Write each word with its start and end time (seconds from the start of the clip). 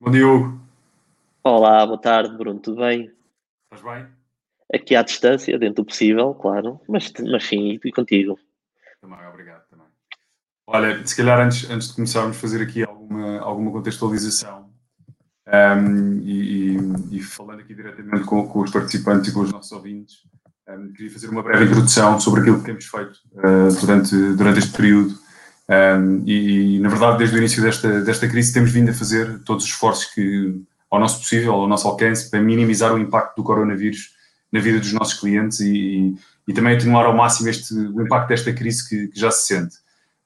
Bom 0.00 0.12
dia, 0.12 0.24
Hugo. 0.24 0.60
Olá, 1.42 1.84
boa 1.84 2.00
tarde, 2.00 2.36
Bruno, 2.36 2.60
tudo 2.60 2.76
bem? 2.76 3.12
Estás 3.64 3.82
bem? 3.82 4.06
Aqui 4.72 4.94
à 4.94 5.02
distância, 5.02 5.58
dentro 5.58 5.82
do 5.82 5.86
possível, 5.86 6.32
claro, 6.34 6.80
mas, 6.88 7.12
mas 7.28 7.44
sim, 7.44 7.80
e 7.84 7.92
contigo. 7.92 8.38
Também, 9.00 9.18
obrigado 9.26 9.68
também. 9.68 9.86
Olha, 10.68 11.04
se 11.04 11.16
calhar 11.16 11.40
antes, 11.40 11.68
antes 11.68 11.88
de 11.88 11.94
começarmos 11.96 12.36
a 12.36 12.40
fazer 12.40 12.62
aqui 12.62 12.84
alguma, 12.84 13.40
alguma 13.40 13.72
contextualização 13.72 14.70
um, 15.48 16.20
e, 16.22 16.76
e, 16.76 17.16
e, 17.16 17.20
falando 17.20 17.58
aqui 17.58 17.74
diretamente 17.74 18.24
com, 18.24 18.46
com, 18.46 18.60
os 18.60 18.70
participantes 18.70 19.30
e 19.30 19.34
com 19.34 19.40
os 19.40 19.50
nossos 19.50 19.72
ouvintes, 19.72 20.18
um, 20.68 20.92
queria 20.92 21.10
fazer 21.10 21.28
uma 21.28 21.42
breve 21.42 21.64
introdução 21.64 22.20
sobre 22.20 22.42
aquilo 22.42 22.60
que 22.60 22.66
temos 22.66 22.84
feito 22.84 23.18
uh, 23.32 23.80
durante, 23.80 24.14
durante 24.34 24.60
este 24.60 24.76
período. 24.76 25.27
Um, 25.70 26.22
e, 26.26 26.76
e, 26.76 26.78
na 26.78 26.88
verdade, 26.88 27.18
desde 27.18 27.36
o 27.36 27.38
início 27.38 27.62
desta, 27.62 28.00
desta 28.00 28.26
crise, 28.26 28.52
temos 28.52 28.70
vindo 28.70 28.90
a 28.90 28.94
fazer 28.94 29.40
todos 29.40 29.64
os 29.64 29.70
esforços 29.70 30.06
que, 30.06 30.62
ao 30.90 30.98
nosso 30.98 31.18
possível, 31.18 31.52
ao 31.52 31.68
nosso 31.68 31.86
alcance, 31.86 32.30
para 32.30 32.40
minimizar 32.40 32.94
o 32.94 32.98
impacto 32.98 33.36
do 33.36 33.42
coronavírus 33.42 34.16
na 34.50 34.60
vida 34.60 34.78
dos 34.78 34.92
nossos 34.92 35.20
clientes 35.20 35.60
e, 35.60 36.16
e 36.46 36.52
também 36.54 36.74
atenuar 36.74 37.04
ao 37.04 37.14
máximo 37.14 37.50
este, 37.50 37.74
o 37.74 38.00
impacto 38.00 38.28
desta 38.28 38.52
crise 38.52 38.88
que, 38.88 39.08
que 39.08 39.20
já 39.20 39.30
se 39.30 39.46
sente. 39.46 39.76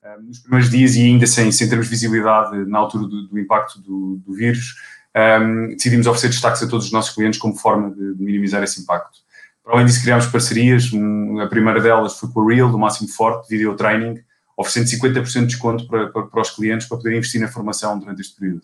Um, 0.05 0.23
nos 0.23 0.39
primeiros 0.39 0.71
dias 0.71 0.95
e 0.95 1.03
ainda 1.03 1.27
sem, 1.27 1.51
sem 1.51 1.69
termos 1.69 1.89
visibilidade 1.89 2.65
na 2.67 2.79
altura 2.79 3.09
do, 3.09 3.29
do 3.29 3.39
impacto 3.39 3.81
do, 3.81 4.21
do 4.25 4.33
vírus, 4.33 4.77
um, 5.15 5.69
decidimos 5.69 6.07
oferecer 6.07 6.29
destaques 6.29 6.63
a 6.63 6.69
todos 6.69 6.87
os 6.87 6.93
nossos 6.93 7.15
clientes 7.15 7.39
como 7.39 7.57
forma 7.57 7.91
de, 7.91 8.15
minimizar 8.23 8.63
esse 8.63 8.81
impacto. 8.81 9.19
Para 9.65 9.75
além 9.75 9.87
disso, 9.87 10.03
criámos 10.03 10.27
parcerias. 10.27 10.91
A 11.41 11.47
primeira 11.47 11.81
delas 11.81 12.19
foi 12.19 12.29
com 12.31 12.41
a 12.41 12.53
Real, 12.53 12.71
do 12.71 12.79
Máximo 12.79 13.09
Forte, 13.09 13.49
Video 13.49 13.77
Training, 13.77 14.21
oferecendo 14.57 14.87
50% 14.87 15.41
de 15.41 15.47
desconto 15.47 15.87
para, 15.87 16.09
para, 16.09 16.27
para, 16.27 16.41
os 16.41 16.51
clientes 16.51 16.87
para 16.87 16.97
poderem 16.97 17.19
investir 17.19 17.41
na 17.41 17.49
formação 17.49 17.99
durante 17.99 18.21
este 18.21 18.39
período. 18.39 18.63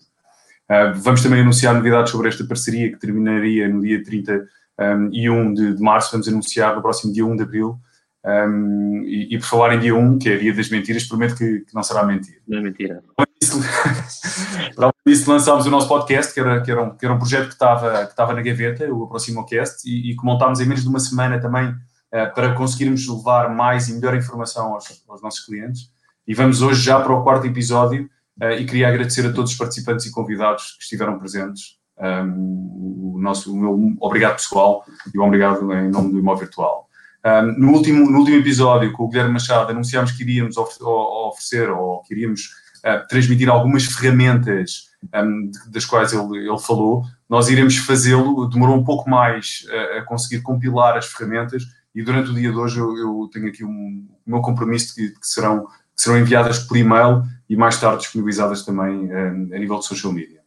Uh, 0.69 0.93
vamos 0.95 1.21
também 1.23 1.41
anunciar 1.41 1.73
novidades 1.73 2.11
sobre 2.11 2.29
esta 2.29 2.43
parceria 2.45 2.91
que 2.91 2.97
terminaria 2.97 3.67
no 3.67 3.81
dia 3.81 4.03
30 4.03 4.45
um, 4.79 5.09
e 5.11 5.29
1 5.29 5.53
de, 5.53 5.73
de, 5.75 5.81
março. 5.81 6.11
Vamos 6.11 6.27
anunciar 6.27 6.75
no 6.75 6.81
próximo 6.81 7.11
dia 7.11 7.25
1 7.25 7.35
de 7.35 7.43
abril. 7.43 7.79
Um, 8.23 9.03
e, 9.05 9.35
e, 9.35 9.39
por 9.39 9.45
falar 9.45 9.75
em 9.75 9.79
dia 9.79 9.95
1, 9.95 10.19
que 10.19 10.29
é 10.29 10.37
dia 10.37 10.53
das 10.53 10.69
mentiras, 10.69 11.03
prometo 11.05 11.35
que, 11.35 11.61
que 11.61 11.73
não 11.73 11.81
será 11.81 12.03
mentira. 12.03 12.37
Não 12.47 12.59
é 12.59 12.61
mentira. 12.61 13.01
Para 13.15 13.27
disso, 15.07 15.31
lançámos 15.31 15.65
o 15.65 15.71
nosso 15.71 15.87
podcast, 15.87 16.33
que 16.33 16.39
era, 16.39 16.61
que 16.61 16.69
era, 16.69 16.83
um, 16.83 16.95
que 16.95 17.05
era 17.05 17.13
um 17.13 17.17
projeto 17.17 17.47
que 17.47 17.53
estava, 17.53 18.05
que 18.05 18.11
estava 18.11 18.33
na 18.33 18.41
gaveta, 18.41 18.85
o 18.93 19.05
AproximoCast, 19.05 19.89
e, 19.89 20.11
e 20.11 20.15
que 20.15 20.23
montámos 20.23 20.59
em 20.59 20.65
menos 20.65 20.83
de 20.83 20.89
uma 20.89 20.99
semana 20.99 21.39
também 21.39 21.73
para 22.09 22.55
conseguirmos 22.55 23.07
levar 23.07 23.53
mais 23.53 23.87
e 23.87 23.93
melhor 23.93 24.15
informação 24.15 24.73
aos, 24.73 25.03
aos 25.07 25.21
nossos 25.21 25.45
clientes. 25.45 25.91
E 26.29 26.33
vamos 26.35 26.61
hoje 26.61 26.83
já 26.83 26.99
para 26.99 27.11
o 27.11 27.23
quarto 27.23 27.47
episódio 27.47 28.07
uh, 28.39 28.51
e 28.51 28.63
queria 28.63 28.87
agradecer 28.87 29.25
a 29.25 29.33
todos 29.33 29.51
os 29.51 29.57
participantes 29.57 30.05
e 30.05 30.11
convidados 30.11 30.75
que 30.77 30.83
estiveram 30.83 31.17
presentes. 31.17 31.79
Um, 31.97 33.15
o, 33.15 33.19
nosso, 33.19 33.51
o 33.51 33.57
meu 33.57 33.97
obrigado 33.99 34.35
pessoal 34.35 34.85
e 35.11 35.17
o 35.17 35.23
obrigado 35.23 35.73
em 35.73 35.89
nome 35.89 36.11
do 36.11 36.19
Imóvel 36.19 36.45
Virtual. 36.45 36.87
Um, 37.25 37.59
no, 37.59 37.71
último, 37.71 38.09
no 38.09 38.19
último 38.19 38.37
episódio, 38.37 38.93
com 38.93 39.05
o 39.05 39.09
Guilherme 39.09 39.33
Machado, 39.33 39.71
anunciámos 39.71 40.11
que 40.11 40.21
iríamos 40.21 40.55
oferecer 40.55 41.69
ou 41.71 42.01
que 42.03 42.13
iríamos 42.13 42.41
uh, 42.85 43.07
transmitir 43.07 43.49
algumas 43.49 43.85
ferramentas 43.85 44.89
um, 45.13 45.49
das 45.67 45.85
quais 45.85 46.13
ele, 46.13 46.37
ele 46.37 46.59
falou. 46.59 47.03
Nós 47.27 47.49
iremos 47.49 47.75
fazê-lo, 47.77 48.47
demorou 48.47 48.77
um 48.77 48.83
pouco 48.83 49.09
mais 49.09 49.65
a, 49.71 49.97
a 49.97 50.03
conseguir 50.03 50.43
compilar 50.43 50.95
as 50.95 51.07
ferramentas 51.07 51.63
e 51.93 52.03
durante 52.03 52.31
o 52.31 52.33
dia 52.33 52.51
de 52.51 52.57
hoje 52.57 52.79
eu, 52.79 52.95
eu 52.97 53.29
tenho 53.31 53.47
aqui 53.47 53.63
um, 53.63 54.07
o 54.25 54.29
meu 54.29 54.41
compromisso 54.41 54.95
de 54.95 55.09
que, 55.09 55.19
que 55.19 55.27
serão, 55.27 55.65
que 55.65 56.01
serão 56.01 56.17
enviadas 56.17 56.59
por 56.59 56.77
e-mail 56.77 57.23
e 57.49 57.55
mais 57.55 57.79
tarde 57.79 58.03
disponibilizadas 58.03 58.63
também 58.63 59.11
um, 59.11 59.49
a 59.53 59.57
nível 59.57 59.79
de 59.79 59.85
social 59.85 60.13
media. 60.13 60.39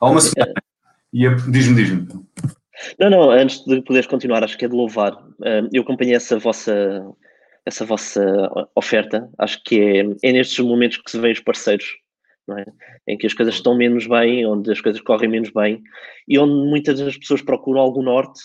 Há 0.00 0.10
uma 0.10 0.20
semana, 0.20 0.54
e 1.12 1.28
diz-me, 1.50 1.74
diz-me. 1.74 2.08
Não, 2.98 3.10
não, 3.10 3.30
antes 3.30 3.64
de 3.64 3.82
poderes 3.82 4.06
continuar, 4.06 4.42
acho 4.42 4.56
que 4.56 4.64
é 4.64 4.68
de 4.68 4.74
louvar. 4.74 5.16
Eu 5.72 5.82
acompanhei 5.82 6.14
essa 6.14 6.38
vossa, 6.38 7.04
essa 7.64 7.84
vossa 7.84 8.50
oferta. 8.74 9.30
Acho 9.38 9.62
que 9.62 9.80
é, 9.80 10.28
é 10.28 10.32
nestes 10.32 10.58
momentos 10.64 10.98
que 10.98 11.10
se 11.10 11.20
vêem 11.20 11.32
os 11.32 11.40
parceiros, 11.40 11.86
é? 12.58 12.64
em 13.06 13.16
que 13.16 13.26
as 13.26 13.34
coisas 13.34 13.54
estão 13.54 13.76
menos 13.76 14.06
bem, 14.06 14.46
onde 14.46 14.72
as 14.72 14.80
coisas 14.80 15.00
correm 15.00 15.30
menos 15.30 15.50
bem 15.50 15.82
e 16.26 16.38
onde 16.38 16.68
muitas 16.68 16.98
das 16.98 17.16
pessoas 17.16 17.42
procuram 17.42 17.80
algum 17.80 18.02
norte. 18.02 18.40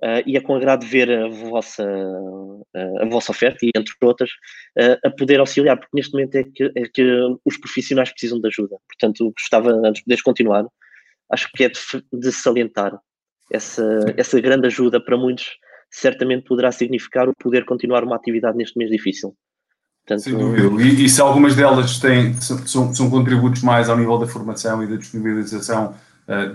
Uh, 0.00 0.22
e 0.24 0.36
é 0.36 0.40
com 0.40 0.54
agrado 0.54 0.86
ver 0.86 1.10
a 1.10 1.28
vossa, 1.28 1.82
uh, 1.84 3.02
a 3.02 3.04
vossa 3.06 3.32
oferta 3.32 3.58
e, 3.66 3.72
entre 3.74 3.92
outras, 4.00 4.30
uh, 4.78 4.96
a 5.04 5.10
poder 5.10 5.40
auxiliar, 5.40 5.76
porque 5.76 5.96
neste 5.96 6.12
momento 6.12 6.36
é 6.36 6.44
que, 6.44 6.72
é 6.76 6.82
que 6.82 7.02
os 7.44 7.56
profissionais 7.56 8.10
precisam 8.10 8.40
de 8.40 8.46
ajuda. 8.46 8.76
Portanto, 8.86 9.32
gostava, 9.36 9.72
antes 9.72 9.98
de 9.98 10.04
poderes 10.04 10.22
continuar, 10.22 10.64
acho 11.32 11.50
que 11.52 11.64
é 11.64 11.68
de, 11.68 11.80
de 12.12 12.30
salientar 12.30 12.96
essa, 13.52 13.82
essa 14.16 14.40
grande 14.40 14.68
ajuda 14.68 15.00
para 15.02 15.16
muitos, 15.16 15.48
certamente 15.90 16.44
poderá 16.44 16.70
significar 16.70 17.28
o 17.28 17.34
poder 17.34 17.64
continuar 17.64 18.04
uma 18.04 18.14
atividade 18.14 18.56
neste 18.56 18.78
mês 18.78 18.92
difícil. 18.92 19.34
Portanto, 20.06 20.22
Sem 20.22 20.38
dúvida. 20.38 20.80
E, 20.80 21.06
e, 21.06 21.08
se 21.08 21.20
algumas 21.20 21.56
delas 21.56 21.98
têm, 21.98 22.34
são, 22.34 22.94
são, 22.94 23.10
contributos 23.10 23.62
mais 23.64 23.88
ao 23.88 23.96
nível 23.96 24.16
da 24.16 24.28
formação 24.28 24.80
e 24.84 24.86
da 24.86 24.94
disponibilização 24.94 25.96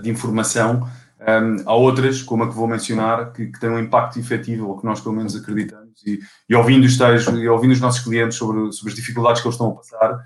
de 0.02 0.08
informação, 0.08 0.88
um, 1.26 1.56
há 1.64 1.74
outras, 1.74 2.22
como 2.22 2.44
a 2.44 2.48
que 2.48 2.54
vou 2.54 2.68
mencionar, 2.68 3.32
que, 3.32 3.46
que 3.46 3.58
têm 3.58 3.70
um 3.70 3.78
impacto 3.78 4.18
efetivo, 4.18 4.68
ou 4.68 4.78
que 4.78 4.84
nós 4.84 5.00
pelo 5.00 5.14
menos 5.14 5.34
acreditamos, 5.34 6.02
e, 6.06 6.20
e 6.48 6.54
ouvindo, 6.54 6.84
os 6.84 6.98
tais, 6.98 7.26
e 7.26 7.48
ouvindo 7.48 7.72
os 7.72 7.80
nossos 7.80 8.02
clientes 8.02 8.36
sobre, 8.36 8.70
sobre 8.72 8.92
as 8.92 8.96
dificuldades 8.96 9.40
que 9.40 9.48
eles 9.48 9.54
estão 9.54 9.70
a 9.70 9.74
passar, 9.74 10.24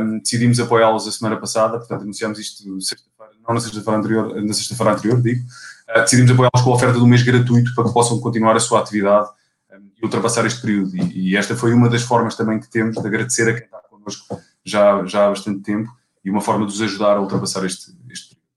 um, 0.00 0.18
decidimos 0.20 0.60
apoiá-los 0.60 1.08
a 1.08 1.10
semana 1.10 1.36
passada, 1.36 1.78
portanto 1.78 2.02
anunciámos 2.02 2.38
isto 2.38 2.80
sexta-feira, 2.80 3.32
não 3.46 3.54
na 3.54 3.60
sexta-feira 3.60 3.98
anterior, 3.98 4.42
na 4.42 4.52
sexta-feira 4.52 4.92
anterior, 4.92 5.20
digo, 5.20 5.42
uh, 5.90 6.00
decidimos 6.00 6.30
apoiá-los 6.30 6.62
com 6.62 6.70
a 6.70 6.74
oferta 6.74 6.98
do 6.98 7.06
mês 7.06 7.22
gratuito 7.22 7.74
para 7.74 7.84
que 7.84 7.92
possam 7.92 8.20
continuar 8.20 8.56
a 8.56 8.60
sua 8.60 8.80
atividade 8.80 9.28
um, 9.72 9.90
e 10.00 10.04
ultrapassar 10.04 10.46
este 10.46 10.60
período. 10.60 10.96
E, 10.96 11.30
e, 11.30 11.36
esta 11.36 11.56
foi 11.56 11.72
uma 11.72 11.88
das 11.88 12.02
formas 12.02 12.36
também 12.36 12.60
que 12.60 12.70
temos 12.70 12.96
de 12.96 13.06
agradecer 13.06 13.48
a 13.48 13.54
quem 13.54 13.64
está 13.64 13.78
connosco 13.90 14.40
já, 14.64 15.04
já 15.04 15.26
há 15.26 15.30
bastante 15.30 15.62
tempo 15.62 15.90
e 16.24 16.30
uma 16.30 16.40
forma 16.40 16.64
de 16.64 16.72
os 16.72 16.80
ajudar 16.80 17.16
a 17.16 17.20
ultrapassar 17.20 17.64
este, 17.64 17.92
este 18.08 18.36
período. 18.36 18.48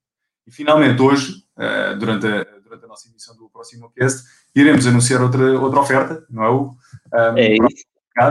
E 0.46 0.52
finalmente, 0.52 1.02
hoje, 1.02 1.41
uh, 1.58 1.98
durante, 1.98 2.28
a, 2.28 2.44
durante 2.64 2.86
a 2.86 2.88
nossa 2.88 3.10
emissão 3.10 3.36
do 3.36 3.50
próximo 3.50 3.92
cast, 3.96 4.24
iremos 4.56 4.86
anunciar 4.88 5.22
outra, 5.22 5.60
outra 5.60 5.80
oferta, 5.80 6.26
não 6.30 6.44
é, 6.44 6.50
o 6.50 6.76
Um, 7.14 7.38
é 7.38 7.54
isso. 7.54 7.86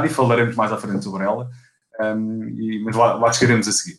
E 0.05 0.09
falaremos 0.09 0.55
mais 0.57 0.73
à 0.73 0.79
frente 0.79 1.05
sobre 1.05 1.25
ela, 1.25 1.51
um, 2.01 2.49
e, 2.49 2.83
mas 2.85 2.97
lá, 2.97 3.15
lá 3.15 3.33
chegaremos 3.33 3.67
a 3.69 3.73
seguir. 3.73 3.99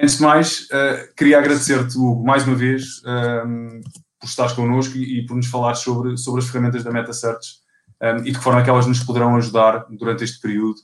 Antes 0.00 0.18
de 0.18 0.22
mais, 0.22 0.60
uh, 0.66 1.14
queria 1.16 1.38
agradecer-te, 1.38 1.98
Hugo, 1.98 2.24
mais 2.24 2.46
uma 2.46 2.54
vez, 2.54 3.02
um, 3.04 3.80
por 4.20 4.26
estares 4.26 4.52
connosco 4.52 4.96
e, 4.96 5.20
e, 5.20 5.26
por 5.26 5.36
nos 5.36 5.46
falar 5.46 5.74
sobre, 5.74 6.16
sobre 6.16 6.40
as 6.40 6.48
ferramentas 6.48 6.84
da 6.84 6.92
MetaSearch 6.92 7.58
um, 8.02 8.18
e 8.18 8.30
de 8.30 8.38
que 8.38 8.44
forma 8.44 8.60
é 8.60 8.64
que 8.64 8.70
elas 8.70 8.86
nos 8.86 9.02
poderão 9.02 9.34
ajudar 9.36 9.86
durante 9.90 10.22
este 10.22 10.40
período. 10.40 10.76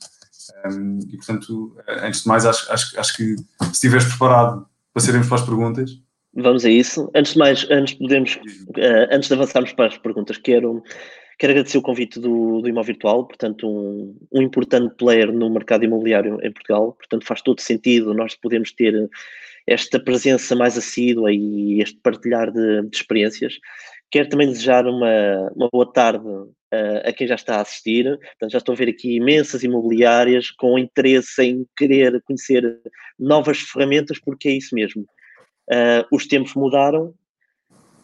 Um, 0.67 0.99
e, 1.09 1.17
portanto, 1.17 1.77
antes 1.89 2.23
de 2.23 2.29
mais, 2.29 2.45
acho, 2.45 2.73
acho, 2.73 2.99
acho 2.99 3.17
que 3.17 3.37
se 3.37 3.73
estiveres 3.73 4.07
preparado, 4.07 4.67
passaremos 4.93 5.29
para 5.29 5.39
as 5.39 5.45
perguntas. 5.45 5.91
Vamos 6.37 6.65
a 6.65 6.71
isso. 6.71 7.11
Antes 7.15 7.33
de 7.33 7.39
mais, 7.39 7.71
antes, 7.71 7.95
podemos, 7.95 8.37
uh, 8.37 9.09
antes 9.11 9.29
de 9.29 9.35
avançarmos 9.35 9.73
para 9.73 9.87
as 9.87 9.99
perguntas, 9.99 10.37
quero, 10.37 10.83
quero 11.39 11.53
agradecer 11.53 11.79
o 11.79 11.83
convite 11.83 12.19
do, 12.19 12.61
do 12.61 12.69
Imóvel 12.69 12.95
Virtual, 12.95 13.27
portanto, 13.27 13.69
um, 13.69 14.17
um 14.33 14.43
importante 14.43 14.95
player 14.97 15.33
no 15.33 15.49
mercado 15.49 15.85
imobiliário 15.85 16.39
em 16.43 16.53
Portugal, 16.53 16.93
portanto, 16.93 17.25
faz 17.25 17.41
todo 17.41 17.61
sentido 17.61 18.13
nós 18.15 18.35
podemos 18.35 18.73
ter 18.73 19.09
esta 19.67 19.99
presença 19.99 20.55
mais 20.55 20.77
assídua 20.77 21.33
e 21.33 21.81
este 21.81 21.99
partilhar 22.01 22.51
de, 22.51 22.83
de 22.83 22.97
experiências. 22.97 23.59
Quero 24.11 24.29
também 24.29 24.49
desejar 24.49 24.87
uma, 24.87 25.51
uma 25.55 25.69
boa 25.73 25.91
tarde 25.91 26.27
uh, 26.27 27.09
a 27.09 27.13
quem 27.13 27.27
já 27.27 27.35
está 27.35 27.57
a 27.57 27.61
assistir. 27.63 28.05
Portanto, 28.05 28.51
já 28.51 28.59
estou 28.59 28.75
a 28.75 28.77
ver 28.77 28.89
aqui 28.89 29.17
imensas 29.17 29.63
imobiliárias 29.63 30.51
com 30.51 30.79
interesse 30.79 31.43
em 31.43 31.67
querer 31.77 32.23
conhecer 32.23 32.79
novas 33.19 33.59
ferramentas, 33.61 34.21
porque 34.21 34.49
é 34.49 34.53
isso 34.53 34.75
mesmo. 34.75 35.07
Uh, 35.71 36.05
os 36.13 36.27
tempos 36.27 36.55
mudaram, 36.55 37.15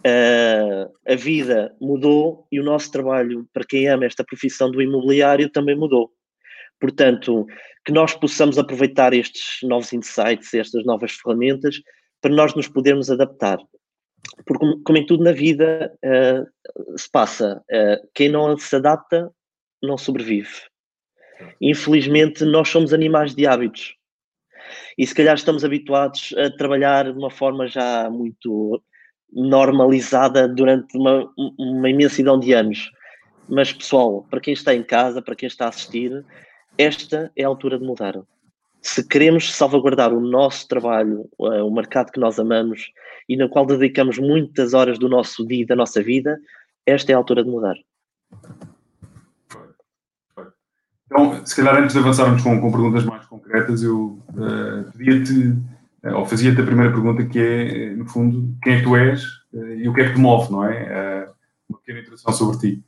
uh, 0.06 0.92
a 1.06 1.14
vida 1.14 1.74
mudou 1.80 2.46
e 2.50 2.58
o 2.58 2.64
nosso 2.64 2.90
trabalho, 2.90 3.46
para 3.52 3.64
quem 3.64 3.88
ama 3.88 4.06
esta 4.06 4.24
profissão 4.24 4.70
do 4.70 4.80
imobiliário, 4.80 5.50
também 5.50 5.76
mudou. 5.76 6.10
Portanto, 6.80 7.46
que 7.84 7.92
nós 7.92 8.14
possamos 8.14 8.58
aproveitar 8.58 9.12
estes 9.12 9.58
novos 9.62 9.92
insights, 9.92 10.54
estas 10.54 10.84
novas 10.84 11.12
ferramentas, 11.12 11.76
para 12.20 12.34
nós 12.34 12.54
nos 12.54 12.68
podermos 12.68 13.10
adaptar. 13.10 13.58
Porque, 14.46 14.66
como 14.84 14.98
em 14.98 15.06
tudo 15.06 15.24
na 15.24 15.32
vida, 15.32 15.92
uh, 16.04 16.98
se 16.98 17.10
passa, 17.10 17.62
quem 18.14 18.28
não 18.28 18.56
se 18.56 18.76
adapta 18.76 19.30
não 19.82 19.96
sobrevive. 19.96 20.50
Infelizmente, 21.60 22.44
nós 22.44 22.68
somos 22.68 22.92
animais 22.92 23.34
de 23.34 23.46
hábitos. 23.46 23.94
E 24.96 25.06
se 25.06 25.14
calhar 25.14 25.34
estamos 25.34 25.64
habituados 25.64 26.34
a 26.36 26.50
trabalhar 26.50 27.12
de 27.12 27.18
uma 27.18 27.30
forma 27.30 27.66
já 27.66 28.08
muito 28.10 28.82
normalizada 29.32 30.48
durante 30.48 30.96
uma, 30.96 31.30
uma 31.58 31.88
imensidão 31.88 32.38
de 32.38 32.52
anos. 32.52 32.90
Mas, 33.48 33.72
pessoal, 33.72 34.26
para 34.30 34.40
quem 34.40 34.54
está 34.54 34.74
em 34.74 34.82
casa, 34.82 35.22
para 35.22 35.34
quem 35.34 35.46
está 35.46 35.66
a 35.66 35.68
assistir, 35.68 36.24
esta 36.78 37.30
é 37.36 37.44
a 37.44 37.48
altura 37.48 37.78
de 37.78 37.84
mudar. 37.84 38.20
se 38.82 39.06
queremos 39.06 39.52
salvaguardar 39.52 40.12
o 40.12 40.20
nosso 40.20 40.66
trabalho, 40.66 41.28
uh, 41.38 41.66
o 41.66 41.70
mercado 41.70 42.10
que 42.10 42.20
nós 42.20 42.38
amamos 42.38 42.90
e 43.28 43.36
no 43.36 43.48
qual 43.48 43.66
dedicamos 43.66 44.18
muitas 44.18 44.72
horas 44.72 44.98
do 44.98 45.08
nosso 45.08 45.46
dia 45.46 45.62
e 45.62 45.66
da 45.66 45.76
nossa 45.76 46.02
vida, 46.02 46.38
esta 46.86 47.12
é 47.12 47.14
a 47.14 47.18
altura 47.18 47.44
de 47.44 47.50
mudar. 47.50 47.76
Então, 51.10 51.44
se 51.44 51.56
calhar 51.56 51.76
antes 51.76 51.92
de 51.92 51.98
avançarmos 51.98 52.40
com, 52.40 52.60
com 52.60 52.70
perguntas 52.70 53.04
mais 53.04 53.26
concretas, 53.26 53.82
eu 53.82 54.22
uh, 54.28 54.92
pedia-te, 54.96 55.48
uh, 56.04 56.14
ou 56.14 56.24
fazia-te 56.24 56.60
a 56.60 56.64
primeira 56.64 56.92
pergunta 56.92 57.24
que 57.24 57.38
é, 57.40 57.90
no 57.90 58.06
fundo, 58.06 58.56
quem 58.62 58.74
é 58.74 58.76
que 58.76 58.84
tu 58.84 58.96
és 58.96 59.24
uh, 59.52 59.74
e 59.74 59.88
o 59.88 59.92
que 59.92 60.02
é 60.02 60.08
que 60.08 60.14
te 60.14 60.20
move, 60.20 60.52
não 60.52 60.64
é? 60.64 61.28
uma 61.68 61.78
pequena 61.78 61.98
introdução 61.98 62.32
sobre 62.32 62.58
ti. 62.58 62.84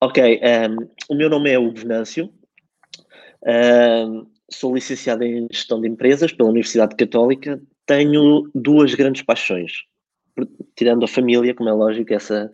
Ok, 0.00 0.22
um, 0.22 0.44
ehm, 0.44 0.76
o 1.08 1.14
meu 1.14 1.30
nome 1.30 1.50
é 1.50 1.58
Hugo 1.58 1.78
Venâncio, 1.78 2.24
um, 2.26 3.50
ehm, 3.50 4.26
sou 4.50 4.74
licenciado 4.74 5.22
em 5.22 5.46
Gestão 5.52 5.80
de 5.80 5.88
Empresas 5.88 6.32
pela 6.32 6.48
Universidade 6.48 6.96
Católica, 6.96 7.60
tenho 7.86 8.50
duas 8.54 8.94
grandes 8.94 9.22
paixões, 9.22 9.84
tirando 10.74 11.04
a 11.04 11.08
família, 11.08 11.54
como 11.54 11.68
é 11.68 11.72
lógico, 11.72 12.12
essa, 12.12 12.50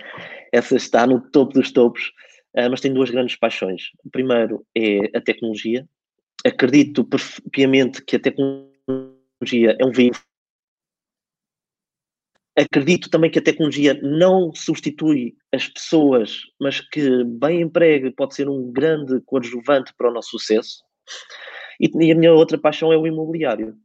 essa 0.52 0.76
está 0.76 1.06
no 1.06 1.20
topo 1.20 1.54
dos 1.54 1.70
topos, 1.70 2.12
uh, 2.56 2.70
mas 2.70 2.80
tenho 2.80 2.94
duas 2.94 3.10
grandes 3.10 3.36
paixões. 3.36 3.90
O 4.04 4.10
primeiro 4.10 4.66
é 4.76 5.16
a 5.16 5.20
tecnologia. 5.20 5.86
Acredito 6.44 7.06
piamente 7.50 8.04
que 8.04 8.16
a 8.16 8.20
tecnologia 8.20 9.76
é 9.78 9.84
um 9.84 9.92
veículo. 9.92 10.22
Acredito 12.58 13.10
também 13.10 13.30
que 13.30 13.38
a 13.38 13.42
tecnologia 13.42 13.92
não 14.02 14.50
substitui 14.54 15.36
as 15.52 15.68
pessoas, 15.68 16.40
mas 16.58 16.80
que 16.80 17.22
bem 17.24 17.60
emprega 17.60 18.10
pode 18.16 18.34
ser 18.34 18.48
um 18.48 18.72
grande 18.72 19.20
coadjuvante 19.26 19.92
para 19.96 20.10
o 20.10 20.12
nosso 20.12 20.30
sucesso. 20.30 20.82
E, 21.78 21.90
e 22.06 22.12
a 22.12 22.14
minha 22.14 22.32
outra 22.32 22.56
paixão 22.56 22.90
é 22.90 22.96
o 22.96 23.06
imobiliário. 23.06 23.76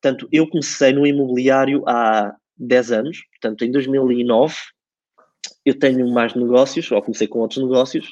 Portanto, 0.00 0.26
eu 0.32 0.48
comecei 0.48 0.92
no 0.92 1.06
imobiliário 1.06 1.82
há 1.86 2.34
10 2.56 2.92
anos, 2.92 3.22
portanto, 3.32 3.62
em 3.62 3.70
2009, 3.70 4.54
eu 5.64 5.78
tenho 5.78 6.08
mais 6.12 6.34
negócios, 6.34 6.90
ou 6.90 7.02
comecei 7.02 7.26
com 7.26 7.40
outros 7.40 7.62
negócios, 7.62 8.08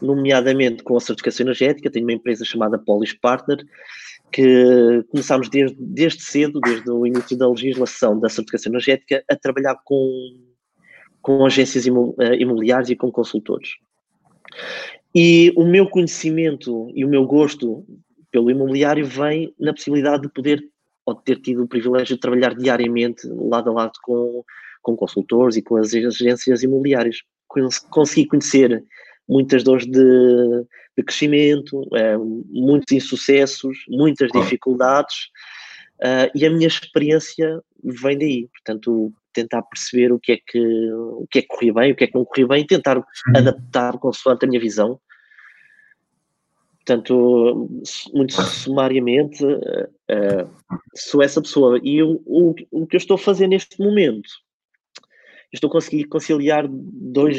nomeadamente 0.00 0.82
com 0.82 0.96
a 0.96 1.00
certificação 1.00 1.44
energética. 1.44 1.90
Tenho 1.90 2.06
uma 2.06 2.12
empresa 2.12 2.44
chamada 2.44 2.78
Polis 2.78 3.12
Partner, 3.12 3.64
que 4.32 5.04
começámos 5.10 5.48
desde, 5.48 5.76
desde 5.78 6.22
cedo, 6.22 6.60
desde 6.60 6.90
o 6.90 7.06
início 7.06 7.36
da 7.36 7.48
legislação 7.48 8.18
da 8.18 8.28
certificação 8.28 8.72
energética, 8.72 9.22
a 9.30 9.36
trabalhar 9.36 9.76
com, 9.84 10.08
com 11.20 11.44
agências 11.44 11.86
eh, 11.86 12.36
imobiliárias 12.38 12.90
e 12.90 12.96
com 12.96 13.12
consultores. 13.12 13.70
E 15.14 15.52
o 15.56 15.64
meu 15.64 15.88
conhecimento 15.88 16.90
e 16.94 17.04
o 17.04 17.08
meu 17.08 17.26
gosto 17.26 17.84
pelo 18.30 18.50
imobiliário 18.50 19.04
vem 19.04 19.54
na 19.60 19.74
possibilidade 19.74 20.22
de 20.22 20.32
poder, 20.32 20.62
ou 21.04 21.14
de 21.14 21.22
ter 21.22 21.36
tido 21.40 21.64
o 21.64 21.68
privilégio 21.68 22.16
de 22.16 22.20
trabalhar 22.20 22.54
diariamente 22.54 23.26
lado 23.26 23.70
a 23.70 23.72
lado 23.74 23.92
com 24.02 24.42
com 24.82 24.96
consultores 24.96 25.56
e 25.56 25.62
com 25.62 25.76
as 25.76 25.94
agências 25.94 26.62
imobiliárias. 26.62 27.18
Consegui 27.90 28.26
conhecer 28.26 28.84
muitas 29.28 29.62
dores 29.62 29.86
de, 29.86 30.66
de 30.96 31.02
crescimento, 31.04 31.86
é, 31.94 32.16
muitos 32.18 32.92
insucessos, 32.92 33.78
muitas 33.88 34.30
dificuldades, 34.30 35.14
uh, 36.00 36.30
e 36.34 36.44
a 36.44 36.50
minha 36.50 36.66
experiência 36.66 37.60
vem 37.82 38.18
daí. 38.18 38.48
Portanto, 38.48 39.12
tentar 39.32 39.62
perceber 39.62 40.12
o 40.12 40.18
que 40.18 40.32
é 40.32 40.38
que, 40.46 40.92
o 40.92 41.26
que, 41.30 41.38
é 41.38 41.42
que 41.42 41.48
corria 41.48 41.72
bem, 41.72 41.92
o 41.92 41.96
que 41.96 42.04
é 42.04 42.06
que 42.06 42.14
não 42.14 42.24
corria 42.24 42.46
bem, 42.46 42.66
tentar 42.66 42.98
uhum. 42.98 43.04
adaptar 43.34 43.98
consoante 43.98 44.44
a 44.44 44.48
minha 44.48 44.60
visão. 44.60 45.00
Portanto, 46.84 47.68
muito 48.12 48.32
sumariamente, 48.32 49.44
uh, 49.44 50.50
sou 50.94 51.22
essa 51.22 51.40
pessoa. 51.40 51.80
E 51.82 52.02
o, 52.02 52.20
o, 52.26 52.54
o 52.70 52.86
que 52.86 52.96
eu 52.96 52.98
estou 52.98 53.14
a 53.14 53.18
fazer 53.18 53.46
neste 53.46 53.80
momento 53.80 54.28
estou 55.52 55.68
a 55.68 55.72
conseguir 55.72 56.04
conciliar 56.04 56.66
dois, 56.68 57.38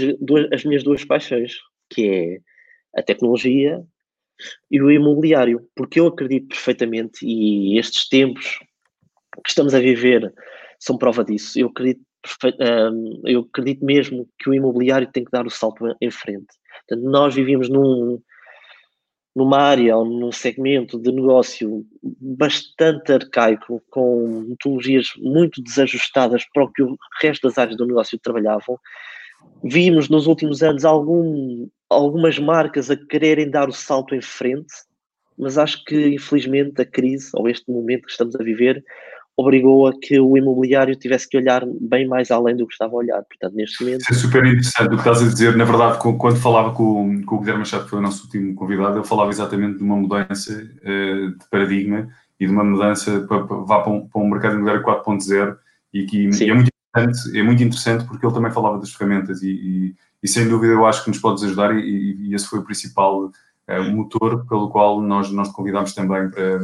as 0.51 0.63
minhas 0.63 0.83
duas 0.83 1.03
paixões, 1.03 1.53
que 1.89 2.07
é 2.07 2.99
a 2.99 3.03
tecnologia 3.03 3.83
e 4.69 4.81
o 4.81 4.91
imobiliário, 4.91 5.67
porque 5.75 5.99
eu 5.99 6.07
acredito 6.07 6.47
perfeitamente, 6.49 7.25
e 7.25 7.77
estes 7.77 8.07
tempos 8.07 8.59
que 9.43 9.49
estamos 9.49 9.73
a 9.73 9.79
viver 9.79 10.33
são 10.79 10.97
prova 10.97 11.23
disso. 11.23 11.59
Eu 11.59 11.67
acredito, 11.67 12.01
eu 13.25 13.41
acredito 13.41 13.85
mesmo 13.85 14.27
que 14.37 14.49
o 14.49 14.53
imobiliário 14.53 15.09
tem 15.11 15.23
que 15.23 15.31
dar 15.31 15.45
o 15.45 15.51
salto 15.51 15.85
em 16.01 16.11
frente. 16.11 16.47
Portanto, 16.87 17.09
nós 17.09 17.35
vivemos 17.35 17.69
num, 17.69 18.21
numa 19.35 19.57
área 19.57 19.97
ou 19.97 20.05
num 20.05 20.31
segmento 20.31 20.99
de 20.99 21.11
negócio 21.11 21.85
bastante 22.01 23.11
arcaico, 23.11 23.81
com 23.89 24.45
metodologias 24.47 25.07
muito 25.17 25.61
desajustadas 25.61 26.45
para 26.53 26.63
o 26.63 26.71
que 26.71 26.83
o 26.83 26.95
resto 27.21 27.47
das 27.47 27.57
áreas 27.57 27.77
do 27.77 27.87
negócio 27.87 28.19
trabalhavam, 28.19 28.77
vimos 29.63 30.07
nos 30.07 30.27
últimos 30.27 30.61
anos 30.61 30.85
algum, 30.85 31.67
algumas 31.89 32.37
marcas 32.37 32.91
a 32.91 32.95
quererem 32.95 33.49
dar 33.49 33.67
o 33.67 33.73
salto 33.73 34.13
em 34.13 34.21
frente, 34.21 34.73
mas 35.37 35.57
acho 35.57 35.83
que 35.83 36.09
infelizmente 36.09 36.81
a 36.81 36.85
crise, 36.85 37.29
ou 37.33 37.49
este 37.49 37.69
momento 37.71 38.05
que 38.05 38.11
estamos 38.11 38.35
a 38.35 38.43
viver, 38.43 38.83
obrigou 39.35 39.87
a 39.87 39.93
que 39.99 40.19
o 40.19 40.37
imobiliário 40.37 40.95
tivesse 40.95 41.27
que 41.27 41.37
olhar 41.37 41.63
bem 41.81 42.07
mais 42.07 42.29
além 42.29 42.55
do 42.55 42.67
que 42.67 42.73
estava 42.73 42.93
a 42.93 42.97
olhar. 42.97 43.23
Portanto, 43.23 43.55
neste 43.55 43.83
momento. 43.83 44.01
Isso 44.01 44.13
é 44.13 44.15
super 44.15 44.45
interessante 44.45 44.87
o 44.87 44.89
que 44.89 44.95
estás 44.97 45.21
a 45.21 45.27
dizer. 45.27 45.57
Na 45.57 45.65
verdade, 45.65 45.97
quando 45.97 46.35
falava 46.37 46.71
com, 46.71 47.23
com 47.23 47.35
o 47.35 47.39
Guilherme 47.39 47.59
Machado, 47.59 47.85
que 47.85 47.89
foi 47.89 47.99
o 47.99 48.01
nosso 48.01 48.23
último 48.25 48.53
convidado, 48.55 48.97
ele 48.97 49.07
falava 49.07 49.31
exatamente 49.31 49.77
de 49.79 49.83
uma 49.83 49.95
mudança 49.95 50.53
uh, 50.53 51.37
de 51.37 51.49
paradigma 51.49 52.07
e 52.39 52.45
de 52.45 52.51
uma 52.51 52.63
mudança 52.63 53.21
para, 53.21 53.43
para, 53.45 53.63
para, 53.63 53.89
um, 53.89 54.07
para 54.07 54.21
um 54.21 54.29
mercado 54.29 54.55
imobiliário 54.55 54.85
4.0 54.85 55.55
e 55.93 56.05
que 56.05 56.29
e 56.29 56.49
é 56.49 56.53
muito 56.53 56.69
interessante, 56.95 57.39
é 57.39 57.43
muito 57.43 57.63
interessante 57.63 58.05
porque 58.05 58.25
ele 58.25 58.33
também 58.33 58.51
falava 58.51 58.79
das 58.79 58.91
ferramentas 58.91 59.41
e, 59.43 59.49
e, 59.49 59.95
e 60.21 60.27
sem 60.27 60.47
dúvida 60.47 60.73
eu 60.73 60.85
acho 60.85 61.03
que 61.03 61.09
nos 61.09 61.19
podes 61.19 61.43
ajudar 61.43 61.75
e, 61.75 62.17
e 62.19 62.35
esse 62.35 62.47
foi 62.47 62.59
o 62.59 62.63
principal 62.63 63.25
uh, 63.25 63.83
motor 63.91 64.45
pelo 64.47 64.69
qual 64.69 65.01
nós, 65.01 65.31
nós 65.31 65.49
te 65.49 65.53
convidámos 65.53 65.93
também 65.93 66.29
para, 66.29 66.59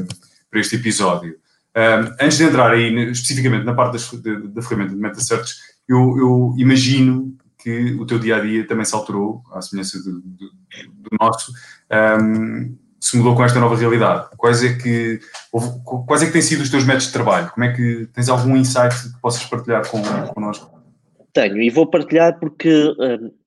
para 0.49 0.59
este 0.59 0.75
episódio. 0.75 1.37
Um, 1.79 2.13
antes 2.19 2.37
de 2.37 2.43
entrar 2.43 2.71
aí 2.71 2.93
especificamente 3.09 3.63
na 3.63 3.73
parte 3.73 3.93
das, 3.93 4.11
da, 4.11 4.33
da 4.39 4.61
ferramenta 4.61 4.93
de 4.93 4.99
MetaSearch, 4.99 5.53
eu, 5.87 6.17
eu, 6.17 6.55
imagino 6.57 7.37
que 7.57 7.93
o 7.93 8.05
teu 8.05 8.19
dia 8.19 8.35
a 8.35 8.39
dia 8.41 8.67
também 8.67 8.83
se 8.83 8.93
alterou, 8.93 9.41
à 9.53 9.61
semelhança 9.61 9.97
do, 9.99 10.19
do, 10.19 10.51
do 10.93 11.09
nosso, 11.19 11.53
um, 12.21 12.75
se 12.99 13.15
mudou 13.15 13.33
com 13.33 13.45
esta 13.45 13.61
nova 13.61 13.77
realidade. 13.77 14.27
Quais 14.35 14.61
é 14.61 14.73
que 14.73 15.21
quais 16.05 16.21
é 16.21 16.25
que 16.25 16.33
têm 16.33 16.41
sido 16.41 16.61
os 16.61 16.69
teus 16.69 16.83
métodos 16.83 17.07
de 17.07 17.13
trabalho? 17.13 17.49
Como 17.51 17.63
é 17.63 17.73
que 17.73 18.09
tens 18.13 18.27
algum 18.27 18.57
insight 18.57 18.93
que 18.93 19.21
possas 19.21 19.45
partilhar 19.45 19.87
com, 19.87 20.01
connosco? 20.33 20.77
Tenho, 21.31 21.61
e 21.61 21.69
vou 21.69 21.87
partilhar 21.87 22.37
porque 22.39 22.93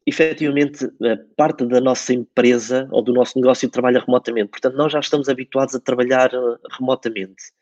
efetivamente 0.07 0.91
parte 1.37 1.67
da 1.67 1.81
nossa 1.81 2.15
empresa 2.15 2.89
ou 2.91 3.03
do 3.03 3.13
nosso 3.13 3.39
negócio 3.39 3.69
trabalha 3.69 4.01
remotamente. 4.01 4.49
Portanto, 4.49 4.77
nós 4.77 4.91
já 4.91 5.01
estamos 5.01 5.29
habituados 5.29 5.75
a 5.75 5.81
trabalhar 5.81 6.33
uh, 6.35 6.59
remotamente. 6.79 7.53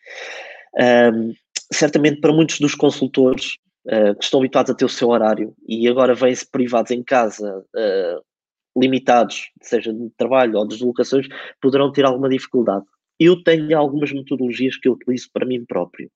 Um, 0.78 1.34
certamente 1.72 2.20
para 2.20 2.32
muitos 2.32 2.58
dos 2.60 2.74
consultores 2.74 3.56
uh, 3.86 4.14
que 4.16 4.24
estão 4.24 4.40
habituados 4.40 4.70
a 4.70 4.74
ter 4.74 4.84
o 4.84 4.88
seu 4.88 5.08
horário 5.08 5.54
e 5.66 5.88
agora 5.88 6.14
vêm-se 6.14 6.48
privados 6.48 6.90
em 6.90 7.02
casa, 7.02 7.58
uh, 7.58 8.80
limitados, 8.80 9.50
seja 9.62 9.92
de 9.92 10.10
trabalho 10.16 10.58
ou 10.58 10.66
de 10.66 10.74
deslocações, 10.74 11.26
poderão 11.60 11.92
ter 11.92 12.04
alguma 12.04 12.28
dificuldade. 12.28 12.84
Eu 13.18 13.42
tenho 13.42 13.76
algumas 13.76 14.12
metodologias 14.12 14.76
que 14.76 14.88
eu 14.88 14.92
utilizo 14.92 15.28
para 15.32 15.46
mim 15.46 15.64
próprio. 15.64 16.10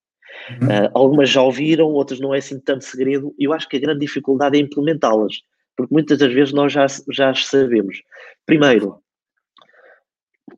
Uhum. 0.51 0.69
Uh, 0.69 0.91
algumas 0.95 1.31
já 1.31 1.43
ouviram, 1.43 1.89
outras 1.89 2.21
não 2.21 2.35
é 2.35 2.39
assim 2.39 2.59
tanto 2.59 2.85
segredo. 2.85 3.35
Eu 3.39 3.53
acho 3.53 3.69
que 3.69 3.77
a 3.77 3.81
grande 3.81 4.01
dificuldade 4.01 4.57
é 4.57 4.61
implementá-las, 4.61 5.43
porque 5.77 5.93
muitas 5.93 6.19
das 6.19 6.33
vezes 6.33 6.53
nós 6.53 6.73
já, 6.73 6.87
já 7.11 7.31
as 7.31 7.47
sabemos. 7.47 8.03
Primeiro, 8.47 9.01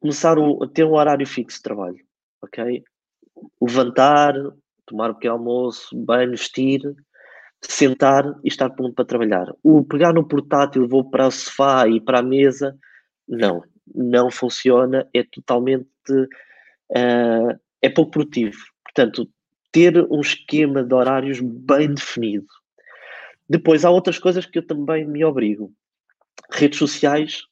começar 0.00 0.36
a 0.38 0.66
ter 0.68 0.84
um 0.84 0.94
horário 0.94 1.26
fixo 1.26 1.58
de 1.58 1.62
trabalho, 1.62 2.00
ok? 2.42 2.84
Levantar, 3.60 4.34
tomar 4.86 5.10
o 5.10 5.14
pequeno 5.14 5.34
almoço, 5.34 5.88
banho, 5.94 6.30
vestir, 6.30 6.80
sentar 7.60 8.24
e 8.44 8.48
estar 8.48 8.70
pronto 8.70 8.94
para 8.94 9.04
trabalhar. 9.04 9.46
O 9.62 9.84
pegar 9.84 10.12
no 10.12 10.26
portátil, 10.26 10.88
vou 10.88 11.08
para 11.10 11.26
o 11.26 11.30
sofá 11.30 11.88
e 11.88 12.00
para 12.00 12.20
a 12.20 12.22
mesa, 12.22 12.76
não, 13.28 13.62
não 13.94 14.30
funciona, 14.30 15.08
é 15.12 15.22
totalmente, 15.24 15.88
uh, 16.10 17.58
é 17.82 17.88
pouco 17.88 18.12
produtivo. 18.12 18.58
Portanto, 18.84 19.28
ter 19.72 19.98
um 20.10 20.20
esquema 20.20 20.82
de 20.82 20.94
horários 20.94 21.40
bem 21.40 21.92
definido. 21.92 22.46
Depois, 23.48 23.84
há 23.84 23.90
outras 23.90 24.18
coisas 24.18 24.46
que 24.46 24.58
eu 24.58 24.66
também 24.66 25.06
me 25.06 25.24
obrigo. 25.24 25.72
Redes 26.50 26.78
sociais 26.78 27.42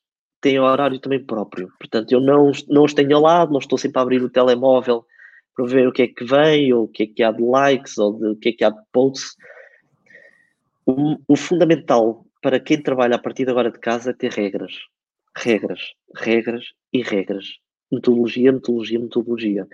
têm 0.40 0.58
horário 0.58 0.98
também 0.98 1.24
próprio. 1.24 1.68
Portanto, 1.78 2.12
eu 2.12 2.20
não, 2.20 2.50
não 2.68 2.84
os 2.84 2.94
tenho 2.94 3.16
ao 3.16 3.22
lado, 3.22 3.52
não 3.52 3.58
estou 3.58 3.78
sempre 3.78 3.98
a 3.98 4.02
abrir 4.02 4.22
o 4.22 4.30
telemóvel 4.30 5.04
para 5.54 5.66
ver 5.66 5.88
o 5.88 5.92
que 5.92 6.02
é 6.02 6.08
que 6.08 6.24
vem, 6.24 6.72
ou 6.72 6.84
o 6.84 6.88
que 6.88 7.04
é 7.04 7.06
que 7.06 7.22
há 7.22 7.30
de 7.30 7.42
likes, 7.42 7.98
ou 7.98 8.18
de, 8.18 8.26
o 8.28 8.36
que 8.36 8.48
é 8.50 8.52
que 8.52 8.64
há 8.64 8.70
de 8.70 8.80
posts. 8.92 9.36
O, 10.86 11.16
o 11.28 11.36
fundamental 11.36 12.26
para 12.42 12.60
quem 12.60 12.82
trabalha 12.82 13.16
a 13.16 13.18
partir 13.18 13.44
de 13.44 13.50
agora 13.50 13.70
de 13.70 13.78
casa 13.78 14.10
é 14.10 14.12
ter 14.12 14.30
regras. 14.30 14.72
Regras, 15.36 15.80
regras 16.14 16.64
e 16.92 17.02
regras. 17.02 17.46
metodologia, 17.90 18.52
metodologia, 18.52 18.98
metodologia. 18.98 19.68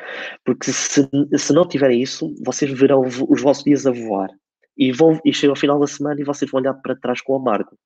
Porque 0.44 0.72
se, 0.72 1.08
se 1.36 1.52
não 1.52 1.66
tiverem 1.66 2.00
isso, 2.00 2.34
vocês 2.44 2.70
verão 2.70 3.02
os 3.02 3.42
vossos 3.42 3.64
dias 3.64 3.86
a 3.86 3.90
voar. 3.90 4.30
E, 4.76 4.92
vão, 4.92 5.20
e 5.24 5.32
chega 5.32 5.52
ao 5.52 5.56
final 5.56 5.78
da 5.78 5.86
semana 5.86 6.20
e 6.20 6.24
vocês 6.24 6.50
vão 6.50 6.60
olhar 6.60 6.74
para 6.74 6.96
trás 6.96 7.20
com 7.20 7.34
amargo. 7.34 7.76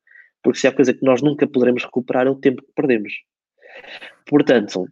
Porque 0.43 0.59
se 0.59 0.67
há 0.67 0.73
coisa 0.73 0.93
que 0.93 1.05
nós 1.05 1.23
nunca 1.23 1.47
poderemos 1.47 1.85
recuperar 1.85 2.27
é 2.27 2.31
o 2.31 2.37
tempo 2.37 2.63
que 2.63 2.73
perdemos. 2.75 3.13
Portanto, 4.27 4.87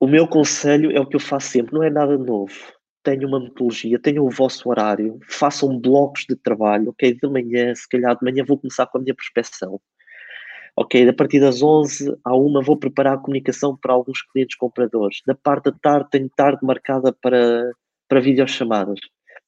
o 0.00 0.06
meu 0.06 0.26
conselho 0.28 0.90
é 0.96 1.00
o 1.00 1.06
que 1.06 1.16
eu 1.16 1.20
faço 1.20 1.50
sempre, 1.50 1.74
não 1.74 1.82
é 1.82 1.90
nada 1.90 2.16
novo. 2.18 2.54
Tenham 3.02 3.28
uma 3.28 3.40
metodologia, 3.40 3.98
tenham 3.98 4.26
o 4.26 4.30
vosso 4.30 4.68
horário, 4.68 5.18
façam 5.28 5.78
blocos 5.78 6.24
de 6.28 6.36
trabalho, 6.36 6.90
ok? 6.90 7.14
De 7.14 7.28
manhã, 7.28 7.74
se 7.74 7.88
calhar 7.88 8.16
de 8.16 8.24
manhã 8.24 8.44
vou 8.44 8.58
começar 8.58 8.86
com 8.86 8.98
a 8.98 9.00
minha 9.00 9.14
prospeção 9.14 9.80
ok, 10.76 11.08
a 11.08 11.12
partir 11.12 11.40
das 11.40 11.62
11 11.62 12.14
à 12.22 12.36
1 12.36 12.62
vou 12.62 12.76
preparar 12.76 13.14
a 13.14 13.18
comunicação 13.18 13.76
para 13.76 13.94
alguns 13.94 14.20
clientes 14.22 14.56
compradores. 14.56 15.22
Da 15.26 15.34
parte 15.34 15.64
da 15.64 15.72
tarde 15.72 16.10
tenho 16.10 16.28
tarde 16.36 16.58
marcada 16.62 17.12
para, 17.12 17.72
para 18.06 18.20
videochamadas. 18.20 19.00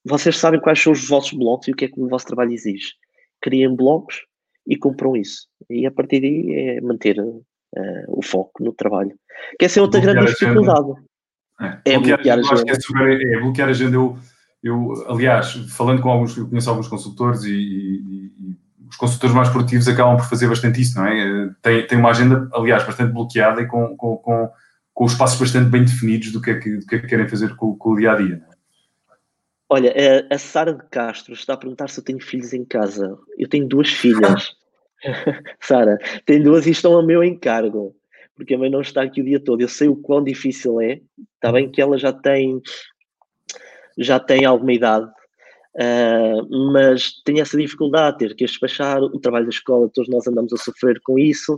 Vocês 0.05 0.39
sabem 0.39 0.61
quais 0.61 0.81
são 0.81 0.93
os 0.93 1.07
vossos 1.07 1.33
blocos 1.33 1.69
e 1.69 1.73
o 1.73 1.77
que 1.77 1.85
é 1.85 1.89
que 1.89 2.01
o 2.01 2.09
vosso 2.09 2.27
trabalho 2.27 2.53
exige. 2.53 2.95
Criem 3.43 3.77
blocos 3.77 4.25
e 4.67 4.77
compram 4.77 5.15
isso. 5.15 5.47
E 5.69 5.87
a 5.87 5.91
partir 5.91 6.21
daí 6.21 6.55
é 6.55 6.81
manter 6.81 7.17
uh, 7.77 8.19
o 8.19 8.23
foco 8.23 8.63
no 8.63 8.73
trabalho. 8.73 9.13
Que 9.59 9.67
essa 9.67 9.79
é 9.79 9.83
outra 9.83 10.01
bloquear 10.01 10.25
grande 10.25 10.39
dificuldade. 10.39 10.93
É, 11.61 11.93
é 11.93 11.99
bloquear, 11.99 12.39
bloquear 12.39 12.39
a 12.39 12.53
agenda. 12.53 12.73
É, 13.03 13.35
é, 13.35 13.41
bloquear 13.41 13.69
a 13.69 13.71
agenda. 13.71 13.97
Eu, 13.97 14.19
eu, 14.63 15.07
aliás, 15.09 15.53
falando 15.71 16.03
com 16.03 16.11
alguns, 16.11 16.37
eu 16.37 16.49
conheço 16.49 16.71
alguns 16.71 16.89
consultores 16.89 17.45
e, 17.45 17.53
e, 17.53 18.33
e 18.39 18.59
os 18.89 18.97
consultores 18.97 19.35
mais 19.35 19.49
produtivos 19.49 19.89
acabam 19.89 20.17
por 20.17 20.27
fazer 20.27 20.49
bastante 20.49 20.81
isso, 20.81 20.99
não 20.99 21.07
é? 21.07 21.51
Tem, 21.63 21.87
tem 21.87 21.99
uma 21.99 22.11
agenda, 22.11 22.49
aliás, 22.55 22.85
bastante 22.85 23.13
bloqueada 23.13 23.61
e 23.61 23.67
com, 23.67 23.97
com, 23.97 24.17
com, 24.17 24.51
com 24.95 25.05
os 25.05 25.15
passos 25.15 25.39
bastante 25.39 25.69
bem 25.69 25.85
definidos 25.85 26.33
do 26.33 26.41
que 26.41 26.51
é 26.51 26.59
que, 26.59 26.77
do 26.77 26.87
que, 26.87 26.95
é 26.97 26.99
que 26.99 27.07
querem 27.07 27.29
fazer 27.29 27.55
com, 27.57 27.77
com, 27.77 27.91
o 27.91 27.97
dia 27.97 28.13
a 28.13 28.17
dia. 28.17 28.43
É? 28.51 28.59
Olha, 29.69 29.95
a 30.31 30.39
Sara 30.39 30.73
de 30.73 30.83
Castro 30.91 31.35
está 31.35 31.53
a 31.53 31.57
perguntar 31.57 31.91
se 31.91 32.01
eu 32.01 32.05
tenho 32.05 32.21
filhos 32.21 32.55
em 32.55 32.65
casa. 32.65 33.19
Eu 33.37 33.49
tenho 33.49 33.69
duas 33.69 33.91
filhas. 33.91 34.57
Sara, 35.61 35.99
tenho 36.25 36.45
duas 36.45 36.67
e 36.67 36.71
estão 36.71 36.99
a 36.99 37.03
meu 37.03 37.23
encargo, 37.23 37.95
porque 38.37 38.55
a 38.55 38.59
mãe 38.59 38.71
não 38.71 38.81
está 38.81 39.03
aqui 39.03 39.21
o 39.21 39.25
dia 39.25 39.41
todo. 39.41 39.61
Eu 39.61 39.69
sei 39.69 39.89
o 39.89 39.97
quão 39.97 40.23
difícil 40.23 40.81
é. 40.81 41.01
Está 41.35 41.53
bem 41.53 41.71
que 41.71 41.81
ela 41.81 41.99
já 41.99 42.13
tem 42.13 42.61
já 43.97 44.21
tem 44.21 44.45
alguma 44.45 44.73
idade, 44.73 45.11
Uh, 45.79 46.73
mas 46.73 47.23
tenho 47.25 47.41
essa 47.41 47.57
dificuldade, 47.57 48.19
ter 48.19 48.35
que 48.35 48.45
despachar 48.45 49.01
o 49.01 49.21
trabalho 49.21 49.45
da 49.45 49.51
escola, 49.51 49.89
todos 49.95 50.11
nós 50.11 50.27
andamos 50.27 50.53
a 50.53 50.57
sofrer 50.57 51.01
com 51.05 51.17
isso. 51.17 51.55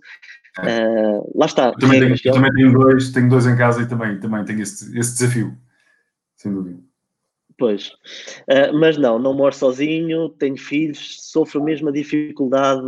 Uh, 0.59 1.33
lá 1.35 1.47
está. 1.47 1.69
Eu 1.69 1.79
também, 1.79 2.01
tenho, 2.01 2.17
eu 2.23 2.33
também 2.35 2.53
tenho, 2.53 2.73
dois, 2.73 3.11
tenho 3.13 3.29
dois 3.31 3.47
em 3.47 3.57
casa 3.57 3.81
e 3.81 3.89
também, 3.89 4.21
também 4.21 4.45
tenho 4.45 4.61
esse, 4.61 4.99
esse 4.99 5.15
desafio, 5.15 5.57
sem 6.37 6.53
dúvida. 6.53 6.79
Pois, 7.61 7.89
uh, 8.49 8.73
mas 8.73 8.97
não, 8.97 9.19
não 9.19 9.35
moro 9.35 9.55
sozinho, 9.55 10.31
tenho 10.31 10.57
filhos, 10.57 11.19
sofro 11.31 11.63
mesmo 11.63 11.91
a 11.91 11.93
dificuldade, 11.93 12.83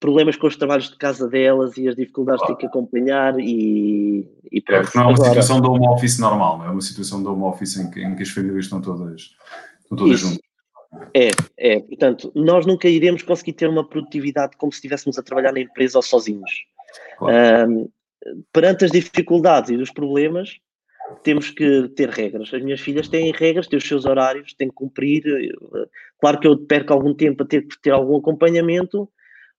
problemas 0.00 0.34
com 0.34 0.46
os 0.46 0.56
trabalhos 0.56 0.88
de 0.88 0.96
casa 0.96 1.28
delas 1.28 1.76
e 1.76 1.86
as 1.86 1.94
dificuldades 1.94 2.40
que 2.40 2.46
tenho 2.46 2.58
que 2.58 2.66
acompanhar 2.66 3.38
e, 3.38 4.26
e 4.50 4.62
pronto. 4.62 4.80
É, 4.80 4.82
porque 4.82 4.96
não 4.96 5.04
é 5.04 5.08
uma 5.08 5.14
Agora, 5.14 5.28
situação 5.28 5.60
de 5.60 5.68
home 5.68 5.88
office 5.88 6.18
normal, 6.18 6.56
não 6.56 6.64
é 6.64 6.70
uma 6.70 6.80
situação 6.80 7.22
de 7.22 7.28
home 7.28 7.42
office 7.42 7.76
em 7.76 7.90
que, 7.90 8.02
em 8.02 8.16
que 8.16 8.22
as 8.22 8.30
famílias 8.30 8.64
estão 8.64 8.80
todas, 8.80 9.36
estão 9.82 9.98
todas 9.98 10.20
juntas. 10.20 10.40
É, 11.14 11.28
é. 11.58 11.80
Portanto, 11.80 12.32
nós 12.34 12.64
nunca 12.64 12.88
iremos 12.88 13.22
conseguir 13.22 13.52
ter 13.52 13.68
uma 13.68 13.86
produtividade 13.86 14.56
como 14.56 14.72
se 14.72 14.78
estivéssemos 14.78 15.18
a 15.18 15.22
trabalhar 15.22 15.52
na 15.52 15.60
empresa 15.60 15.98
ou 15.98 16.02
sozinhos. 16.02 16.50
Claro. 17.18 17.70
Um, 17.70 17.90
perante 18.54 18.86
as 18.86 18.90
dificuldades 18.90 19.68
e 19.68 19.76
os 19.76 19.92
problemas, 19.92 20.56
temos 21.22 21.50
que 21.50 21.88
ter 21.90 22.08
regras. 22.08 22.52
As 22.52 22.62
minhas 22.62 22.80
filhas 22.80 23.08
têm 23.08 23.32
regras, 23.32 23.66
têm 23.66 23.78
os 23.78 23.86
seus 23.86 24.04
horários, 24.04 24.54
têm 24.54 24.68
que 24.68 24.74
cumprir. 24.74 25.22
Claro 26.20 26.38
que 26.38 26.46
eu 26.46 26.58
perco 26.58 26.92
algum 26.92 27.14
tempo 27.14 27.42
a 27.42 27.46
ter 27.46 27.66
que 27.66 27.80
ter 27.80 27.90
algum 27.90 28.18
acompanhamento, 28.18 29.08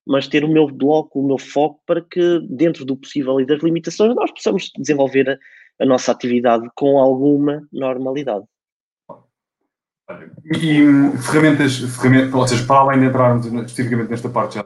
mas 0.06 0.28
ter 0.28 0.44
o 0.44 0.48
meu 0.48 0.66
bloco, 0.66 1.20
o 1.20 1.26
meu 1.26 1.38
foco 1.38 1.80
para 1.86 2.00
que, 2.00 2.40
dentro 2.48 2.84
do 2.84 2.96
possível 2.96 3.40
e 3.40 3.46
das 3.46 3.62
limitações, 3.62 4.14
nós 4.14 4.30
possamos 4.30 4.70
desenvolver 4.76 5.28
a, 5.30 5.38
a 5.82 5.86
nossa 5.86 6.12
atividade 6.12 6.68
com 6.74 6.98
alguma 6.98 7.66
normalidade. 7.72 8.44
E 10.52 10.82
ferramentas, 11.22 11.78
ferramentas, 11.78 12.34
ou 12.34 12.48
seja, 12.48 12.66
para 12.66 12.80
além 12.80 13.00
de 13.00 13.06
entrarmos 13.06 13.46
especificamente 13.46 14.10
nesta 14.10 14.28
parte 14.28 14.56
já 14.56 14.62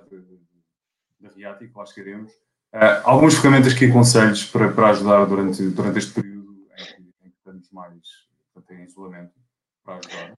da 1.21 1.29
RIAT, 1.29 1.59
que 1.59 1.77
lá 1.77 1.85
chegaremos, 1.85 2.33
uh, 2.33 3.03
algumas 3.05 3.35
ferramentas 3.35 3.75
que 3.75 3.85
aconselhos 3.85 4.45
para, 4.47 4.71
para 4.73 4.91
ajudar 4.91 5.27
durante, 5.27 5.63
durante 5.69 5.99
este 5.99 6.15
período 6.15 6.34
que 7.75 8.71
mais 8.71 8.81
em 8.81 8.85
isolamento, 8.85 9.33
para 9.85 9.99
ajudar? 9.99 10.35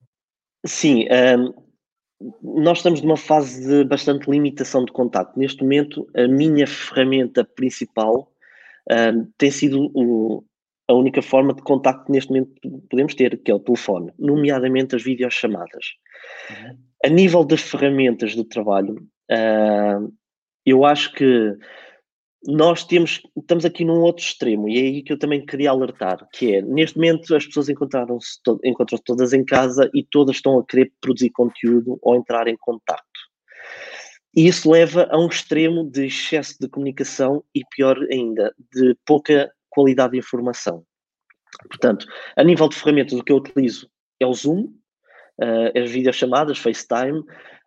Sim, 0.65 1.07
um, 1.41 2.63
nós 2.63 2.79
estamos 2.79 3.03
numa 3.03 3.17
fase 3.17 3.67
de 3.67 3.85
bastante 3.85 4.29
limitação 4.31 4.85
de 4.85 4.93
contato. 4.93 5.39
Neste 5.39 5.63
momento, 5.63 6.09
a 6.17 6.27
minha 6.27 6.67
ferramenta 6.67 7.45
principal 7.45 8.33
um, 8.91 9.31
tem 9.37 9.51
sido 9.51 9.91
o, 9.95 10.45
a 10.89 10.95
única 10.95 11.21
forma 11.21 11.53
de 11.53 11.63
contacto 11.63 12.11
neste 12.11 12.31
momento 12.31 12.55
podemos 12.89 13.15
ter, 13.15 13.37
que 13.43 13.51
é 13.51 13.55
o 13.55 13.61
telefone, 13.61 14.13
nomeadamente 14.19 14.97
as 14.97 15.03
videochamadas. 15.03 15.95
Uhum. 16.51 16.79
A 17.05 17.09
nível 17.09 17.45
das 17.45 17.61
ferramentas 17.61 18.33
de 18.33 18.45
trabalho, 18.45 19.07
uh, 19.31 20.13
eu 20.65 20.85
acho 20.85 21.13
que 21.13 21.57
nós 22.47 22.85
temos, 22.85 23.23
estamos 23.37 23.65
aqui 23.65 23.85
num 23.85 24.01
outro 24.01 24.25
extremo, 24.25 24.69
e 24.69 24.79
é 24.79 24.81
aí 24.83 25.03
que 25.03 25.13
eu 25.13 25.19
também 25.19 25.45
queria 25.45 25.71
alertar, 25.71 26.27
que 26.33 26.55
é, 26.55 26.63
neste 26.63 26.97
momento 26.97 27.35
as 27.35 27.47
pessoas 27.47 27.69
encontraram-se 27.69 28.39
encontram-se 28.65 29.05
todas 29.05 29.33
em 29.33 29.45
casa 29.45 29.91
e 29.93 30.05
todas 30.05 30.37
estão 30.37 30.59
a 30.59 30.65
querer 30.65 30.93
produzir 31.01 31.31
conteúdo 31.31 31.99
ou 32.03 32.15
entrar 32.15 32.47
em 32.47 32.57
contacto. 32.57 33.07
E 34.35 34.47
isso 34.47 34.71
leva 34.71 35.09
a 35.11 35.19
um 35.19 35.29
extremo 35.29 35.91
de 35.91 36.07
excesso 36.07 36.57
de 36.61 36.69
comunicação 36.69 37.43
e, 37.55 37.63
pior 37.75 37.99
ainda, 38.13 38.55
de 38.73 38.95
pouca 39.07 39.51
qualidade 39.71 40.13
de 40.13 40.19
informação. 40.19 40.85
Portanto, 41.69 42.07
a 42.37 42.45
nível 42.45 42.69
de 42.69 42.77
ferramentas, 42.77 43.19
o 43.19 43.25
que 43.25 43.33
eu 43.33 43.37
utilizo 43.37 43.89
é 44.21 44.27
o 44.27 44.35
Zoom, 44.35 44.65
uh, 45.41 45.83
as 45.83 45.91
videochamadas, 45.91 46.59
FaceTime. 46.59 47.23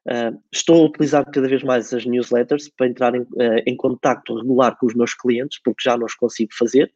Uh, 0.07 0.39
estou 0.51 0.81
a 0.81 0.85
utilizar 0.87 1.29
cada 1.31 1.47
vez 1.47 1.61
mais 1.61 1.93
as 1.93 2.05
newsletters 2.05 2.69
para 2.69 2.87
entrar 2.87 3.13
em, 3.13 3.21
uh, 3.21 3.63
em 3.65 3.75
contacto 3.75 4.35
regular 4.35 4.77
com 4.77 4.87
os 4.87 4.95
meus 4.95 5.13
clientes, 5.13 5.59
porque 5.63 5.83
já 5.83 5.97
não 5.97 6.05
os 6.05 6.15
consigo 6.15 6.51
fazer. 6.57 6.91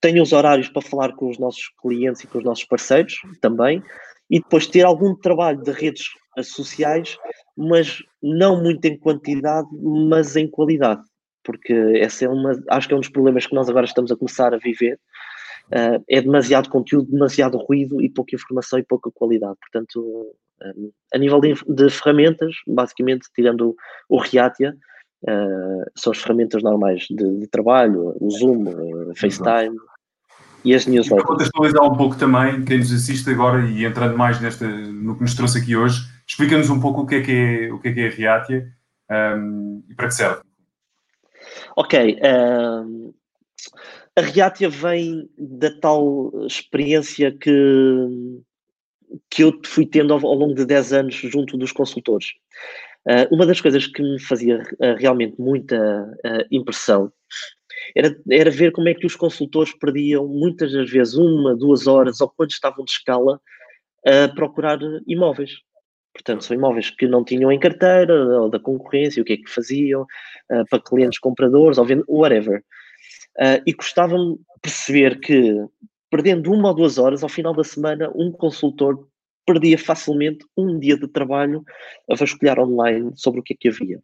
Tenho 0.00 0.22
os 0.22 0.32
horários 0.32 0.68
para 0.68 0.82
falar 0.82 1.14
com 1.14 1.28
os 1.28 1.38
nossos 1.38 1.70
clientes 1.80 2.22
e 2.22 2.26
com 2.26 2.38
os 2.38 2.44
nossos 2.44 2.64
parceiros 2.64 3.14
também. 3.40 3.82
E 4.30 4.40
depois 4.40 4.66
ter 4.66 4.82
algum 4.82 5.14
trabalho 5.14 5.62
de 5.62 5.70
redes 5.70 6.06
sociais, 6.42 7.16
mas 7.56 8.02
não 8.22 8.62
muito 8.62 8.84
em 8.86 8.98
quantidade, 8.98 9.68
mas 9.72 10.34
em 10.34 10.48
qualidade 10.48 11.02
porque 11.44 11.72
essa 12.00 12.24
é 12.24 12.28
uma, 12.28 12.58
acho 12.70 12.88
que 12.88 12.94
é 12.94 12.96
um 12.96 13.00
dos 13.00 13.10
problemas 13.10 13.46
que 13.46 13.54
nós 13.54 13.68
agora 13.68 13.84
estamos 13.84 14.10
a 14.10 14.16
começar 14.16 14.52
a 14.54 14.58
viver. 14.58 14.98
Uh, 15.72 16.02
é 16.08 16.20
demasiado 16.20 16.68
conteúdo, 16.68 17.10
demasiado 17.10 17.56
ruído 17.56 18.00
e 18.00 18.08
pouca 18.08 18.34
informação 18.34 18.78
e 18.78 18.82
pouca 18.82 19.10
qualidade. 19.10 19.56
Portanto, 19.60 20.34
um, 20.62 20.90
a 21.12 21.18
nível 21.18 21.40
de, 21.40 21.54
de, 21.68 21.90
ferramentas, 21.90 22.54
basicamente, 22.66 23.28
tirando 23.34 23.74
o, 24.08 24.16
o 24.16 24.18
Reatia, 24.18 24.76
uh, 25.22 25.90
são 25.96 26.12
as 26.12 26.18
ferramentas 26.18 26.62
normais 26.62 27.06
de, 27.10 27.38
de 27.38 27.46
trabalho, 27.46 28.14
o 28.20 28.30
Zoom, 28.30 28.64
o 28.64 29.14
FaceTime 29.16 29.76
e 30.64 30.74
as 30.74 30.86
newsletters. 30.86 31.22
Para 31.22 31.34
contextualizar 31.34 31.84
um 31.84 31.96
pouco 31.96 32.16
também, 32.16 32.64
quem 32.64 32.78
nos 32.78 32.92
assiste 32.92 33.28
agora 33.30 33.66
e 33.68 33.84
entrando 33.84 34.16
mais 34.16 34.40
nesta, 34.40 34.66
no 34.66 35.16
que 35.16 35.22
nos 35.22 35.34
trouxe 35.34 35.58
aqui 35.58 35.76
hoje, 35.76 36.00
explica-nos 36.26 36.70
um 36.70 36.80
pouco 36.80 37.02
o 37.02 37.06
que 37.06 37.16
é 37.16 37.22
que 37.22 37.32
é, 37.32 37.72
o 37.72 37.78
que 37.78 37.88
é, 37.88 37.92
que 37.92 38.00
é 38.00 38.08
a 38.08 38.10
Reatia 38.10 38.72
um, 39.10 39.82
e 39.88 39.94
para 39.94 40.08
que 40.08 40.14
serve. 40.14 40.42
Ok. 41.76 42.18
Uh, 42.22 43.14
a 44.16 44.20
Reatia 44.20 44.68
vem 44.68 45.28
da 45.36 45.70
tal 45.80 46.30
experiência 46.46 47.32
que, 47.32 47.50
que 49.30 49.42
eu 49.42 49.60
fui 49.64 49.86
tendo 49.86 50.12
ao, 50.12 50.24
ao 50.24 50.34
longo 50.34 50.54
de 50.54 50.64
10 50.64 50.92
anos 50.92 51.14
junto 51.14 51.56
dos 51.56 51.72
consultores. 51.72 52.32
Uh, 53.06 53.34
uma 53.34 53.44
das 53.44 53.60
coisas 53.60 53.86
que 53.86 54.02
me 54.02 54.18
fazia 54.20 54.62
uh, 54.62 54.94
realmente 54.98 55.38
muita 55.38 55.76
uh, 56.24 56.46
impressão 56.50 57.12
era, 57.94 58.16
era 58.30 58.50
ver 58.50 58.72
como 58.72 58.88
é 58.88 58.94
que 58.94 59.04
os 59.04 59.14
consultores 59.14 59.76
perdiam 59.78 60.26
muitas 60.26 60.72
das 60.72 60.88
vezes 60.88 61.14
uma, 61.14 61.54
duas 61.54 61.86
horas 61.86 62.20
ou 62.20 62.32
quando 62.34 62.50
estavam 62.50 62.84
de 62.84 62.92
escala 62.92 63.38
a 64.06 64.28
procurar 64.28 64.78
imóveis. 65.06 65.52
Portanto, 66.14 66.44
são 66.44 66.56
imóveis 66.56 66.90
que 66.90 67.06
não 67.06 67.24
tinham 67.24 67.50
em 67.50 67.58
carteira, 67.58 68.14
ou 68.40 68.48
da 68.48 68.60
concorrência, 68.60 69.20
o 69.20 69.24
que 69.24 69.32
é 69.32 69.36
que 69.36 69.50
faziam, 69.50 70.06
para 70.70 70.80
clientes 70.80 71.18
compradores, 71.18 71.76
ou 71.76 71.86
whatever. 72.06 72.62
Uh, 73.38 73.60
e 73.66 73.72
custava-me 73.72 74.38
perceber 74.62 75.20
que, 75.20 75.56
perdendo 76.10 76.52
uma 76.52 76.68
ou 76.68 76.74
duas 76.74 76.98
horas, 76.98 77.22
ao 77.22 77.28
final 77.28 77.54
da 77.54 77.64
semana, 77.64 78.10
um 78.14 78.30
consultor 78.30 79.08
perdia 79.46 79.76
facilmente 79.76 80.44
um 80.56 80.78
dia 80.78 80.96
de 80.96 81.06
trabalho 81.06 81.64
a 82.10 82.14
vasculhar 82.14 82.58
online 82.58 83.12
sobre 83.16 83.40
o 83.40 83.42
que 83.42 83.54
é 83.54 83.56
que 83.58 83.68
havia. 83.68 84.00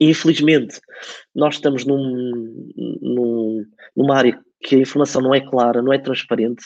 Infelizmente, 0.00 0.80
nós 1.34 1.56
estamos 1.56 1.84
num, 1.84 2.72
num, 3.00 3.64
numa 3.96 4.16
área 4.16 4.40
que 4.60 4.76
a 4.76 4.80
informação 4.80 5.20
não 5.22 5.34
é 5.34 5.40
clara, 5.40 5.82
não 5.82 5.92
é 5.92 5.98
transparente 5.98 6.64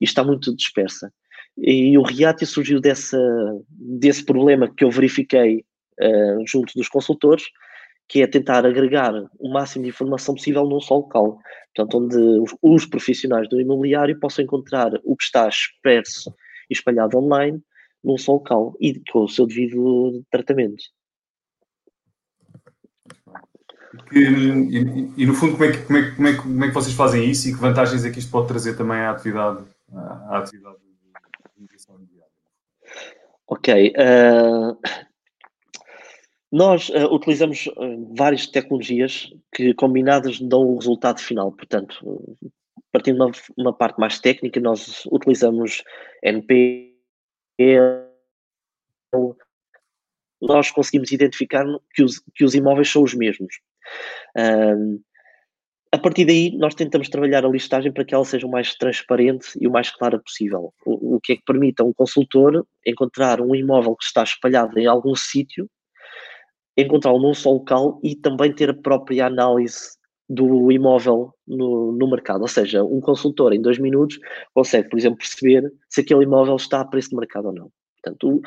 e 0.00 0.04
está 0.04 0.22
muito 0.22 0.54
dispersa. 0.54 1.12
E 1.58 1.96
o 1.98 2.02
Reatia 2.02 2.46
surgiu 2.46 2.80
dessa, 2.80 3.18
desse 3.68 4.24
problema 4.24 4.72
que 4.72 4.84
eu 4.84 4.90
verifiquei 4.90 5.64
uh, 6.00 6.44
junto 6.46 6.72
dos 6.74 6.88
consultores, 6.88 7.44
que 8.08 8.22
é 8.22 8.26
tentar 8.26 8.66
agregar 8.66 9.12
o 9.38 9.52
máximo 9.52 9.84
de 9.84 9.90
informação 9.90 10.34
possível 10.34 10.66
num 10.66 10.80
só 10.80 10.96
local. 10.96 11.38
Portanto, 11.74 11.98
onde 11.98 12.16
os, 12.16 12.54
os 12.60 12.86
profissionais 12.86 13.48
do 13.48 13.60
imobiliário 13.60 14.18
possam 14.20 14.44
encontrar 14.44 14.92
o 15.04 15.16
que 15.16 15.24
está 15.24 15.48
expresso 15.48 16.34
e 16.68 16.74
espalhado 16.74 17.18
online 17.18 17.62
num 18.04 18.18
só 18.18 18.32
local 18.32 18.76
e 18.80 19.00
com 19.10 19.24
o 19.24 19.28
seu 19.28 19.46
devido 19.46 20.22
tratamento. 20.30 20.82
Que, 24.08 24.18
e, 24.18 25.12
e, 25.18 25.26
no 25.26 25.34
fundo, 25.34 25.52
como 25.52 25.64
é, 25.64 25.72
que, 25.72 25.82
como, 25.84 25.98
é, 25.98 26.10
como, 26.10 26.28
é, 26.28 26.36
como 26.36 26.64
é 26.64 26.68
que 26.68 26.74
vocês 26.74 26.94
fazem 26.94 27.30
isso 27.30 27.48
e 27.48 27.52
que 27.52 27.60
vantagens 27.60 28.04
é 28.04 28.10
que 28.10 28.18
isto 28.18 28.30
pode 28.30 28.48
trazer 28.48 28.76
também 28.76 28.98
à 28.98 29.10
atividade, 29.10 29.64
à 29.92 30.38
atividade 30.38 30.76
de 30.78 31.64
educação 31.64 31.96
imobiliária? 31.96 32.32
Ok. 33.46 33.92
Uh, 33.96 34.78
nós 36.52 36.90
uh, 36.90 37.12
utilizamos 37.12 37.66
uh, 37.66 38.14
várias 38.14 38.46
tecnologias 38.46 39.32
que 39.54 39.72
combinadas 39.72 40.38
dão 40.38 40.60
o 40.60 40.78
resultado 40.78 41.18
final. 41.18 41.50
Portanto, 41.50 42.36
partindo 42.92 43.16
de 43.16 43.22
uma, 43.22 43.32
uma 43.56 43.72
parte 43.72 43.98
mais 43.98 44.18
técnica, 44.18 44.60
nós 44.60 45.04
utilizamos 45.06 45.82
NP, 46.22 46.92
nós 50.42 50.70
conseguimos 50.70 51.10
identificar 51.10 51.64
que 51.94 52.02
os, 52.02 52.22
que 52.34 52.44
os 52.44 52.54
imóveis 52.54 52.90
são 52.90 53.02
os 53.02 53.14
mesmos. 53.14 53.54
Um, 54.36 55.00
a 55.90 55.98
partir 55.98 56.24
daí, 56.24 56.56
nós 56.56 56.74
tentamos 56.74 57.08
trabalhar 57.08 57.44
a 57.44 57.48
listagem 57.48 57.92
para 57.92 58.04
que 58.04 58.14
ela 58.14 58.24
seja 58.24 58.46
o 58.46 58.50
mais 58.50 58.74
transparente 58.74 59.58
e 59.60 59.68
o 59.68 59.70
mais 59.70 59.90
clara 59.90 60.18
possível. 60.18 60.72
O, 60.86 61.16
o 61.16 61.20
que 61.20 61.34
é 61.34 61.36
que 61.36 61.44
permite 61.44 61.80
a 61.80 61.84
um 61.84 61.92
consultor 61.92 62.66
encontrar 62.84 63.40
um 63.40 63.54
imóvel 63.54 63.94
que 63.94 64.04
está 64.04 64.22
espalhado 64.22 64.78
em 64.78 64.86
algum 64.86 65.14
sítio, 65.14 65.68
encontrá-lo 66.76 67.20
num 67.20 67.34
só 67.34 67.50
local 67.50 68.00
e 68.02 68.14
também 68.14 68.52
ter 68.52 68.70
a 68.70 68.74
própria 68.74 69.26
análise 69.26 69.96
do 70.28 70.72
imóvel 70.72 71.34
no, 71.46 71.92
no 71.92 72.10
mercado. 72.10 72.42
Ou 72.42 72.48
seja, 72.48 72.82
um 72.82 73.00
consultor 73.00 73.52
em 73.52 73.60
dois 73.60 73.78
minutos 73.78 74.18
consegue, 74.54 74.88
por 74.88 74.98
exemplo, 74.98 75.18
perceber 75.18 75.72
se 75.88 76.00
aquele 76.00 76.24
imóvel 76.24 76.56
está 76.56 76.80
a 76.80 76.84
preço 76.84 77.10
de 77.10 77.16
mercado 77.16 77.46
ou 77.48 77.52
não. 77.52 77.70
Portanto, 78.02 78.40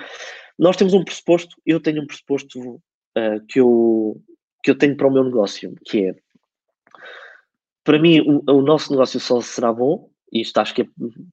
nós 0.58 0.76
temos 0.76 0.94
um 0.94 1.04
pressuposto, 1.04 1.56
eu 1.66 1.80
tenho 1.80 2.02
um 2.02 2.08
pressuposto 2.08 2.60
uh, 2.60 3.46
que, 3.48 3.60
eu, 3.60 4.20
que 4.64 4.72
eu 4.72 4.78
tenho 4.78 4.98
para 4.98 5.08
o 5.08 5.12
meu 5.12 5.24
negócio, 5.24 5.76
que 5.86 6.08
é, 6.08 6.16
para 7.84 8.00
mim, 8.00 8.20
o, 8.22 8.52
o 8.52 8.62
nosso 8.62 8.92
negócio 8.92 9.20
só 9.20 9.40
será 9.42 9.72
bom, 9.72 10.10
e 10.34 10.42
isto 10.42 10.58
acho 10.58 10.74
que 10.74 10.82
é 10.82 10.88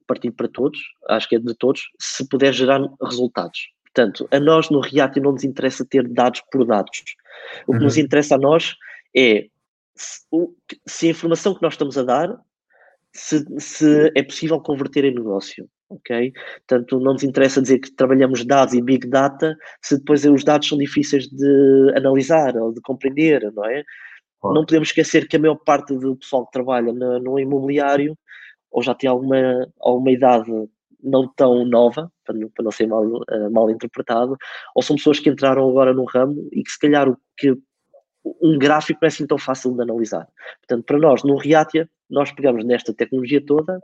partido 0.05 0.35
para 0.35 0.47
todos, 0.47 0.79
acho 1.09 1.27
que 1.27 1.35
é 1.35 1.39
de 1.39 1.55
todos, 1.55 1.81
se 1.99 2.27
puder 2.29 2.53
gerar 2.53 2.79
resultados. 3.01 3.72
Portanto, 3.93 4.27
a 4.31 4.39
nós 4.39 4.69
no 4.69 4.79
React 4.79 5.19
não 5.19 5.33
nos 5.33 5.43
interessa 5.43 5.85
ter 5.85 6.07
dados 6.07 6.41
por 6.51 6.65
dados. 6.65 7.03
O 7.67 7.71
que 7.71 7.77
uhum. 7.77 7.83
nos 7.83 7.97
interessa 7.97 8.35
a 8.35 8.39
nós 8.39 8.75
é 9.15 9.47
se, 9.95 10.25
se, 10.87 11.07
a 11.07 11.11
informação 11.11 11.53
que 11.53 11.61
nós 11.61 11.73
estamos 11.73 11.97
a 11.97 12.03
dar 12.03 12.35
se, 13.11 13.45
se 13.59 14.11
é 14.15 14.23
possível 14.23 14.59
converter 14.59 15.05
em 15.05 15.13
negócio 15.13 15.69
ok? 15.93 16.33
Portanto, 16.67 16.99
não 16.99 17.13
nos 17.13 17.23
interessa 17.23 17.61
dizer 17.61 17.79
que 17.79 17.91
trabalhamos 17.91 18.43
dados 18.45 18.73
e 18.73 18.81
big 18.81 19.07
data 19.07 19.55
se 19.81 19.97
depois 19.97 20.25
os 20.25 20.43
dados 20.43 20.67
são 20.67 20.77
difíceis 20.77 21.27
de 21.27 21.93
analisar 21.95 22.55
ou 22.57 22.73
de 22.73 22.81
compreender, 22.81 23.51
não 23.53 23.65
é? 23.65 23.83
Não 24.43 24.65
podemos 24.65 24.89
esquecer 24.89 25.27
que 25.27 25.37
a 25.37 25.39
maior 25.39 25.55
parte 25.55 25.95
do 25.97 26.17
pessoal 26.17 26.45
que 26.45 26.51
trabalha 26.51 26.91
no, 26.91 27.19
no 27.19 27.39
imobiliário 27.39 28.17
ou 28.69 28.83
já 28.83 28.93
tem 28.93 29.09
alguma, 29.09 29.71
alguma 29.79 30.11
idade 30.11 30.51
não 31.03 31.27
tão 31.27 31.65
nova, 31.65 32.11
para 32.23 32.35
não, 32.35 32.49
para 32.49 32.63
não 32.63 32.71
ser 32.71 32.87
mal, 32.87 33.05
uh, 33.05 33.51
mal 33.51 33.69
interpretado, 33.69 34.37
ou 34.73 34.81
são 34.81 34.95
pessoas 34.95 35.19
que 35.19 35.29
entraram 35.29 35.69
agora 35.69 35.93
no 35.93 36.05
ramo 36.05 36.47
e 36.51 36.63
que 36.63 36.71
se 36.71 36.79
calhar 36.79 37.09
o 37.09 37.17
que 37.37 37.55
um 38.41 38.57
gráfico 38.57 38.99
não 39.01 39.07
é 39.07 39.09
assim 39.09 39.27
tão 39.27 39.37
fácil 39.37 39.73
de 39.73 39.81
analisar. 39.81 40.27
Portanto, 40.59 40.85
para 40.85 40.97
nós, 40.97 41.23
no 41.23 41.35
Reatia, 41.35 41.89
nós 42.09 42.31
pegamos 42.31 42.63
nesta 42.63 42.93
tecnologia 42.93 43.43
toda 43.45 43.79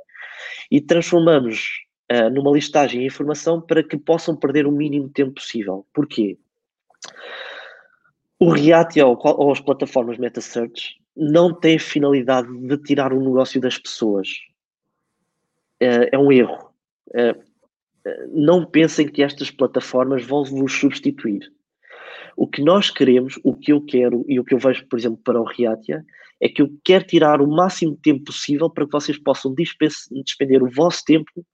e 0.71 0.79
transformamos 0.79 1.81
uh, 2.11 2.29
numa 2.29 2.51
listagem 2.51 3.01
e 3.01 3.07
informação 3.07 3.59
para 3.59 3.83
que 3.83 3.97
possam 3.97 4.35
perder 4.35 4.65
o 4.65 4.71
mínimo 4.71 5.09
tempo 5.09 5.33
possível. 5.33 5.85
Porquê? 5.93 6.37
O 8.39 8.51
React 8.51 9.01
ou, 9.01 9.19
ou 9.21 9.51
as 9.51 9.59
plataformas 9.59 10.17
MetaSearch 10.17 10.97
não 11.15 11.53
têm 11.53 11.77
finalidade 11.77 12.47
de 12.59 12.77
tirar 12.77 13.11
o 13.11 13.19
negócio 13.19 13.59
das 13.59 13.77
pessoas. 13.77 14.29
Uh, 15.81 16.07
é 16.11 16.17
um 16.17 16.31
erro. 16.31 16.68
Uh, 17.09 17.49
não 18.31 18.65
pensem 18.65 19.07
que 19.07 19.21
estas 19.21 19.51
plataformas 19.51 20.23
vão 20.23 20.43
vos 20.43 20.73
substituir. 20.73 21.51
O 22.35 22.47
que 22.47 22.63
nós 22.63 22.89
queremos, 22.89 23.39
o 23.43 23.53
que 23.53 23.73
eu 23.73 23.81
quero 23.81 24.23
e 24.27 24.39
o 24.39 24.43
que 24.43 24.53
eu 24.53 24.59
vejo, 24.59 24.87
por 24.87 24.97
exemplo, 24.97 25.19
para 25.23 25.39
o 25.39 25.43
Reatia, 25.43 26.03
é 26.41 26.47
que 26.47 26.61
eu 26.61 26.69
quero 26.83 27.03
tirar 27.05 27.41
o 27.41 27.47
máximo 27.47 27.95
de 27.95 28.01
tempo 28.01 28.25
possível 28.25 28.69
para 28.69 28.85
que 28.85 28.91
vocês 28.91 29.17
possam 29.17 29.53
despender 29.53 30.63
o 30.63 30.69
vosso 30.71 31.03
tempo 31.03 31.45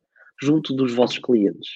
junto 0.42 0.76
dos 0.76 0.94
vossos 0.94 1.18
clientes. 1.18 1.68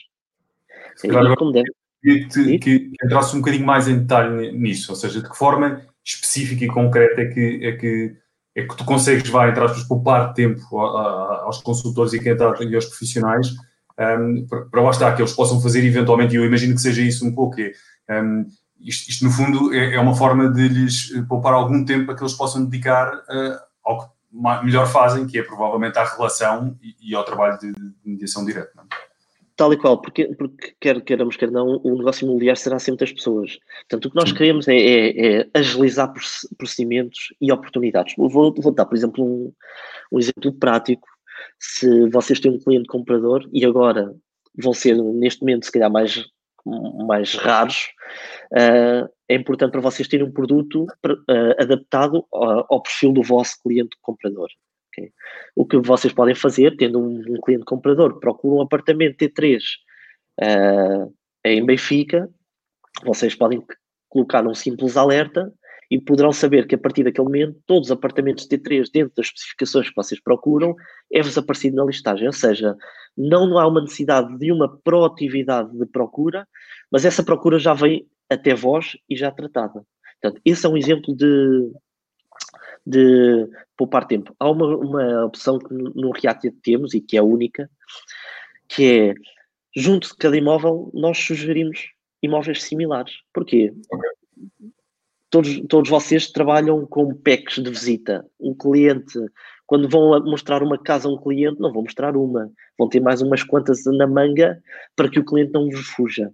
Claro, 1.01 1.35
como 1.35 1.51
deve. 1.51 1.71
Que, 2.01 2.27
que, 2.27 2.59
que 2.59 2.91
entrasse 3.03 3.35
um 3.35 3.39
bocadinho 3.39 3.65
mais 3.65 3.87
em 3.87 3.99
detalhe 3.99 4.51
nisso, 4.51 4.91
ou 4.91 4.95
seja, 4.95 5.21
de 5.21 5.29
que 5.29 5.35
forma 5.35 5.81
específica 6.05 6.63
e 6.63 6.67
concreta 6.67 7.21
é 7.21 7.25
que, 7.25 7.65
é 7.65 7.71
que, 7.73 8.15
é 8.55 8.67
que 8.67 8.77
tu 8.77 8.85
consegues, 8.85 9.29
vai, 9.29 9.49
entre 9.49 9.63
aspas, 9.63 9.83
poupar 9.83 10.33
tempo 10.33 10.79
aos 10.79 11.61
consultores 11.61 12.13
e, 12.13 12.19
quem 12.19 12.33
está, 12.33 12.53
e 12.63 12.75
aos 12.75 12.85
profissionais 12.85 13.53
um, 13.99 14.47
para 14.71 14.81
lá 14.81 14.89
estar, 14.91 15.15
que 15.15 15.21
eles 15.21 15.33
possam 15.33 15.61
fazer 15.61 15.83
eventualmente, 15.83 16.33
e 16.33 16.37
eu 16.37 16.45
imagino 16.45 16.73
que 16.73 16.81
seja 16.81 17.01
isso 17.01 17.27
um 17.27 17.33
pouco, 17.33 17.57
um, 18.09 18.45
isto, 18.79 19.09
isto, 19.09 19.25
no 19.25 19.31
fundo 19.31 19.73
é, 19.73 19.95
é, 19.95 19.99
uma 19.99 20.15
forma 20.15 20.49
de 20.49 20.67
lhes 20.67 21.11
poupar 21.27 21.53
algum 21.53 21.83
tempo 21.83 22.05
para 22.05 22.15
que 22.15 22.23
eles 22.23 22.33
possam 22.33 22.63
dedicar 22.63 23.13
uh, 23.13 23.59
ao 23.83 23.99
que 23.99 24.19
melhor 24.63 24.87
fazem, 24.87 25.27
que 25.27 25.37
é 25.37 25.43
provavelmente 25.43 25.97
à 25.97 26.05
relação 26.05 26.77
e, 26.81 27.11
e 27.11 27.15
ao 27.15 27.25
trabalho 27.25 27.59
de, 27.59 27.73
de 27.73 27.93
mediação 28.05 28.45
direta. 28.45 28.71
É? 28.77 29.09
Tal 29.59 29.73
e 29.73 29.77
qual, 29.77 29.99
porque, 29.99 30.33
porque 30.35 30.73
quer 30.79 31.01
queiramos, 31.01 31.35
quer 31.35 31.51
não, 31.51 31.81
o 31.83 31.97
negócio 31.97 32.23
imobiliário 32.23 32.61
será 32.61 32.79
sempre 32.79 33.01
das 33.05 33.11
pessoas. 33.11 33.59
Portanto, 33.81 34.05
o 34.05 34.09
que 34.09 34.15
nós 34.15 34.29
Sim. 34.29 34.35
queremos 34.35 34.67
é, 34.69 34.77
é, 34.77 35.39
é, 35.41 35.49
agilizar 35.53 36.13
procedimentos 36.57 37.33
e 37.41 37.51
oportunidades. 37.51 38.13
Vou, 38.17 38.53
vou 38.53 38.71
dar, 38.73 38.85
por 38.85 38.95
exemplo, 38.95 39.21
um, 39.21 39.51
um 40.13 40.17
exemplo 40.17 40.53
prático. 40.53 41.05
Se 41.59 42.09
vocês 42.09 42.39
têm 42.39 42.51
um 42.51 42.59
cliente 42.59 42.87
comprador 42.87 43.47
e 43.51 43.65
agora 43.65 44.15
vão 44.57 44.73
ser, 44.73 44.95
neste 44.95 45.41
momento, 45.41 45.65
se 45.65 45.71
calhar 45.71 45.91
mais, 45.91 46.25
mais 47.05 47.35
raros, 47.35 47.89
uh, 48.53 49.09
é 49.27 49.35
importante 49.35 49.71
para 49.71 49.81
vocês 49.81 50.07
terem 50.07 50.25
um 50.25 50.31
produto 50.31 50.85
uh, 50.85 51.61
adaptado 51.61 52.25
ao, 52.31 52.65
ao, 52.69 52.81
perfil 52.81 53.13
do 53.13 53.21
vosso 53.21 53.61
cliente 53.61 53.95
comprador. 54.01 54.49
Okay? 54.89 55.11
O 55.55 55.65
que 55.65 55.77
vocês 55.77 56.13
podem 56.13 56.33
fazer, 56.33 56.75
tendo 56.77 56.99
um, 56.99 57.19
um 57.27 57.41
cliente 57.41 57.65
comprador, 57.65 58.19
procura 58.19 58.55
um 58.55 58.61
apartamento 58.61 59.17
T3 59.17 59.59
uh, 60.41 61.13
em 61.43 61.65
Benfica, 61.65 62.29
vocês 63.03 63.35
podem 63.35 63.63
colocar 64.09 64.45
um 64.45 64.55
simples 64.55 64.97
alerta 64.97 65.53
e 65.89 65.99
poderão 65.99 66.31
saber 66.31 66.67
que 66.67 66.75
a 66.75 66.77
partir 66.77 67.03
daquele 67.03 67.25
momento 67.25 67.59
todos 67.65 67.87
os 67.87 67.91
apartamentos 67.91 68.47
T3 68.47 68.89
dentro 68.93 69.15
das 69.15 69.27
especificações 69.27 69.89
que 69.89 69.95
vocês 69.95 70.21
procuram 70.21 70.75
é-vos 71.11 71.37
aparecido 71.37 71.77
na 71.77 71.85
listagem, 71.85 72.27
ou 72.27 72.33
seja, 72.33 72.77
não 73.17 73.57
há 73.57 73.67
uma 73.67 73.81
necessidade 73.81 74.37
de 74.37 74.51
uma 74.51 74.77
proatividade 74.83 75.75
de 75.75 75.85
procura, 75.87 76.47
mas 76.91 77.05
essa 77.05 77.23
procura 77.23 77.57
já 77.57 77.73
vem 77.73 78.07
até 78.29 78.53
vós 78.53 78.95
e 79.09 79.15
já 79.15 79.31
tratada. 79.31 79.83
Portanto, 80.21 80.41
esse 80.45 80.65
é 80.65 80.69
um 80.69 80.77
exemplo 80.77 81.15
de, 81.15 81.71
de 82.85 83.47
poupar 83.75 84.05
tempo. 84.05 84.35
Há 84.39 84.49
uma, 84.51 84.77
uma 84.77 85.25
opção 85.25 85.57
que 85.57 85.73
no 85.73 86.11
React 86.11 86.51
temos 86.61 86.93
e 86.93 87.01
que 87.01 87.17
é 87.17 87.21
única, 87.21 87.69
que 88.67 89.09
é, 89.09 89.13
junto 89.75 90.09
de 90.09 90.15
cada 90.15 90.37
imóvel, 90.37 90.91
nós 90.93 91.17
sugerimos 91.17 91.91
imóveis 92.21 92.61
similares. 92.61 93.13
Porquê? 93.33 93.73
Okay. 93.91 94.18
Todos, 95.29 95.61
todos 95.67 95.89
vocês 95.89 96.31
trabalham 96.31 96.85
com 96.87 97.13
packs 97.13 97.61
de 97.61 97.69
visita. 97.69 98.25
Um 98.39 98.53
cliente, 98.53 99.19
quando 99.67 99.87
vão 99.87 100.19
mostrar 100.25 100.63
uma 100.63 100.77
casa 100.77 101.07
a 101.07 101.11
um 101.11 101.21
cliente, 101.21 101.59
não 101.59 101.71
vão 101.71 101.83
mostrar 101.83 102.17
uma, 102.17 102.51
vão 102.77 102.89
ter 102.89 102.99
mais 102.99 103.21
umas 103.21 103.43
quantas 103.43 103.83
na 103.85 104.07
manga 104.07 104.59
para 104.95 105.09
que 105.09 105.19
o 105.19 105.25
cliente 105.25 105.51
não 105.53 105.69
vos 105.69 105.87
fuja. 105.87 106.31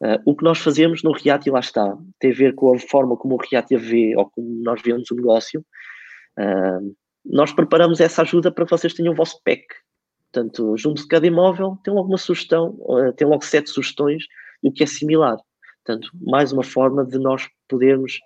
Uh, 0.00 0.20
o 0.26 0.36
que 0.36 0.44
nós 0.44 0.58
fazemos 0.58 1.02
no 1.02 1.12
React, 1.12 1.48
e 1.48 1.52
lá 1.52 1.60
está, 1.60 1.96
tem 2.18 2.30
a 2.30 2.34
ver 2.34 2.54
com 2.54 2.74
a 2.74 2.78
forma 2.78 3.16
como 3.16 3.34
o 3.34 3.38
React 3.38 3.76
vê 3.76 4.14
ou 4.16 4.28
como 4.28 4.62
nós 4.62 4.82
vemos 4.82 5.10
o 5.10 5.14
negócio. 5.14 5.64
Uh, 6.38 6.94
nós 7.24 7.52
preparamos 7.52 8.00
essa 8.00 8.22
ajuda 8.22 8.50
para 8.50 8.64
que 8.64 8.70
vocês 8.70 8.92
tenham 8.92 9.12
o 9.12 9.16
vosso 9.16 9.40
pack. 9.44 9.64
Portanto, 10.32 10.76
junto 10.76 11.00
de 11.00 11.08
cada 11.08 11.26
imóvel, 11.26 11.78
tem 11.82 11.94
logo 11.94 12.08
uma 12.08 12.18
sugestão, 12.18 12.76
uh, 12.80 13.12
tem 13.12 13.26
logo 13.26 13.44
sete 13.44 13.70
sugestões 13.70 14.24
do 14.62 14.70
que 14.72 14.82
é 14.82 14.86
similar. 14.86 15.38
Portanto, 15.86 16.10
mais 16.20 16.52
uma 16.52 16.64
forma 16.64 17.04
de 17.04 17.16
nós 17.16 17.48
podermos 17.68 18.18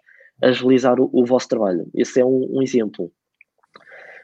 agilizar 0.42 0.99
o, 0.99 1.11
o 1.12 1.27
vosso 1.27 1.46
trabalho. 1.46 1.87
Esse 1.94 2.20
é 2.20 2.25
um, 2.25 2.49
um 2.51 2.62
exemplo. 2.62 3.12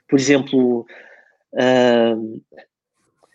por 0.09 0.19
exemplo. 0.19 0.87
Uh... 1.53 2.41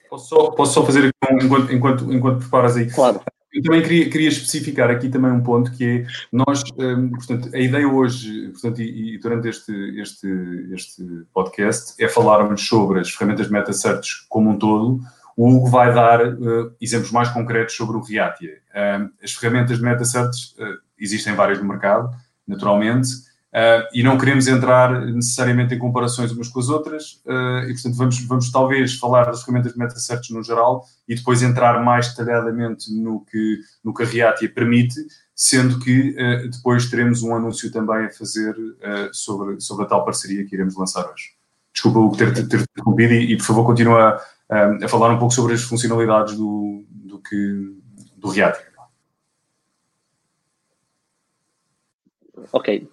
Posso, 0.10 0.28
só, 0.28 0.52
posso 0.52 0.74
só 0.74 0.86
fazer 0.86 1.14
aqui 1.24 1.46
enquanto, 1.46 1.72
enquanto, 1.72 2.12
enquanto 2.12 2.40
preparas 2.40 2.76
aí? 2.76 2.90
Claro. 2.90 3.22
Eu 3.54 3.62
também 3.62 3.82
queria, 3.82 4.10
queria 4.10 4.30
especificar 4.30 4.90
aqui 4.90 5.10
também 5.10 5.30
um 5.30 5.44
ponto 5.44 5.72
que 5.74 5.84
é 5.86 6.08
nós, 6.32 6.64
um, 6.78 7.10
portanto, 7.10 7.50
a 7.54 7.60
ideia 7.60 7.88
hoje, 7.88 8.50
portanto, 8.50 8.82
e, 8.82 9.16
e, 9.16 9.18
durante 9.20 9.50
este, 9.50 9.74
este, 10.00 10.28
este 10.72 11.04
podcast 11.34 12.02
é 12.02 12.08
falarmos 12.08 12.66
sobre 12.66 13.02
as 13.02 13.12
ferramentas 13.12 13.48
de 13.48 13.54
meta 13.54 13.74
search 13.74 14.26
como 14.30 14.50
um 14.50 14.58
todo. 14.58 15.02
O 15.41 15.49
Hugo 15.49 15.71
vai 15.71 15.91
dar 15.91 16.23
uh, 16.23 16.71
exemplos 16.80 17.12
mais 17.12 17.27
concretos 17.30 17.75
sobre 17.75 17.97
o 17.97 17.99
Reatia. 17.99 18.60
Um, 18.75 19.10
as 19.23 19.32
ferramentas 19.32 19.80
de 19.80 19.84
meta 19.84 20.06
search 20.06 20.54
uh, 20.60 20.77
existem 20.99 21.34
várias 21.34 21.58
no 21.58 21.67
mercado, 21.67 22.15
naturalmente, 22.47 23.10
uh, 23.10 23.89
e 23.91 24.04
não 24.04 24.19
queremos 24.19 24.47
entrar 24.47 25.04
necessariamente 25.04 25.73
em 25.73 25.80
comparações 25.80 26.32
umas 26.32 26.47
com 26.47 26.60
as 26.60 26.69
outras, 26.69 27.23
uh, 27.25 27.67
e 27.67 27.73
portanto 27.73 27.95
vamos, 27.95 28.19
vamos 28.23 28.51
talvez 28.51 28.99
falar 28.99 29.25
das 29.25 29.41
ferramentas 29.41 29.73
de 29.73 29.80
meta 29.80 29.95
search 29.95 30.32
no 30.32 30.43
geral 30.43 30.86
e 31.08 31.15
depois 31.15 31.41
entrar 31.41 31.84
mais 31.84 32.10
detalhadamente 32.10 32.93
no 32.93 33.25
que, 33.25 33.62
no 33.84 33.95
que 33.95 34.04
a 34.04 34.06
Reatia 34.06 34.47
permite, 34.47 34.93
sendo 35.36 35.80
que 35.80 36.12
uh, 36.12 36.51
depois 36.51 36.88
teremos 36.88 37.23
um 37.23 37.36
anúncio 37.36 37.71
também 37.71 38.06
a 38.06 38.12
fazer 38.12 38.56
sobre, 39.12 39.60
sobre 39.60 39.86
a 39.86 39.88
tal 39.88 40.06
parceria 40.06 40.45
que 40.45 40.54
iremos 40.54 40.77
lançar 40.77 41.04
hoje. 41.12 41.32
Desculpa 41.73 41.99
o 41.99 42.15
ter, 42.15 42.32
ter 42.47 42.62
interrompido 42.62 43.13
e, 43.13 43.34
e, 43.34 43.38
por 43.38 43.45
favor 43.45 43.65
continua 43.65 44.21
a, 44.52 44.88
falar 44.88 45.12
um 45.12 45.18
pouco 45.18 45.34
sobre 45.34 45.54
as 45.54 45.64
funcionalidades 45.64 46.36
do, 46.36 46.84
do, 46.90 47.20
que, 47.20 47.74
do 48.18 48.30
Reatia. 48.30 48.72
ok, 52.52 52.88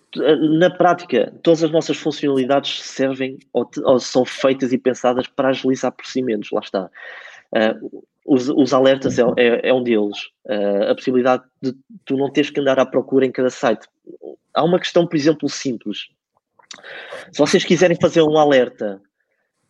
na 0.59 0.71
prática, 0.71 1.33
todas 1.43 1.65
as 1.65 1.71
nossas 1.71 1.97
funcionalidades 1.97 2.83
servem 2.83 3.39
ou, 3.53 3.69
ou 3.85 3.99
são 3.99 4.25
feitas 4.25 4.73
e 4.73 4.79
pensadas 4.79 5.27
para 5.27 5.49
agilizar 5.49 5.93
procedimentos, 5.93 6.51
lá 6.51 6.61
está. 6.61 6.91
Uh, 7.53 8.05
os, 8.27 8.49
os, 8.49 8.75
alertas 8.75 9.19
é, 9.19 9.23
é, 9.37 9.69
é 9.71 9.75
um 9.75 9.83
deles. 9.83 10.19
Uh, 10.45 10.91
a 10.91 10.95
possibilidade 10.95 11.45
de 11.63 11.75
tu 12.05 12.17
não 12.17 12.31
teres 12.31 12.51
que 12.51 12.61
andar 12.61 12.79
à 12.79 12.85
procura 12.85 13.25
em 13.25 13.33
cada 13.33 13.49
site. 13.49 13.87
Há 14.53 14.63
uma 14.63 14.79
questão, 14.79 15.07
por 15.07 15.17
exemplo, 15.17 15.49
simples. 15.49 16.09
Se 17.33 17.39
vocês 17.39 17.65
quiserem 17.65 17.97
fazer 17.99 18.23
um 18.23 18.37
alerta 18.37 19.01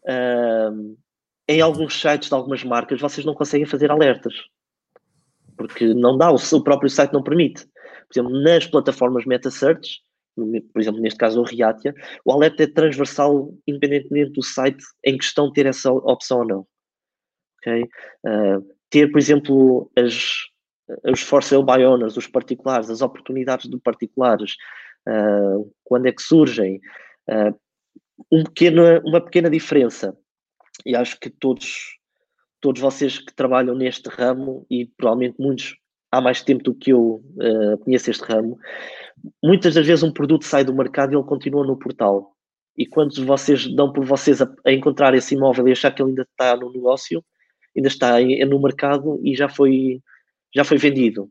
uh, 0.03 0.96
em 1.48 1.61
alguns 1.61 2.00
sites 2.00 2.28
de 2.28 2.34
algumas 2.34 2.62
marcas, 2.62 3.00
vocês 3.00 3.24
não 3.24 3.34
conseguem 3.34 3.66
fazer 3.66 3.90
alertas. 3.90 4.34
Porque 5.56 5.92
não 5.94 6.16
dá, 6.16 6.30
o, 6.30 6.62
próprio 6.62 6.90
site 6.90 7.12
não 7.12 7.22
permite 7.22 7.66
por 8.08 8.18
exemplo, 8.18 8.42
nas 8.42 8.66
plataformas 8.66 9.26
meta-search, 9.26 10.00
por 10.34 10.80
exemplo, 10.80 11.00
neste 11.00 11.18
caso 11.18 11.40
o 11.40 11.44
Reatia, 11.44 11.94
o 12.24 12.32
alerta 12.32 12.62
é 12.62 12.66
transversal 12.66 13.52
independentemente 13.66 14.32
do 14.32 14.42
site 14.42 14.82
em 15.04 15.18
questão 15.18 15.52
ter 15.52 15.66
essa 15.66 15.92
opção 15.92 16.38
ou 16.38 16.46
não. 16.46 16.66
Okay? 17.58 17.82
Uh, 18.24 18.64
ter, 18.88 19.11
por 19.11 19.18
exemplo, 19.18 19.90
as, 19.96 20.46
os 21.04 21.20
for 21.20 21.42
sale 21.42 21.64
by 21.64 21.84
owners, 21.84 22.16
os 22.16 22.26
particulares, 22.26 22.88
as 22.88 23.02
oportunidades 23.02 23.68
de 23.68 23.78
particulares, 23.78 24.54
uh, 25.06 25.70
quando 25.84 26.06
é 26.06 26.12
que 26.12 26.22
surgem, 26.22 26.80
uh, 27.28 27.54
um 28.30 28.44
pequeno, 28.44 28.82
uma 29.04 29.20
pequena 29.20 29.50
diferença. 29.50 30.16
E 30.84 30.94
acho 30.94 31.18
que 31.18 31.30
todos, 31.30 31.98
todos 32.60 32.80
vocês 32.80 33.18
que 33.18 33.34
trabalham 33.34 33.74
neste 33.74 34.08
ramo, 34.08 34.66
e 34.70 34.86
provavelmente 34.86 35.36
muitos 35.38 35.76
há 36.10 36.20
mais 36.20 36.42
tempo 36.42 36.62
do 36.64 36.74
que 36.74 36.90
eu 36.90 37.22
uh, 37.36 37.78
conheço 37.78 38.10
este 38.10 38.24
ramo, 38.24 38.58
muitas 39.42 39.74
das 39.74 39.86
vezes 39.86 40.02
um 40.02 40.12
produto 40.12 40.44
sai 40.44 40.64
do 40.64 40.74
mercado 40.74 41.12
e 41.12 41.16
ele 41.16 41.24
continua 41.24 41.66
no 41.66 41.78
portal. 41.78 42.34
E 42.76 42.86
quando 42.86 43.24
vocês 43.24 43.66
dão 43.74 43.92
por 43.92 44.04
vocês 44.04 44.40
a, 44.40 44.50
a 44.64 44.72
encontrar 44.72 45.14
esse 45.14 45.34
imóvel 45.34 45.68
e 45.68 45.72
achar 45.72 45.90
que 45.92 46.00
ele 46.00 46.10
ainda 46.10 46.22
está 46.22 46.56
no 46.56 46.72
negócio, 46.72 47.24
ainda 47.76 47.88
está 47.88 48.20
em, 48.22 48.44
no 48.44 48.60
mercado 48.60 49.20
e 49.24 49.34
já 49.34 49.48
foi, 49.48 50.00
já 50.54 50.64
foi 50.64 50.78
vendido. 50.78 51.30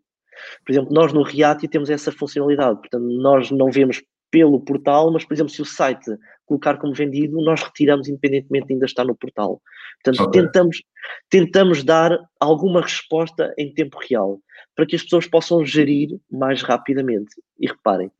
Por 0.65 0.71
exemplo, 0.71 0.93
nós 0.93 1.13
no 1.13 1.23
Reati 1.23 1.67
temos 1.67 1.89
essa 1.89 2.11
funcionalidade, 2.11 2.79
portanto, 2.79 3.05
nós 3.05 3.49
não 3.49 3.71
vemos 3.71 4.03
pelo 4.37 4.59
portal, 4.59 5.11
mas, 5.11 5.25
por 5.25 5.33
exemplo, 5.33 5.51
se 5.51 5.61
o 5.63 5.65
site 5.65 6.11
colocar 6.45 6.77
como 6.77 6.93
vendido, 6.93 7.41
nós 7.41 7.63
retiramos 7.63 8.07
independentemente 8.07 8.67
de 8.67 8.73
ainda 8.73 8.85
estar 8.85 9.03
no 9.03 9.15
portal. 9.15 9.59
Portanto, 10.03 10.27
okay. 10.27 10.41
tentamos, 10.41 10.83
tentamos 11.27 11.83
dar 11.83 12.15
alguma 12.39 12.81
resposta 12.81 13.51
em 13.57 13.73
tempo 13.73 13.97
real 14.07 14.39
para 14.75 14.85
que 14.85 14.95
as 14.95 15.01
pessoas 15.01 15.25
possam 15.27 15.65
gerir 15.65 16.19
mais 16.31 16.61
rapidamente. 16.61 17.35
E 17.59 17.67
reparem, 17.67 18.11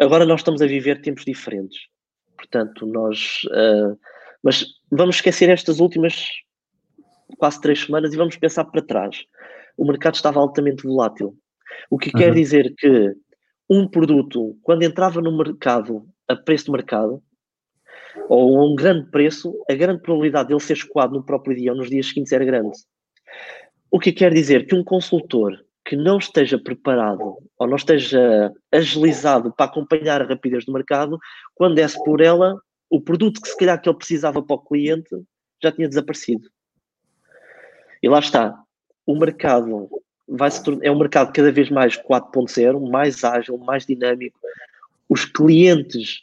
agora 0.00 0.24
nós 0.24 0.40
estamos 0.40 0.62
a 0.62 0.66
viver 0.66 1.02
tempos 1.02 1.26
diferentes. 1.26 1.78
Portanto, 2.36 2.86
nós. 2.86 3.42
Uh, 3.44 3.98
mas 4.42 4.64
vamos 4.90 5.16
esquecer 5.16 5.50
estas 5.50 5.78
últimas 5.78 6.26
quase 7.36 7.60
três 7.60 7.80
semanas 7.82 8.14
e 8.14 8.16
vamos 8.16 8.36
pensar 8.36 8.64
para 8.64 8.80
trás. 8.80 9.24
O 9.76 9.84
mercado 9.84 10.14
estava 10.14 10.40
altamente 10.40 10.84
volátil. 10.84 11.36
O 11.90 11.98
que 11.98 12.08
uhum. 12.08 12.18
quer 12.18 12.32
dizer 12.32 12.74
que 12.78 13.14
um 13.68 13.88
produto, 13.88 14.56
quando 14.62 14.82
entrava 14.82 15.20
no 15.20 15.36
mercado 15.36 16.06
a 16.28 16.36
preço 16.36 16.66
de 16.66 16.72
mercado, 16.72 17.22
ou 18.28 18.58
a 18.58 18.64
um 18.64 18.74
grande 18.74 19.10
preço, 19.10 19.54
a 19.70 19.74
grande 19.74 20.02
probabilidade 20.02 20.48
de 20.48 20.54
ele 20.54 20.60
ser 20.60 20.74
escoado 20.74 21.14
no 21.14 21.24
próprio 21.24 21.56
dia 21.56 21.72
ou 21.72 21.76
nos 21.76 21.90
dias 21.90 22.06
seguintes 22.08 22.32
era 22.32 22.44
grande. 22.44 22.76
O 23.90 23.98
que 23.98 24.12
quer 24.12 24.32
dizer 24.32 24.66
que 24.66 24.74
um 24.74 24.84
consultor 24.84 25.64
que 25.84 25.94
não 25.94 26.18
esteja 26.18 26.58
preparado 26.58 27.36
ou 27.58 27.66
não 27.66 27.76
esteja 27.76 28.52
agilizado 28.72 29.52
para 29.54 29.66
acompanhar 29.66 30.20
a 30.20 30.26
rapidez 30.26 30.64
do 30.64 30.72
mercado, 30.72 31.18
quando 31.54 31.76
desce 31.76 32.02
por 32.04 32.20
ela, 32.20 32.60
o 32.90 33.00
produto 33.00 33.40
que 33.40 33.48
se 33.48 33.56
calhar 33.56 33.80
que 33.80 33.88
ele 33.88 33.96
precisava 33.96 34.42
para 34.42 34.56
o 34.56 34.64
cliente 34.64 35.10
já 35.62 35.70
tinha 35.70 35.88
desaparecido. 35.88 36.48
E 38.02 38.08
lá 38.08 38.18
está. 38.18 38.58
O 39.06 39.16
mercado 39.16 39.88
vai 40.28 40.50
se 40.50 40.62
tornar, 40.62 40.84
é 40.84 40.90
um 40.90 40.98
mercado 40.98 41.32
cada 41.32 41.52
vez 41.52 41.70
mais 41.70 41.96
4.0, 41.96 42.90
mais 42.90 43.22
ágil, 43.24 43.58
mais 43.58 43.86
dinâmico. 43.86 44.38
Os 45.08 45.24
clientes 45.24 46.22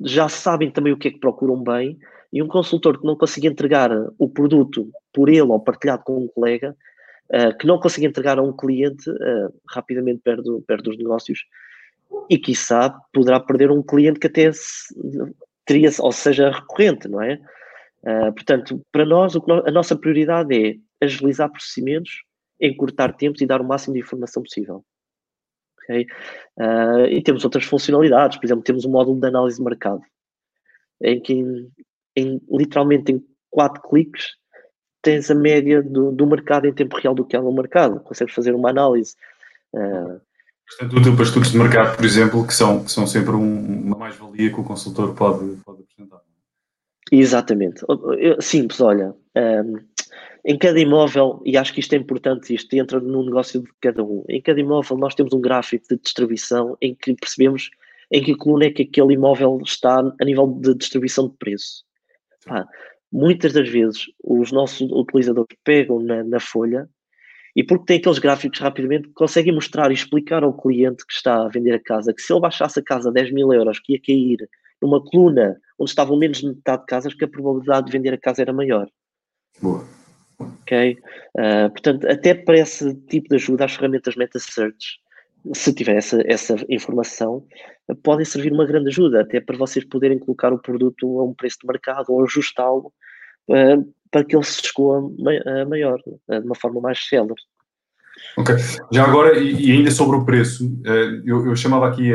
já 0.00 0.28
sabem 0.28 0.70
também 0.70 0.92
o 0.92 0.96
que 0.96 1.08
é 1.08 1.10
que 1.10 1.18
procuram 1.18 1.62
bem 1.62 1.98
e 2.32 2.42
um 2.42 2.48
consultor 2.48 2.98
que 2.98 3.06
não 3.06 3.16
consiga 3.16 3.48
entregar 3.48 3.90
o 4.18 4.28
produto 4.28 4.90
por 5.12 5.28
ele 5.28 5.42
ou 5.42 5.60
partilhado 5.60 6.04
com 6.04 6.24
um 6.24 6.28
colega, 6.28 6.76
uh, 7.30 7.56
que 7.58 7.66
não 7.66 7.78
consiga 7.78 8.06
entregar 8.06 8.38
a 8.38 8.42
um 8.42 8.52
cliente, 8.52 9.10
uh, 9.10 9.52
rapidamente 9.68 10.20
perde, 10.22 10.48
perde 10.66 10.90
os 10.90 10.96
negócios 10.96 11.40
e, 12.28 12.38
quiçá, 12.38 12.90
poderá 13.12 13.40
perder 13.40 13.70
um 13.70 13.82
cliente 13.82 14.20
que 14.20 14.28
até 14.28 14.50
teria, 15.66 15.90
ou 15.98 16.12
seja, 16.12 16.50
recorrente, 16.50 17.08
não 17.08 17.20
é? 17.20 17.40
Uh, 18.02 18.32
portanto, 18.32 18.80
para 18.90 19.04
nós, 19.04 19.34
a 19.36 19.70
nossa 19.70 19.96
prioridade 19.96 20.54
é 20.54 20.76
agilizar 21.04 21.50
procedimentos, 21.50 22.22
encurtar 22.60 23.12
tempos 23.14 23.40
e 23.40 23.46
dar 23.46 23.60
o 23.60 23.64
máximo 23.64 23.94
de 23.94 24.00
informação 24.00 24.42
possível. 24.42 24.84
Okay? 25.78 26.06
Uh, 26.58 27.06
e 27.10 27.22
temos 27.22 27.44
outras 27.44 27.64
funcionalidades, 27.64 28.38
por 28.38 28.46
exemplo, 28.46 28.64
temos 28.64 28.84
um 28.84 28.90
módulo 28.90 29.20
de 29.20 29.26
análise 29.26 29.56
de 29.56 29.64
mercado, 29.64 30.02
em 31.02 31.20
que 31.20 31.32
em, 31.32 31.72
em, 32.16 32.40
literalmente 32.50 33.12
em 33.12 33.24
quatro 33.50 33.82
cliques 33.82 34.36
tens 35.02 35.30
a 35.30 35.34
média 35.34 35.82
do, 35.82 36.12
do 36.12 36.26
mercado 36.26 36.66
em 36.66 36.74
tempo 36.74 36.96
real 36.96 37.14
do 37.14 37.24
que 37.24 37.36
é 37.36 37.40
no 37.40 37.52
mercado, 37.52 38.00
consegues 38.00 38.34
fazer 38.34 38.54
uma 38.54 38.70
análise. 38.70 39.14
Uh, 39.72 40.20
Bastante 40.66 40.96
útil 40.96 41.14
para 41.16 41.24
estudos 41.24 41.50
de 41.50 41.58
mercado, 41.58 41.96
por 41.96 42.04
exemplo, 42.04 42.46
que 42.46 42.54
são, 42.54 42.84
que 42.84 42.92
são 42.92 43.04
sempre 43.04 43.32
um, 43.32 43.86
uma 43.86 43.96
mais-valia 43.96 44.52
que 44.52 44.60
o 44.60 44.62
consultor 44.62 45.14
pode, 45.16 45.56
pode 45.64 45.82
apresentar. 45.82 46.20
Exatamente. 47.10 47.84
Simples, 48.40 48.80
olha, 48.80 49.12
um, 49.36 49.78
em 50.44 50.56
cada 50.56 50.80
imóvel, 50.80 51.42
e 51.44 51.56
acho 51.56 51.72
que 51.72 51.80
isto 51.80 51.92
é 51.92 51.96
importante, 51.96 52.54
isto 52.54 52.74
entra 52.74 52.98
no 52.98 53.24
negócio 53.24 53.60
de 53.60 53.68
cada 53.80 54.02
um, 54.02 54.24
em 54.28 54.40
cada 54.40 54.60
imóvel 54.60 54.96
nós 54.96 55.14
temos 55.14 55.32
um 55.32 55.40
gráfico 55.40 55.86
de 55.88 56.00
distribuição 56.00 56.76
em 56.80 56.94
que 56.94 57.14
percebemos 57.14 57.70
em 58.10 58.22
que 58.22 58.34
coluna 58.34 58.64
é 58.64 58.70
que 58.70 58.82
aquele 58.82 59.14
imóvel 59.14 59.60
está 59.64 59.98
a 59.98 60.24
nível 60.24 60.46
de 60.46 60.74
distribuição 60.74 61.28
de 61.28 61.36
preço. 61.36 61.84
Ah, 62.48 62.66
muitas 63.12 63.52
das 63.52 63.68
vezes 63.68 64.06
os 64.22 64.50
nossos 64.50 64.90
utilizadores 64.90 65.56
pegam 65.62 66.00
na, 66.00 66.24
na, 66.24 66.40
folha 66.40 66.88
e 67.54 67.62
porque 67.62 67.86
têm 67.86 67.98
aqueles 67.98 68.18
gráficos 68.18 68.58
rapidamente 68.58 69.08
conseguem 69.10 69.54
mostrar 69.54 69.90
e 69.90 69.94
explicar 69.94 70.42
ao 70.42 70.56
cliente 70.56 71.06
que 71.06 71.12
está 71.12 71.44
a 71.44 71.48
vender 71.48 71.74
a 71.74 71.80
casa 71.80 72.14
que 72.14 72.22
se 72.22 72.32
ele 72.32 72.40
baixasse 72.40 72.80
a 72.80 72.82
casa 72.82 73.10
a 73.10 73.12
10 73.12 73.32
mil 73.32 73.52
euros 73.52 73.78
que 73.78 73.92
ia 73.92 74.00
cair 74.00 74.48
numa 74.80 75.04
coluna 75.04 75.60
onde 75.78 75.90
estavam 75.90 76.16
menos 76.16 76.38
de 76.38 76.48
metade 76.48 76.82
de 76.82 76.86
casas 76.86 77.14
que 77.14 77.24
a 77.24 77.28
probabilidade 77.28 77.86
de 77.86 77.92
vender 77.92 78.14
a 78.14 78.18
casa 78.18 78.42
era 78.42 78.52
maior. 78.52 78.88
Boa. 79.60 79.99
Ok? 80.40 80.98
Uh, 81.36 81.70
portanto, 81.70 82.08
até 82.08 82.34
para 82.34 82.58
esse 82.58 82.94
tipo 83.08 83.28
de 83.28 83.36
ajuda, 83.36 83.64
as 83.64 83.74
ferramentas 83.74 84.16
MetaSearch, 84.16 84.98
se 85.54 85.72
tiver 85.72 85.96
essa, 85.96 86.22
essa 86.26 86.56
informação, 86.68 87.44
podem 88.02 88.24
servir 88.24 88.52
uma 88.52 88.66
grande 88.66 88.88
ajuda, 88.88 89.22
até 89.22 89.40
para 89.40 89.56
vocês 89.56 89.84
poderem 89.84 90.18
colocar 90.18 90.52
o 90.52 90.58
produto 90.58 91.20
a 91.20 91.24
um 91.24 91.34
preço 91.34 91.58
de 91.62 91.66
mercado 91.66 92.06
ou 92.10 92.22
ajustá-lo 92.24 92.92
uh, 93.48 93.94
para 94.10 94.24
que 94.24 94.36
ele 94.36 94.44
se 94.44 94.62
escoa 94.62 95.10
maior, 95.68 96.00
uh, 96.06 96.40
de 96.40 96.46
uma 96.46 96.54
forma 96.54 96.80
mais 96.80 97.06
célere. 97.06 97.40
Ok. 98.36 98.54
Já 98.92 99.04
agora, 99.04 99.38
e, 99.38 99.72
ainda 99.72 99.90
sobre 99.90 100.16
o 100.16 100.24
preço, 100.24 100.70
eu, 101.24 101.46
eu 101.46 101.56
chamava 101.56 101.88
aqui, 101.88 102.12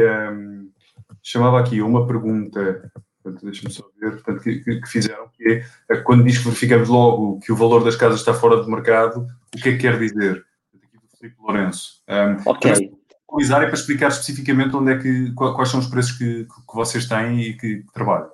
chamava 1.24 1.60
aqui 1.60 1.82
uma 1.82 2.06
pergunta 2.06 2.92
Portanto, 3.26 3.44
deixa-me 3.44 3.74
só 3.74 3.84
ver, 4.00 4.12
portanto, 4.12 4.44
que, 4.44 4.60
que, 4.60 4.82
que 4.82 4.88
fizeram, 4.88 5.28
que 5.36 5.64
é, 5.90 5.98
quando 5.98 6.24
diz 6.24 6.38
que 6.38 6.44
verificamos 6.44 6.88
logo 6.88 7.40
que 7.40 7.52
o 7.52 7.56
valor 7.56 7.84
das 7.84 7.96
casas 7.96 8.20
está 8.20 8.36
fora 8.36 8.58
do 8.58 8.70
mercado, 8.70 9.26
o 9.56 9.60
que 9.60 9.70
é 9.70 9.72
que 9.72 9.80
quer 9.80 9.98
dizer? 9.98 10.46
Aqui 10.76 11.00
do 11.00 11.18
Filipe 11.18 11.36
Lourenço. 11.42 12.04
Um, 12.08 12.50
ok. 12.52 12.92
Para 13.28 13.66
para 13.66 13.74
explicar 13.74 14.10
especificamente 14.10 14.76
onde 14.76 14.92
é 14.92 15.00
que, 15.00 15.34
quais 15.34 15.70
são 15.70 15.80
os 15.80 15.88
preços 15.88 16.12
que, 16.12 16.46
que 16.46 16.76
vocês 16.76 17.08
têm 17.08 17.42
e 17.42 17.58
que, 17.58 17.84
trabalham. 17.96 18.30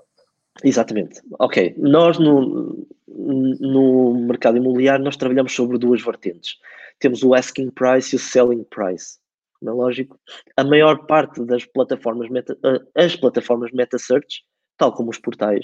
Exatamente. 0.61 1.21
Ok. 1.39 1.73
Nós 1.77 2.19
no, 2.19 2.85
no 3.07 4.13
mercado 4.27 4.57
imobiliário 4.57 5.05
nós 5.05 5.15
trabalhamos 5.15 5.53
sobre 5.53 5.77
duas 5.77 6.01
vertentes. 6.01 6.57
Temos 6.99 7.23
o 7.23 7.33
asking 7.33 7.69
price 7.69 8.13
e 8.13 8.17
o 8.17 8.19
selling 8.19 8.65
price. 8.65 9.17
Não 9.61 9.71
é 9.71 9.75
lógico? 9.75 10.19
A 10.57 10.65
maior 10.65 11.05
parte 11.05 11.43
das 11.45 11.63
plataformas 11.63 12.29
meta, 12.29 12.57
as 12.93 13.15
plataformas 13.15 13.71
meta 13.71 13.97
search, 13.97 14.43
tal 14.81 14.91
como 14.91 15.11
os 15.11 15.19
portais, 15.19 15.63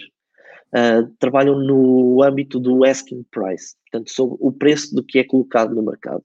uh, 0.75 1.11
trabalham 1.17 1.57
no 1.57 2.21
âmbito 2.21 2.59
do 2.59 2.85
asking 2.85 3.25
price, 3.31 3.75
portanto, 3.89 4.11
sobre 4.11 4.37
o 4.39 4.51
preço 4.51 4.93
do 4.93 5.03
que 5.03 5.17
é 5.17 5.23
colocado 5.23 5.73
no 5.73 5.81
mercado. 5.81 6.23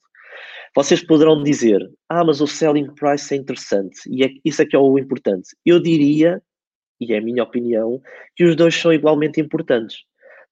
Vocês 0.76 1.02
poderão 1.02 1.42
dizer, 1.42 1.90
ah, 2.06 2.22
mas 2.22 2.42
o 2.42 2.46
selling 2.46 2.92
price 2.94 3.32
é 3.32 3.38
interessante 3.38 4.00
e 4.10 4.24
é, 4.24 4.30
isso 4.44 4.60
é 4.60 4.66
que 4.66 4.76
é 4.76 4.78
o 4.78 4.98
importante. 4.98 5.48
Eu 5.64 5.80
diria, 5.80 6.42
e 7.00 7.14
é 7.14 7.18
a 7.18 7.22
minha 7.22 7.42
opinião, 7.42 7.98
que 8.36 8.44
os 8.44 8.54
dois 8.54 8.74
são 8.74 8.92
igualmente 8.92 9.40
importantes. 9.40 10.04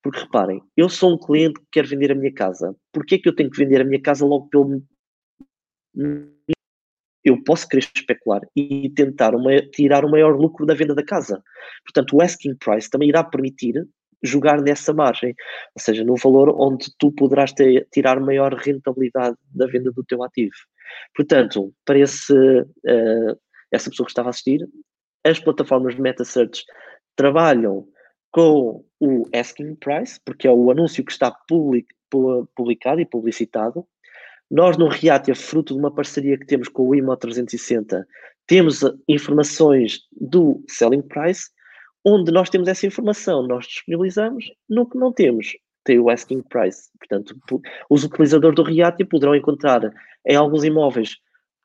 Porque 0.02 0.20
reparem, 0.20 0.62
eu 0.74 0.88
sou 0.88 1.12
um 1.12 1.18
cliente 1.18 1.60
que 1.60 1.66
quer 1.72 1.86
vender 1.86 2.10
a 2.10 2.14
minha 2.14 2.32
casa. 2.32 2.74
Porquê 2.90 3.16
é 3.16 3.18
que 3.18 3.28
eu 3.28 3.34
tenho 3.34 3.50
que 3.50 3.58
vender 3.58 3.82
a 3.82 3.84
minha 3.84 4.00
casa 4.00 4.24
logo 4.24 4.48
pelo. 4.48 4.82
Eu 7.24 7.42
posso 7.44 7.68
querer 7.68 7.86
especular 7.94 8.40
e 8.56 8.90
tentar 8.90 9.34
uma, 9.34 9.60
tirar 9.60 10.04
o 10.04 10.10
maior 10.10 10.36
lucro 10.36 10.64
da 10.64 10.74
venda 10.74 10.94
da 10.94 11.04
casa. 11.04 11.42
Portanto, 11.84 12.16
o 12.16 12.22
asking 12.22 12.56
price 12.56 12.88
também 12.88 13.08
irá 13.08 13.22
permitir 13.22 13.86
jogar 14.22 14.60
nessa 14.60 14.92
margem, 14.92 15.34
ou 15.74 15.82
seja, 15.82 16.04
no 16.04 16.16
valor 16.16 16.54
onde 16.58 16.86
tu 16.98 17.10
poderás 17.12 17.52
ter, 17.52 17.86
tirar 17.92 18.20
maior 18.20 18.54
rentabilidade 18.54 19.36
da 19.54 19.66
venda 19.66 19.90
do 19.90 20.04
teu 20.04 20.22
ativo. 20.22 20.54
Portanto, 21.14 21.72
para 21.84 21.98
esse, 21.98 22.32
uh, 22.34 23.38
essa 23.72 23.90
pessoa 23.90 24.06
que 24.06 24.10
estava 24.10 24.28
a 24.28 24.30
assistir, 24.30 24.66
as 25.24 25.38
plataformas 25.38 25.94
de 25.94 26.02
meta 26.02 26.24
search 26.24 26.64
trabalham 27.16 27.86
com 28.30 28.84
o 29.00 29.24
asking 29.34 29.74
price, 29.76 30.20
porque 30.24 30.46
é 30.46 30.50
o 30.50 30.70
anúncio 30.70 31.04
que 31.04 31.12
está 31.12 31.30
public, 31.48 31.88
publicado 32.54 33.00
e 33.00 33.06
publicitado. 33.06 33.86
Nós 34.50 34.76
no 34.76 34.88
Reatia, 34.88 35.34
fruto 35.34 35.74
de 35.74 35.80
uma 35.80 35.94
parceria 35.94 36.36
que 36.36 36.46
temos 36.46 36.68
com 36.68 36.88
o 36.88 36.94
IMO 36.94 37.16
360, 37.16 38.06
temos 38.46 38.80
informações 39.08 40.00
do 40.10 40.64
selling 40.68 41.02
price, 41.02 41.48
onde 42.04 42.32
nós 42.32 42.50
temos 42.50 42.66
essa 42.66 42.86
informação, 42.86 43.46
nós 43.46 43.66
disponibilizamos, 43.66 44.46
no 44.68 44.88
que 44.88 44.98
não 44.98 45.12
temos, 45.12 45.52
tem 45.84 45.98
o 45.98 46.10
asking 46.10 46.42
price. 46.42 46.90
Portanto, 46.98 47.36
os 47.88 48.02
utilizadores 48.04 48.56
do 48.56 48.62
Reatia 48.62 49.06
poderão 49.06 49.36
encontrar 49.36 49.92
em 50.26 50.34
alguns 50.34 50.64
imóveis, 50.64 51.16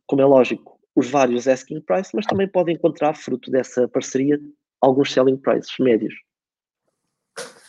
como 0.06 0.21
é 0.21 0.26
lógico, 0.26 0.80
os 0.95 1.10
vários 1.10 1.48
asking 1.48 1.82
price, 1.82 2.12
mas 2.13 2.26
também 2.26 2.48
podem 2.48 2.76
encontrar, 2.76 3.15
fruto 3.15 3.50
dessa 3.50 3.88
parceria, 3.88 4.39
alguns 4.80 5.12
selling 5.12 5.38
prices 5.38 5.74
médios. 5.80 6.13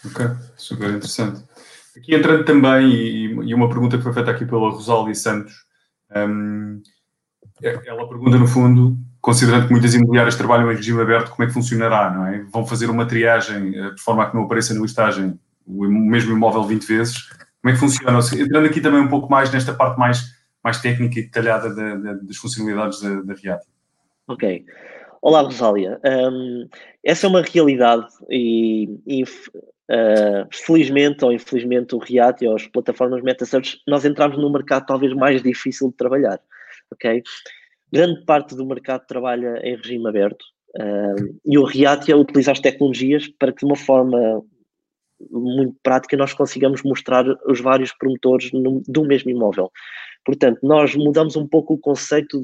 Ok, 0.04 0.26
super 0.56 0.90
interessante. 0.90 1.42
Aqui 1.96 2.14
entrando 2.14 2.44
também, 2.44 2.90
e, 2.90 3.24
e 3.48 3.54
uma 3.54 3.68
pergunta 3.68 3.96
que 3.96 4.02
foi 4.02 4.12
feita 4.12 4.30
aqui 4.30 4.44
pela 4.44 4.70
Rosália 4.70 5.14
Santos, 5.14 5.54
um, 6.14 6.82
é, 7.62 7.80
ela 7.86 8.08
pergunta 8.08 8.38
no 8.38 8.46
fundo, 8.46 8.96
considerando 9.20 9.66
que 9.66 9.72
muitas 9.72 9.94
imobiliárias 9.94 10.36
trabalham 10.36 10.70
em 10.70 10.76
regime 10.76 11.00
aberto, 11.00 11.30
como 11.30 11.44
é 11.44 11.46
que 11.46 11.54
funcionará, 11.54 12.10
não 12.10 12.26
é? 12.26 12.42
Vão 12.52 12.66
fazer 12.66 12.90
uma 12.90 13.06
triagem 13.06 13.74
eh, 13.76 13.90
de 13.90 14.00
forma 14.00 14.22
a 14.22 14.30
que 14.30 14.36
não 14.36 14.44
apareça 14.44 14.74
na 14.74 14.80
listagem 14.80 15.38
o 15.66 15.84
mesmo 15.88 16.32
imóvel 16.32 16.64
20 16.64 16.84
vezes? 16.86 17.28
Como 17.60 17.70
é 17.70 17.72
que 17.72 17.78
funciona? 17.78 18.18
Entrando 18.18 18.66
aqui 18.66 18.80
também 18.80 19.00
um 19.00 19.08
pouco 19.08 19.28
mais 19.30 19.50
nesta 19.50 19.74
parte 19.74 19.98
mais, 19.98 20.32
mais 20.62 20.80
técnica 20.80 21.18
e 21.18 21.24
detalhada 21.24 21.74
da, 21.74 21.94
da, 21.96 22.12
das 22.14 22.36
funcionalidades 22.36 23.00
da, 23.00 23.22
da. 23.22 23.60
Ok. 24.28 24.64
Olá, 25.22 25.40
Rosália. 25.40 25.98
Um, 26.04 26.68
essa 27.02 27.26
é 27.26 27.30
uma 27.30 27.42
realidade 27.42 28.06
e, 28.30 29.00
e 29.06 29.24
Uh, 29.88 30.48
felizmente 30.50 31.24
ou 31.24 31.32
infelizmente 31.32 31.94
o 31.94 31.98
React 31.98 32.44
e 32.44 32.48
as 32.48 32.66
plataformas 32.66 33.22
MetaSearch, 33.22 33.78
nós 33.86 34.04
entramos 34.04 34.36
num 34.36 34.50
mercado 34.50 34.84
talvez 34.84 35.12
mais 35.12 35.40
difícil 35.40 35.90
de 35.90 35.96
trabalhar, 35.96 36.40
ok? 36.92 37.22
Grande 37.92 38.24
parte 38.24 38.56
do 38.56 38.66
mercado 38.66 39.06
trabalha 39.06 39.60
em 39.62 39.76
regime 39.76 40.08
aberto 40.08 40.42
uh, 40.76 41.38
e 41.44 41.56
o 41.56 41.64
React 41.64 42.10
é 42.10 42.16
utilizar 42.16 42.52
as 42.52 42.60
tecnologias 42.60 43.28
para 43.28 43.52
que 43.52 43.60
de 43.60 43.66
uma 43.66 43.76
forma 43.76 44.42
muito 45.30 45.76
prática 45.82 46.16
nós 46.16 46.32
consigamos 46.34 46.82
mostrar 46.82 47.24
os 47.46 47.60
vários 47.60 47.92
promotores 47.92 48.52
no, 48.52 48.82
do 48.86 49.04
mesmo 49.04 49.30
imóvel. 49.30 49.70
Portanto, 50.24 50.58
nós 50.62 50.94
mudamos 50.94 51.36
um 51.36 51.46
pouco 51.46 51.74
o 51.74 51.78
conceito 51.78 52.42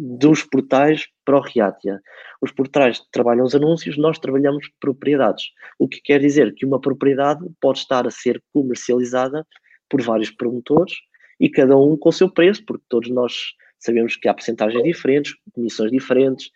dos 0.00 0.42
portais 0.42 1.06
para 1.24 1.36
o 1.36 1.40
Reatia. 1.40 2.00
Os 2.40 2.50
portais 2.50 3.00
trabalham 3.12 3.44
os 3.44 3.54
anúncios, 3.54 3.98
nós 3.98 4.18
trabalhamos 4.18 4.70
propriedades. 4.80 5.44
O 5.78 5.86
que 5.86 6.00
quer 6.00 6.20
dizer 6.20 6.54
que 6.54 6.64
uma 6.64 6.80
propriedade 6.80 7.44
pode 7.60 7.80
estar 7.80 8.06
a 8.06 8.10
ser 8.10 8.42
comercializada 8.52 9.46
por 9.88 10.00
vários 10.00 10.30
promotores 10.30 10.94
e 11.38 11.50
cada 11.50 11.76
um 11.76 11.96
com 11.96 12.08
o 12.08 12.12
seu 12.12 12.30
preço, 12.30 12.64
porque 12.64 12.84
todos 12.88 13.10
nós 13.10 13.34
sabemos 13.78 14.16
que 14.16 14.28
há 14.28 14.34
porcentagens 14.34 14.82
diferentes, 14.82 15.34
comissões 15.52 15.90
diferentes, 15.90 16.46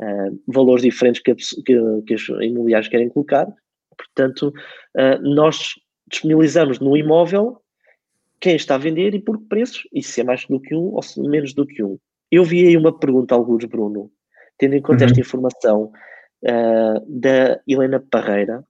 uh, 0.00 0.42
valores 0.48 0.82
diferentes 0.82 1.22
que, 1.22 1.30
a, 1.30 1.34
que, 1.34 2.02
que 2.06 2.14
os 2.14 2.28
imobiliários 2.28 2.88
querem 2.88 3.08
colocar. 3.08 3.46
Portanto, 3.96 4.52
uh, 4.96 5.22
nós 5.22 5.74
disponibilizamos 6.10 6.80
no 6.80 6.96
imóvel 6.96 7.60
quem 8.40 8.56
está 8.56 8.74
a 8.74 8.78
vender 8.78 9.14
e 9.14 9.20
por 9.20 9.38
que 9.38 9.44
preços, 9.44 9.82
e 9.92 10.02
se 10.02 10.22
é 10.22 10.24
mais 10.24 10.44
do 10.46 10.58
que 10.60 10.74
um 10.74 10.94
ou 10.94 11.02
menos 11.18 11.54
do 11.54 11.66
que 11.66 11.84
um. 11.84 11.98
Eu 12.30 12.44
vi 12.44 12.66
aí 12.66 12.76
uma 12.76 12.96
pergunta, 12.96 13.34
alguns, 13.34 13.64
Bruno, 13.64 14.10
tendo 14.56 14.74
em 14.74 14.82
conta 14.82 15.04
uhum. 15.04 15.10
esta 15.10 15.20
informação 15.20 15.92
uh, 16.44 17.04
da 17.08 17.60
Helena 17.66 18.04
Parreira, 18.10 18.64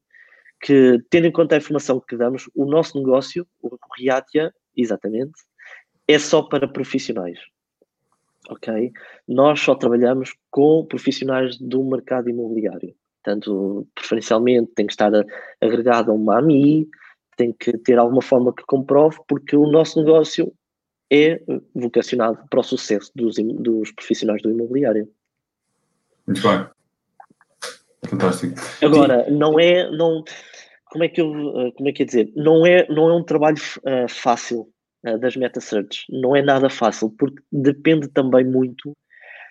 que, 0.60 0.98
tendo 1.10 1.26
em 1.26 1.32
conta 1.32 1.54
a 1.54 1.58
informação 1.58 2.00
que 2.00 2.16
damos, 2.16 2.48
o 2.54 2.64
nosso 2.64 2.98
negócio, 2.98 3.46
o 3.62 3.76
Riatia, 3.98 4.52
exatamente, 4.76 5.32
é 6.06 6.18
só 6.18 6.42
para 6.42 6.68
profissionais. 6.68 7.38
Ok? 8.48 8.92
Nós 9.28 9.60
só 9.60 9.74
trabalhamos 9.74 10.34
com 10.50 10.84
profissionais 10.86 11.58
do 11.58 11.84
mercado 11.84 12.30
imobiliário. 12.30 12.94
Portanto, 13.22 13.86
preferencialmente 13.94 14.72
tem 14.74 14.86
que 14.86 14.92
estar 14.92 15.12
agregado 15.60 16.10
a 16.10 16.14
uma 16.14 16.38
AMI, 16.38 16.88
tem 17.36 17.52
que 17.52 17.76
ter 17.78 17.98
alguma 17.98 18.22
forma 18.22 18.52
que 18.54 18.64
comprove, 18.64 19.18
porque 19.28 19.56
o 19.56 19.70
nosso 19.70 19.98
negócio 19.98 20.52
é 21.10 21.40
vocacionado 21.74 22.38
para 22.48 22.60
o 22.60 22.64
sucesso 22.64 23.10
dos, 23.14 23.36
dos 23.36 23.90
profissionais 23.92 24.40
do 24.42 24.50
imobiliário. 24.50 25.08
Muito 26.26 26.42
bem. 26.42 26.66
Fantástico. 28.06 28.54
Agora, 28.82 29.28
não 29.30 29.58
é, 29.58 29.90
não, 29.90 30.24
como 30.90 31.04
é 31.04 31.08
que 31.08 31.20
eu, 31.20 31.28
eh, 31.60 31.72
como 31.72 31.88
é 31.88 31.92
que 31.92 32.02
ia 32.02 32.06
dizer, 32.06 32.32
não 32.34 32.64
é, 32.64 32.86
não 32.88 33.08
é 33.08 33.14
um 33.14 33.22
trabalho 33.22 33.56
uh, 33.78 34.08
fácil 34.08 34.68
uh, 35.06 35.18
das 35.18 35.36
meta 35.36 35.60
search, 35.60 36.04
não 36.08 36.34
é 36.34 36.42
nada 36.42 36.70
fácil, 36.70 37.10
porque 37.10 37.42
depende 37.52 38.08
também 38.08 38.44
muito 38.44 38.96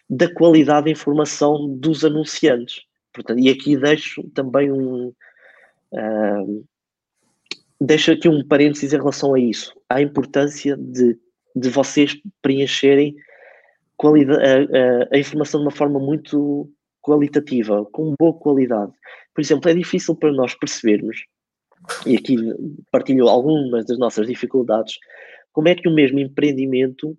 da 0.10 0.34
qualidade 0.34 0.86
da 0.86 0.91
informação 0.91 1.76
dos 1.78 2.04
anunciantes. 2.04 2.84
Portanto, 3.13 3.39
e 3.39 3.50
aqui 3.50 3.78
deixo 3.78 4.24
também 4.34 4.72
um, 4.72 5.13
uh, 5.93 6.65
deixo 7.80 8.12
aqui 8.12 8.28
um 8.28 8.45
parênteses 8.45 8.93
em 8.93 8.98
relação 8.98 9.34
a 9.34 9.39
isso, 9.39 9.74
à 9.88 10.02
importância 10.02 10.76
de 10.76 11.17
de 11.55 11.69
vocês 11.69 12.15
preencherem 12.41 13.15
a, 14.01 14.07
a, 14.07 15.15
a, 15.15 15.17
informação 15.17 15.59
de 15.59 15.65
uma 15.65 15.75
forma 15.75 15.99
muito 15.99 16.71
qualitativa, 17.01 17.85
com 17.91 18.15
boa 18.17 18.33
qualidade. 18.33 18.91
Por 19.33 19.41
exemplo, 19.41 19.69
é 19.69 19.73
difícil 19.73 20.15
para 20.15 20.31
nós 20.31 20.55
percebermos, 20.55 21.25
e 22.05 22.15
aqui 22.15 22.38
partilho 22.91 23.27
algumas 23.27 23.85
das 23.85 23.97
nossas 23.97 24.27
dificuldades, 24.27 24.97
como 25.51 25.67
é 25.67 25.75
que 25.75 25.88
o 25.88 25.93
mesmo 25.93 26.19
empreendimento 26.19 27.17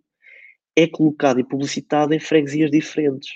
é 0.77 0.87
colocado 0.87 1.41
e 1.41 1.45
publicitado 1.45 2.15
em 2.15 2.21
freguesias 2.21 2.71
diferentes. 2.71 3.31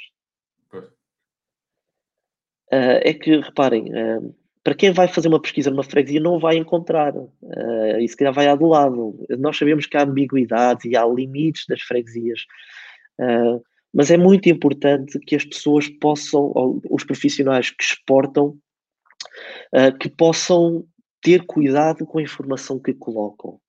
Uh, 2.72 2.98
é 3.02 3.12
que, 3.12 3.36
reparem, 3.36 3.84
uh, 3.92 4.34
para 4.64 4.74
quem 4.74 4.90
vai 4.90 5.06
fazer 5.06 5.28
uma 5.28 5.40
pesquisa 5.40 5.70
numa 5.70 5.84
freguesia 5.84 6.18
não 6.18 6.38
vai 6.38 6.56
encontrar, 6.56 7.14
uh, 7.14 8.00
e 8.00 8.08
se 8.08 8.16
calhar 8.16 8.32
vai 8.32 8.48
à 8.48 8.54
do 8.54 8.66
lado. 8.66 9.14
Nós 9.38 9.58
sabemos 9.58 9.84
que 9.84 9.96
há 9.96 10.02
ambiguidades 10.02 10.86
e 10.86 10.96
há 10.96 11.04
limites 11.06 11.66
das 11.68 11.82
freguesias, 11.82 12.40
uh, 13.20 13.62
mas 13.92 14.10
é 14.10 14.16
muito 14.16 14.48
importante 14.48 15.18
que 15.20 15.36
as 15.36 15.44
pessoas 15.44 15.88
possam, 15.88 16.80
os 16.90 17.04
profissionais 17.04 17.70
que 17.70 17.84
exportam, 17.84 18.56
uh, 19.74 19.96
que 20.00 20.08
possam 20.08 20.84
ter 21.22 21.44
cuidado 21.44 22.06
com 22.06 22.18
a 22.18 22.22
informação 22.22 22.78
que 22.78 22.94
colocam. 22.94 23.60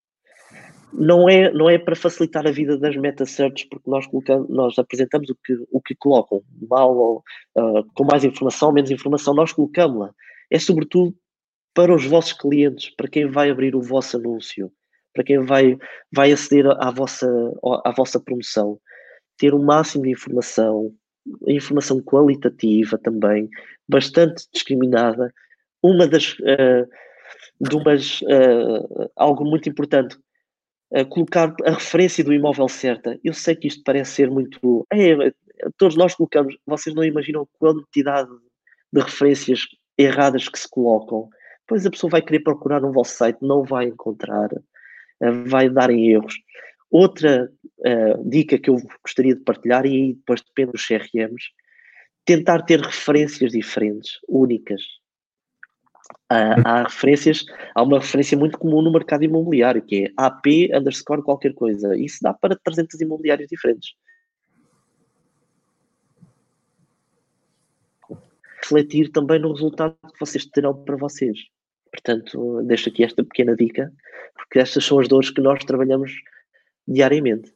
Não 0.93 1.27
é, 1.27 1.51
não 1.51 1.69
é 1.69 1.77
para 1.77 1.95
facilitar 1.95 2.47
a 2.47 2.51
vida 2.51 2.77
das 2.77 2.95
meta 2.95 3.25
search, 3.25 3.67
porque 3.69 3.89
nós, 3.89 4.07
colocamos, 4.07 4.47
nós 4.49 4.79
apresentamos 4.79 5.29
o 5.29 5.35
que, 5.43 5.57
o 5.69 5.81
que 5.81 5.93
colocam, 5.93 6.41
mal 6.69 6.95
ou 6.95 7.23
com 7.93 8.05
mais 8.05 8.23
informação, 8.23 8.71
menos 8.71 8.91
informação, 8.91 9.33
nós 9.33 9.51
colocamos-la 9.51 10.13
é 10.49 10.59
sobretudo 10.59 11.15
para 11.73 11.93
os 11.93 12.05
vossos 12.05 12.33
clientes, 12.33 12.89
para 12.95 13.09
quem 13.09 13.29
vai 13.29 13.49
abrir 13.49 13.75
o 13.75 13.81
vosso 13.81 14.17
anúncio, 14.17 14.71
para 15.13 15.23
quem 15.23 15.39
vai, 15.43 15.77
vai 16.11 16.31
aceder 16.31 16.65
à 16.67 16.89
vossa, 16.89 17.27
à 17.83 17.91
vossa 17.91 18.19
promoção. 18.19 18.79
Ter 19.37 19.53
o 19.53 19.61
máximo 19.61 20.03
de 20.03 20.11
informação, 20.11 20.93
informação 21.47 22.01
qualitativa 22.01 22.97
também, 22.97 23.49
bastante 23.87 24.45
discriminada. 24.53 25.33
Uma 25.81 26.07
das, 26.07 26.33
uh, 26.39 26.87
de 27.59 27.75
umas, 27.75 28.21
uh, 28.21 29.11
algo 29.15 29.43
muito 29.43 29.67
importante, 29.69 30.17
uh, 30.91 31.05
colocar 31.07 31.53
a 31.65 31.71
referência 31.71 32.23
do 32.23 32.33
imóvel 32.33 32.69
certa. 32.69 33.19
Eu 33.23 33.33
sei 33.33 33.55
que 33.55 33.67
isto 33.67 33.83
parece 33.83 34.11
ser 34.11 34.29
muito. 34.29 34.85
É, 34.93 35.31
todos 35.77 35.95
nós 35.95 36.15
colocamos, 36.15 36.57
vocês 36.65 36.95
não 36.95 37.03
imaginam 37.03 37.43
a 37.43 37.57
quantidade 37.59 38.29
de 38.93 39.01
referências 39.01 39.65
erradas 39.97 40.47
que 40.49 40.59
se 40.59 40.69
colocam. 40.69 41.29
Depois 41.61 41.85
a 41.85 41.91
pessoa 41.91 42.11
vai 42.11 42.21
querer 42.21 42.41
procurar 42.41 42.81
no 42.81 42.91
vosso 42.91 43.15
site, 43.15 43.39
não 43.41 43.63
vai 43.63 43.85
encontrar, 43.85 44.49
vai 45.47 45.69
dar 45.69 45.89
em 45.89 46.11
erros. 46.11 46.35
Outra 46.91 47.51
uh, 47.79 48.29
dica 48.29 48.57
que 48.57 48.69
eu 48.69 48.77
gostaria 49.03 49.35
de 49.35 49.41
partilhar, 49.41 49.85
e 49.85 49.89
aí 49.89 50.13
depois 50.13 50.41
depende 50.41 50.73
dos 50.73 50.85
CRMs, 50.85 51.43
tentar 52.23 52.61
ter 52.61 52.79
referências 52.79 53.51
diferentes, 53.51 54.19
únicas. 54.27 54.81
Uh, 56.31 56.61
há 56.63 56.83
referências, 56.87 57.43
há 57.73 57.83
uma 57.83 57.99
referência 57.99 58.37
muito 58.37 58.57
comum 58.57 58.81
no 58.81 58.91
mercado 58.91 59.23
imobiliário, 59.23 59.81
que 59.81 60.05
é 60.05 60.11
AP 60.17 60.71
underscore 60.73 61.23
qualquer 61.23 61.53
coisa. 61.53 61.97
Isso 61.97 62.19
dá 62.21 62.33
para 62.33 62.55
300 62.63 63.01
imobiliários 63.01 63.49
diferentes. 63.49 63.89
Refletir 68.65 69.11
também 69.11 69.39
no 69.39 69.53
resultado 69.53 69.95
que 70.13 70.19
vocês 70.19 70.45
terão 70.45 70.73
para 70.73 70.95
vocês. 70.95 71.37
Portanto, 71.91 72.61
deixo 72.63 72.89
aqui 72.89 73.03
esta 73.03 73.23
pequena 73.23 73.55
dica, 73.55 73.91
porque 74.35 74.59
estas 74.59 74.83
são 74.83 74.99
as 74.99 75.07
dores 75.07 75.29
que 75.29 75.41
nós 75.41 75.63
trabalhamos 75.63 76.11
diariamente. 76.87 77.53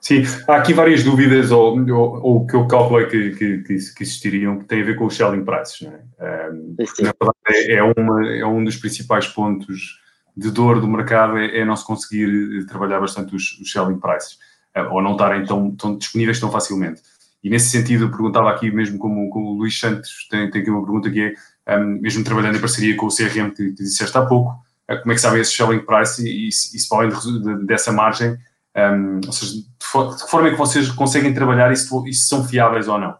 Sim, 0.00 0.22
há 0.48 0.56
aqui 0.56 0.72
várias 0.72 1.04
dúvidas, 1.04 1.50
ou, 1.50 1.78
o 1.78 2.46
que 2.46 2.56
eu 2.56 2.66
calculei 2.66 3.06
que, 3.06 3.30
que, 3.32 3.58
que, 3.58 4.02
existiriam, 4.02 4.58
que 4.58 4.64
têm 4.64 4.80
a 4.80 4.84
ver 4.84 4.96
com 4.96 5.04
os 5.04 5.14
selling 5.14 5.44
prices. 5.44 5.82
Não 5.82 5.92
é? 5.92 6.50
Um, 6.50 6.76
na 6.78 7.12
verdade, 7.20 7.36
é, 7.48 7.74
é, 7.74 7.82
uma, 7.82 8.28
é 8.28 8.46
um 8.46 8.64
dos 8.64 8.76
principais 8.76 9.26
pontos 9.28 10.00
de 10.34 10.50
dor 10.50 10.80
do 10.80 10.88
mercado, 10.88 11.36
é, 11.36 11.58
é 11.58 11.64
não 11.64 11.76
se 11.76 11.86
conseguir 11.86 12.64
trabalhar 12.66 12.98
bastante 12.98 13.34
os, 13.34 13.58
os 13.60 13.70
selling 13.70 14.00
prices, 14.00 14.38
uh, 14.76 14.90
ou 14.90 15.02
não 15.02 15.12
estarem 15.12 15.44
tão, 15.44 15.70
tão 15.76 15.98
disponíveis 15.98 16.40
tão 16.40 16.50
facilmente. 16.50 17.02
E 17.42 17.48
nesse 17.48 17.70
sentido, 17.70 18.04
eu 18.04 18.10
perguntava 18.10 18.50
aqui, 18.50 18.70
mesmo 18.70 18.98
como, 18.98 19.30
como 19.30 19.50
o 19.50 19.54
Luís 19.54 19.78
Santos 19.78 20.26
tem, 20.30 20.50
tem 20.50 20.60
aqui 20.60 20.70
uma 20.70 20.82
pergunta 20.82 21.10
que 21.10 21.34
é, 21.66 21.78
um, 21.78 22.00
mesmo 22.00 22.22
trabalhando 22.22 22.56
em 22.56 22.60
parceria 22.60 22.96
com 22.96 23.06
o 23.06 23.14
CRM 23.14 23.50
que, 23.50 23.72
disseste 23.72 24.16
há 24.16 24.26
pouco, 24.26 24.62
como 24.86 25.12
é 25.12 25.14
que 25.14 25.20
sabem 25.20 25.40
esse 25.40 25.52
selling 25.52 25.84
price 25.84 26.22
e, 26.26 26.48
e, 26.48 26.52
se 26.52 26.88
para 26.88 26.98
além 26.98 27.10
de, 27.10 27.42
de, 27.42 27.66
dessa 27.66 27.92
margem, 27.92 28.36
um, 28.76 29.20
ou 29.26 29.32
seja, 29.32 29.52
de, 29.52 29.66
for, 29.80 30.14
de, 30.14 30.22
que 30.22 30.30
forma 30.30 30.48
é 30.48 30.50
que 30.50 30.58
vocês 30.58 30.90
conseguem 30.90 31.32
trabalhar 31.32 31.72
e 31.72 31.76
se, 31.76 31.88
e 32.08 32.12
se 32.12 32.28
são 32.28 32.44
fiáveis 32.44 32.88
ou 32.88 32.98
não? 32.98 33.16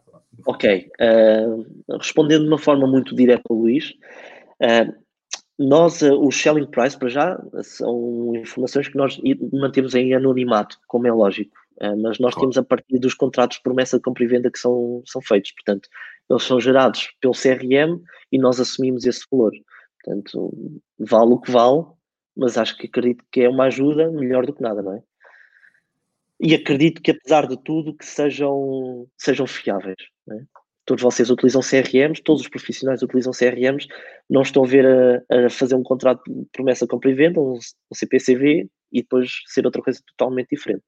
Ok, 0.46 0.90
uh, 1.00 1.96
respondendo 1.98 2.42
de 2.42 2.48
uma 2.48 2.58
forma 2.58 2.86
muito 2.86 3.14
direta 3.14 3.42
ao 3.48 3.56
Luís, 3.56 3.92
uh, 4.62 4.92
nós, 5.58 6.00
uh, 6.02 6.18
os 6.18 6.40
selling 6.40 6.66
price, 6.66 6.98
para 6.98 7.08
já, 7.08 7.40
são 7.62 8.32
informações 8.34 8.88
que 8.88 8.96
nós 8.96 9.20
mantemos 9.52 9.94
em 9.94 10.14
anonimato, 10.14 10.78
como 10.86 11.06
é 11.06 11.12
lógico, 11.12 11.54
mas 12.02 12.18
nós 12.18 12.34
temos 12.34 12.58
a 12.58 12.62
partir 12.62 12.98
dos 12.98 13.14
contratos 13.14 13.56
de 13.56 13.62
promessa 13.62 13.96
de 13.96 14.02
compra 14.02 14.24
e 14.24 14.26
venda 14.26 14.50
que 14.50 14.58
são, 14.58 15.02
são 15.06 15.20
feitos, 15.22 15.52
portanto, 15.52 15.88
eles 16.28 16.42
são 16.42 16.60
gerados 16.60 17.12
pelo 17.20 17.34
CRM 17.34 18.00
e 18.30 18.38
nós 18.38 18.60
assumimos 18.60 19.04
esse 19.04 19.24
valor. 19.30 19.52
Portanto, 20.02 20.80
vale 20.98 21.32
o 21.32 21.40
que 21.40 21.50
vale, 21.50 21.84
mas 22.36 22.56
acho 22.56 22.76
que 22.76 22.86
acredito 22.86 23.24
que 23.30 23.42
é 23.42 23.48
uma 23.48 23.64
ajuda 23.64 24.10
melhor 24.10 24.46
do 24.46 24.54
que 24.54 24.62
nada, 24.62 24.82
não 24.82 24.94
é? 24.94 25.02
E 26.38 26.54
acredito 26.54 27.02
que, 27.02 27.10
apesar 27.10 27.46
de 27.46 27.56
tudo, 27.62 27.94
que 27.94 28.06
sejam, 28.06 29.06
sejam 29.18 29.46
fiáveis. 29.46 29.98
É? 30.30 30.40
Todos 30.86 31.02
vocês 31.02 31.28
utilizam 31.28 31.60
CRMs, 31.60 32.22
todos 32.22 32.40
os 32.40 32.48
profissionais 32.48 33.02
utilizam 33.02 33.32
CRMs, 33.32 33.86
não 34.28 34.40
estão 34.40 34.64
a 34.64 34.66
ver 34.66 34.86
a, 34.86 35.46
a 35.46 35.50
fazer 35.50 35.74
um 35.74 35.82
contrato 35.82 36.22
de 36.26 36.46
promessa 36.50 36.86
compra 36.86 37.10
e 37.10 37.14
venda, 37.14 37.40
um, 37.40 37.54
um 37.54 37.94
CPCV, 37.94 38.70
e 38.90 39.02
depois 39.02 39.30
ser 39.46 39.66
outra 39.66 39.82
coisa 39.82 40.00
totalmente 40.06 40.48
diferente. 40.50 40.82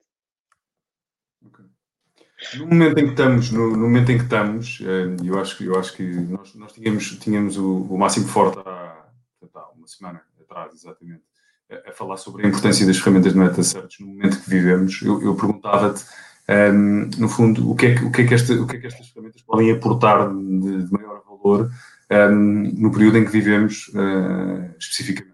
No 2.56 2.66
momento 2.66 2.98
em 2.98 3.04
que 3.04 3.10
estamos, 3.10 3.50
no, 3.50 3.70
no, 3.70 3.78
momento 3.78 4.10
em 4.10 4.18
que 4.18 4.24
estamos, 4.24 4.80
eh, 4.82 5.16
eu 5.24 5.38
acho, 5.38 5.62
eu 5.62 5.78
acho 5.78 5.94
que 5.94 6.02
nós, 6.02 6.54
nós 6.54 6.72
tínhamos, 6.72 7.18
tínhamos 7.18 7.56
o, 7.56 7.82
o 7.82 7.98
máximo 7.98 8.26
forte 8.26 8.58
há, 8.58 9.06
há 9.54 9.70
uma 9.70 9.86
semana 9.86 10.22
atrás, 10.40 10.74
exatamente, 10.74 11.22
a, 11.70 11.90
a, 11.90 11.92
falar 11.92 12.16
sobre 12.16 12.44
a 12.44 12.48
importância 12.48 12.86
das 12.86 12.98
ferramentas 12.98 13.32
de 13.32 13.38
meta 13.38 13.62
search 13.62 14.02
no 14.02 14.08
momento 14.08 14.42
que 14.42 14.50
vivemos. 14.50 15.00
Eu, 15.02 15.22
eu 15.22 15.34
perguntava-te, 15.34 16.04
um, 16.48 16.52
ehm, 16.52 17.10
no 17.18 17.28
fundo, 17.28 17.70
o 17.70 17.74
que, 17.74 17.86
é 17.86 17.94
que, 17.94 18.04
o, 18.04 18.10
que 18.10 18.22
é 18.22 18.26
que 18.26 18.34
esta, 18.34 18.54
o 18.54 18.66
que 18.66 18.76
é 18.76 18.80
que 18.80 18.86
estas 18.86 19.08
ferramentas 19.08 19.42
podem 19.42 19.70
aportar 19.70 20.28
de, 20.28 20.84
de 20.84 20.92
maior 20.92 21.22
valor 21.24 21.70
um, 22.10 22.14
ehm, 22.14 22.72
no 22.74 22.92
período 22.92 23.18
em 23.18 23.24
que 23.24 23.30
vivemos 23.30 23.88
uh, 23.88 24.74
especificamente. 24.78 25.32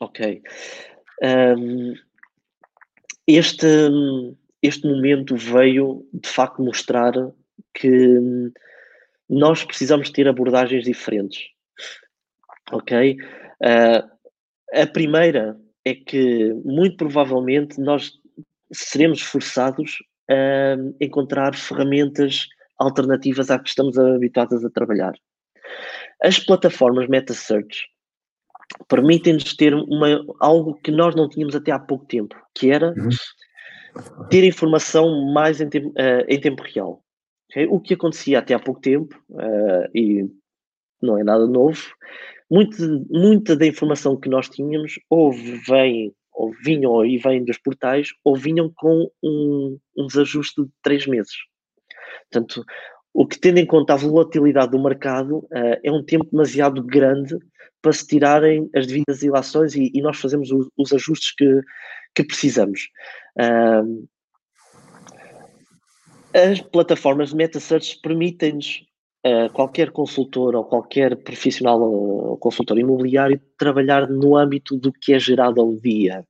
Ok. 0.00 0.42
Um, 1.22 1.26
ehm, 1.26 1.94
este 3.26 3.66
este 4.62 4.86
momento 4.86 5.36
veio 5.36 6.06
de 6.12 6.28
facto 6.28 6.62
mostrar 6.62 7.12
que 7.74 8.18
nós 9.28 9.64
precisamos 9.64 10.10
ter 10.10 10.28
abordagens 10.28 10.84
diferentes. 10.84 11.48
Ok? 12.70 13.16
Uh, 13.60 14.80
a 14.80 14.86
primeira 14.86 15.56
é 15.84 15.94
que, 15.94 16.54
muito 16.64 16.96
provavelmente, 16.96 17.80
nós 17.80 18.12
seremos 18.72 19.20
forçados 19.20 19.98
a 20.30 20.76
encontrar 21.00 21.56
ferramentas 21.56 22.46
alternativas 22.78 23.50
às 23.50 23.60
que 23.62 23.68
estamos 23.68 23.98
habituados 23.98 24.64
a 24.64 24.70
trabalhar. 24.70 25.12
As 26.22 26.38
plataformas 26.38 27.08
Meta 27.08 27.34
Search 27.34 27.88
permitem-nos 28.88 29.54
ter 29.54 29.74
uma, 29.74 30.24
algo 30.40 30.74
que 30.82 30.90
nós 30.90 31.14
não 31.14 31.28
tínhamos 31.28 31.54
até 31.54 31.72
há 31.72 31.78
pouco 31.78 32.06
tempo, 32.06 32.36
que 32.54 32.70
era 32.70 32.94
uhum 32.96 33.10
ter 34.30 34.44
informação 34.44 35.32
mais 35.32 35.60
em 35.60 35.68
tempo, 35.68 35.88
uh, 35.88 36.24
em 36.28 36.40
tempo 36.40 36.62
real. 36.62 37.02
Okay? 37.50 37.66
O 37.66 37.80
que 37.80 37.94
acontecia 37.94 38.38
até 38.38 38.54
há 38.54 38.58
pouco 38.58 38.80
tempo, 38.80 39.14
uh, 39.30 39.88
e 39.94 40.26
não 41.00 41.18
é 41.18 41.24
nada 41.24 41.46
novo, 41.46 41.80
muito, 42.50 42.76
muita 43.10 43.56
da 43.56 43.66
informação 43.66 44.18
que 44.18 44.28
nós 44.28 44.48
tínhamos 44.48 44.98
ou 45.08 45.32
vem, 45.32 46.14
ou 46.32 46.52
vinham 46.64 47.04
e 47.04 47.18
vêm 47.18 47.44
dos 47.44 47.58
portais, 47.58 48.10
ou 48.24 48.36
vinham 48.36 48.70
com 48.74 49.10
um, 49.22 49.78
um 49.96 50.06
desajuste 50.06 50.62
de 50.62 50.68
três 50.82 51.06
meses. 51.06 51.34
Portanto, 52.30 52.64
o 53.14 53.26
que 53.26 53.38
tendo 53.38 53.58
em 53.58 53.66
conta 53.66 53.92
a 53.92 53.96
volatilidade 53.96 54.72
do 54.72 54.82
mercado, 54.82 55.38
uh, 55.38 55.78
é 55.82 55.92
um 55.92 56.02
tempo 56.02 56.26
demasiado 56.30 56.82
grande 56.82 57.36
para 57.82 57.92
se 57.92 58.06
tirarem 58.06 58.70
as 58.74 58.86
devidas 58.86 59.22
ilações 59.22 59.74
e, 59.74 59.90
e 59.92 60.00
nós 60.00 60.18
fazemos 60.18 60.50
os, 60.50 60.68
os 60.76 60.92
ajustes 60.92 61.34
que, 61.34 61.60
que 62.14 62.24
precisamos. 62.24 62.88
Uh, 63.38 64.08
as 66.34 66.60
plataformas 66.60 67.30
de 67.30 67.36
meta-search 67.36 68.00
permitem-nos, 68.00 68.84
uh, 69.26 69.52
qualquer 69.52 69.90
consultor 69.90 70.54
ou 70.54 70.64
qualquer 70.64 71.16
profissional 71.16 71.80
ou 71.80 72.36
consultor 72.38 72.78
imobiliário, 72.78 73.40
trabalhar 73.58 74.08
no 74.08 74.36
âmbito 74.36 74.76
do 74.76 74.92
que 74.92 75.12
é 75.12 75.18
gerado 75.18 75.60
ao 75.60 75.74
dia. 75.76 76.26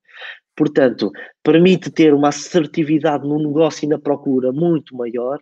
Portanto, 0.56 1.10
permite 1.42 1.90
ter 1.90 2.12
uma 2.12 2.28
assertividade 2.28 3.26
no 3.26 3.38
negócio 3.38 3.86
e 3.86 3.88
na 3.88 3.98
procura 3.98 4.52
muito 4.52 4.94
maior, 4.94 5.40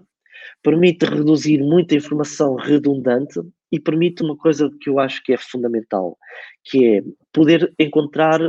permite 0.63 1.05
reduzir 1.05 1.59
muita 1.59 1.95
informação 1.95 2.55
redundante 2.55 3.41
e 3.73 3.81
permite 3.81 4.23
uma 4.23 4.37
coisa 4.37 4.71
que 4.81 4.89
eu 4.89 4.99
acho 4.99 5.23
que 5.23 5.33
é 5.33 5.37
fundamental, 5.37 6.17
que 6.65 6.97
é 6.97 7.03
poder 7.33 7.73
encontrar 7.79 8.41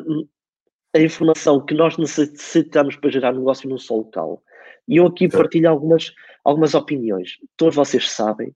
a 0.94 1.00
informação 1.00 1.64
que 1.66 1.74
nós 1.74 1.98
necessitamos 1.98 2.96
para 2.96 3.10
gerar 3.10 3.34
negócio 3.34 3.70
num 3.70 3.78
só 3.78 3.96
local. 3.96 4.44
E 4.88 4.98
eu 4.98 5.08
aqui 5.08 5.30
partilho 5.30 5.70
algumas, 5.70 6.14
algumas 6.44 6.74
opiniões. 6.74 7.38
Todos 7.56 7.76
vocês 7.76 8.10
sabem 8.10 8.54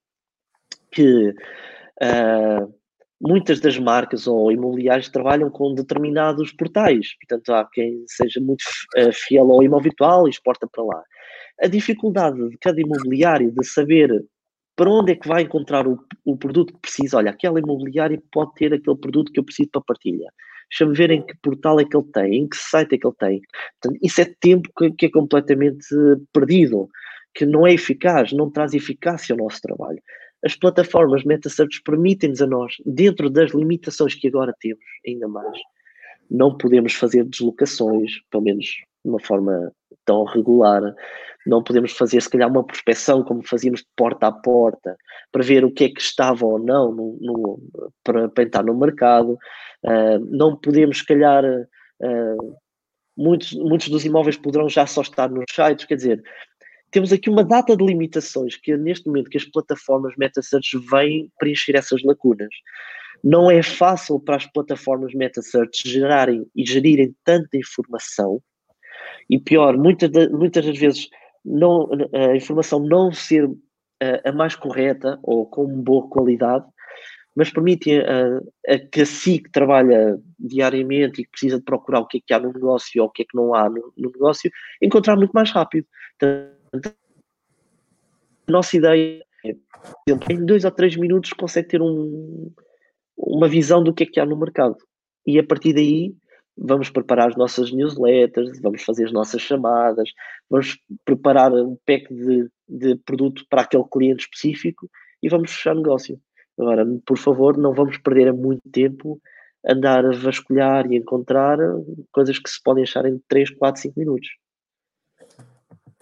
que 0.92 1.30
uh, 1.30 2.74
muitas 3.22 3.60
das 3.62 3.78
marcas 3.78 4.28
ou 4.28 4.52
imobiliários 4.52 5.10
trabalham 5.10 5.50
com 5.50 5.74
determinados 5.74 6.52
portais. 6.52 7.16
Portanto, 7.20 7.54
há 7.54 7.70
quem 7.72 8.04
seja 8.08 8.42
muito 8.42 8.64
uh, 8.98 9.14
fiel 9.14 9.50
ao 9.52 9.64
imóvel 9.64 9.84
virtual 9.84 10.28
e 10.28 10.32
exporta 10.32 10.68
para 10.70 10.84
lá. 10.84 11.04
A 11.62 11.68
dificuldade 11.68 12.50
de 12.50 12.58
cada 12.58 12.82
imobiliário 12.82 13.52
de 13.52 13.66
saber 13.66 14.26
para 14.76 14.90
onde 14.90 15.14
é 15.14 15.16
que 15.16 15.28
vai 15.28 15.44
encontrar 15.44 15.88
o, 15.88 15.98
o 16.26 16.36
produto 16.36 16.74
que 16.74 16.82
precisa. 16.82 17.16
Olha, 17.16 17.32
aquela 17.32 17.60
imobiliária 17.60 18.22
pode 18.30 18.54
ter 18.56 18.74
aquele 18.74 18.98
produto 18.98 19.32
que 19.32 19.40
eu 19.40 19.44
preciso 19.46 19.70
para 19.72 19.82
partilha 19.82 20.30
deixa-me 20.70 20.96
ver 20.96 21.12
em 21.12 21.26
que 21.26 21.36
portal 21.42 21.80
é 21.80 21.86
que 21.86 21.96
ele 21.96 22.08
tem, 22.14 22.36
em 22.36 22.48
que 22.48 22.58
site 22.58 22.96
é 22.96 22.98
que 22.98 23.08
ele 23.08 23.16
tem. 23.18 23.42
Portanto, 23.82 24.00
isso 24.04 24.22
é 24.22 24.26
tempo 24.40 24.70
que, 24.78 24.92
que 24.92 25.06
é 25.08 25.10
completamente 25.10 25.86
perdido, 26.34 26.90
que 27.34 27.46
não 27.46 27.68
é 27.68 27.74
eficaz, 27.74 28.32
não 28.32 28.50
traz 28.50 28.74
eficácia 28.74 29.34
ao 29.34 29.40
nosso 29.40 29.62
trabalho. 29.62 30.02
as 30.44 30.56
plataformas 30.56 31.24
meta-search 31.24 31.82
permitem-nos 31.84 32.42
a 32.42 32.48
nós, 32.48 32.76
dentro 32.86 33.30
das 33.30 33.52
limitações 33.52 34.14
que 34.16 34.28
agora 34.28 34.54
temos, 34.60 34.84
ainda 35.06 35.28
mais, 35.28 35.58
não 36.30 36.58
podemos 36.58 36.94
fazer 36.94 37.24
deslocações, 37.26 38.12
pelo 38.30 38.44
menos 38.44 38.66
de 38.66 39.10
uma 39.10 39.20
forma 39.20 39.72
tão 40.06 40.24
regular, 40.24 40.82
não 41.46 41.64
podemos 41.64 41.92
fazer, 41.92 42.22
se 42.22 42.30
calhar, 42.30 42.50
uma 42.50 42.64
prospecção 42.64 43.24
como 43.24 43.46
fazíamos 43.46 43.82
de 43.82 43.88
porta 43.96 44.28
a 44.28 44.32
porta, 44.32 44.98
para 45.32 45.44
ver 45.44 45.64
o 45.64 45.72
que 45.72 45.86
é 45.86 45.90
que 45.90 46.02
estava 46.02 46.46
ou 46.46 46.58
não 46.58 46.92
no, 46.92 47.18
no, 47.22 47.60
para, 48.04 48.44
entrar 48.44 48.64
no 48.64 48.78
mercado. 48.78 49.38
Uh, 49.84 50.20
não 50.30 50.56
podemos, 50.56 51.00
se 51.00 51.06
calhar, 51.06 51.44
uh, 51.46 52.58
muitos, 53.16 53.54
muitos 53.54 53.90
dos 53.90 54.06
imóveis 54.06 54.38
poderão 54.38 54.68
já 54.68 54.88
só 54.88 55.02
estar 55.02 55.30
nos 55.30 55.46
sites, 55.54 55.86
quer 55.86 55.96
dizer, 55.96 56.24
temos 56.92 57.12
aqui 57.12 57.30
uma 57.30 57.44
data 57.44 57.76
de 57.76 57.86
limitações 57.86 58.56
que 58.56 58.76
neste 58.78 59.08
momento 59.08 59.30
que 59.30 59.38
as 59.38 59.46
plataformas 59.46 60.16
meta-search 60.18 60.78
vêm 60.90 61.30
preencher 61.38 61.76
essas 61.76 62.02
lacunas. 62.04 62.54
Não 63.24 63.52
é 63.52 63.62
fácil 63.62 64.20
para 64.20 64.38
as 64.38 64.46
plataformas 64.46 65.14
meta-search 65.14 65.88
gerarem 65.88 66.46
e 66.56 66.66
gerirem 66.66 67.14
tanta 67.24 67.58
informação 67.58 68.42
e 69.30 69.40
pior, 69.40 69.78
muitas, 69.78 70.10
muitas 70.32 70.66
das 70.66 70.78
vezes 70.78 71.10
não, 71.44 71.90
a 72.14 72.36
informação 72.36 72.80
não 72.80 73.12
ser 73.12 73.50
a, 74.02 74.30
a 74.30 74.32
mais 74.32 74.56
correta 74.56 75.20
ou 75.24 75.46
com 75.46 75.68
boa 75.68 76.08
qualidade, 76.10 76.66
mas 77.36 77.50
permite 77.50 77.92
a, 78.00 78.40
a, 78.74 78.80
que 78.80 79.02
a 79.02 79.06
SIC 79.06 79.52
trabalha 79.52 80.18
diariamente 80.40 81.22
e 81.22 81.26
que 81.26 81.32
precisa 81.32 81.58
de 81.58 81.64
procurar 81.64 82.00
o 82.00 82.08
que 82.08 82.18
é 82.18 82.22
que 82.26 82.34
há 82.34 82.40
no 82.40 82.54
negócio 82.54 83.02
ou 83.02 83.10
o 83.10 83.12
que 83.12 83.24
é 83.24 83.26
que 83.26 83.36
não 83.36 83.54
há 83.54 83.70
no, 83.70 83.94
no 83.98 84.12
negócio, 84.12 84.50
encontrar 84.82 85.18
muito 85.18 85.32
mais 85.32 85.52
rápido. 85.52 85.86
Portanto, 86.18 86.96
a 88.48 88.52
nossa 88.52 88.78
ideia 88.78 89.26
é, 89.46 89.56
em 90.32 90.46
dois 90.46 90.64
ou 90.64 90.72
três 90.72 90.96
minutos 90.96 91.34
consegue 91.34 91.68
ter 91.68 91.82
um, 91.82 92.52
uma 93.18 93.48
visão 93.50 93.84
do 93.84 93.94
que 93.94 94.04
é 94.04 94.08
que 94.08 94.20
há 94.20 94.26
no 94.26 94.38
mercado. 94.38 94.78
E 95.28 95.38
a 95.38 95.44
partir 95.44 95.74
daí 95.74 96.16
vamos 96.58 96.90
preparar 96.90 97.30
as 97.30 97.36
nossas 97.36 97.72
newsletters, 97.72 98.60
vamos 98.62 98.84
fazer 98.84 99.06
as 99.06 99.12
nossas 99.12 99.42
chamadas, 99.42 100.10
vamos 100.50 100.78
preparar 101.04 101.52
um 101.54 101.78
pack 101.86 102.14
de, 102.14 102.50
de 102.68 102.96
produto 102.98 103.46
para 103.50 103.62
aquele 103.62 103.84
cliente 103.92 104.24
específico 104.24 104.90
e 105.22 105.30
vamos 105.30 105.52
fechar 105.52 105.76
negócio. 105.76 106.20
Agora, 106.58 106.86
por 107.06 107.18
favor, 107.18 107.58
não 107.58 107.74
vamos 107.74 107.98
perder 107.98 108.32
muito 108.32 108.62
tempo 108.72 109.20
andar 109.68 110.06
a 110.06 110.12
vasculhar 110.12 110.86
e 110.92 110.98
encontrar 110.98 111.58
coisas 112.12 112.40
que 112.40 112.50
se 112.50 112.62
podem 112.64 112.84
achar 112.84 113.06
em 113.06 113.20
3, 113.28 113.52
4, 113.52 113.82
5 113.82 114.00
minutos. 114.00 114.30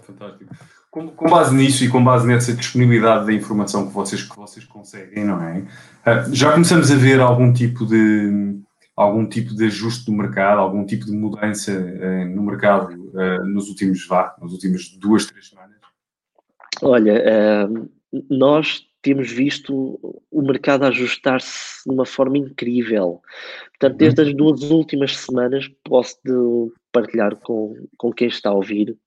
Fantástico. 0.03 0.53
Com, 0.91 1.07
com, 1.09 1.27
base 1.27 1.55
nisso 1.55 1.83
e 1.83 1.89
com 1.89 2.03
base 2.03 2.27
nessa 2.27 2.53
disponibilidade 2.53 3.25
da 3.25 3.33
informação 3.33 3.87
que 3.87 3.93
vocês, 3.93 4.21
que 4.21 4.35
vocês 4.35 4.63
conseguem, 4.63 5.25
não 5.25 5.41
é? 5.41 5.65
Ah, 6.05 6.25
já 6.31 6.51
começamos 6.51 6.91
a 6.91 6.95
ver 6.95 7.19
algum 7.19 7.51
tipo 7.51 7.83
de 7.83 8.61
algum 8.95 9.27
tipo 9.27 9.55
de 9.55 9.65
ajuste 9.65 10.05
do 10.05 10.13
mercado, 10.13 10.59
algum 10.59 10.85
tipo 10.85 11.05
de 11.05 11.11
mudança 11.11 11.71
uh, 11.71 12.25
no 12.25 12.43
mercado 12.43 12.93
uh, 12.93 13.45
nos 13.45 13.69
últimos 13.69 14.05
vá, 14.07 14.35
nas 14.41 14.51
últimas 14.51 14.89
duas, 14.97 15.25
três 15.25 15.49
semanas? 15.49 15.77
Olha, 16.81 17.23
uh, 17.67 17.91
nós 18.29 18.85
temos 19.01 19.31
visto 19.31 19.99
o 20.31 20.41
mercado 20.41 20.85
ajustar-se 20.85 21.83
de 21.85 21.93
uma 21.93 22.05
forma 22.05 22.37
incrível. 22.37 23.21
Portanto, 23.71 23.97
desde 23.97 24.21
as 24.21 24.33
duas 24.33 24.61
últimas 24.69 25.17
semanas, 25.17 25.69
posso 25.83 26.71
partilhar 26.91 27.35
com, 27.37 27.75
com 27.97 28.13
quem 28.13 28.27
está 28.27 28.49
a 28.49 28.53
ouvir. 28.53 28.97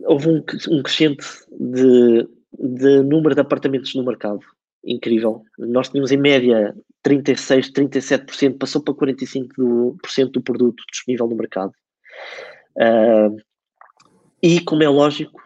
houve 0.00 0.28
um, 0.28 0.44
um 0.70 0.82
crescente 0.82 1.24
de, 1.52 2.28
de 2.58 3.02
número 3.02 3.34
de 3.34 3.40
apartamentos 3.42 3.94
no 3.94 4.04
mercado 4.04 4.40
incrível. 4.86 5.42
Nós 5.58 5.88
tínhamos 5.88 6.12
em 6.12 6.16
média 6.16 6.74
36, 7.02 7.70
37%, 7.72 8.58
passou 8.58 8.82
para 8.82 8.94
45% 8.94 9.48
do, 9.56 10.30
do 10.32 10.42
produto 10.42 10.82
disponível 10.90 11.26
no 11.26 11.36
mercado. 11.36 11.72
Uh, 12.76 13.36
e, 14.42 14.60
como 14.60 14.82
é 14.82 14.88
lógico, 14.88 15.42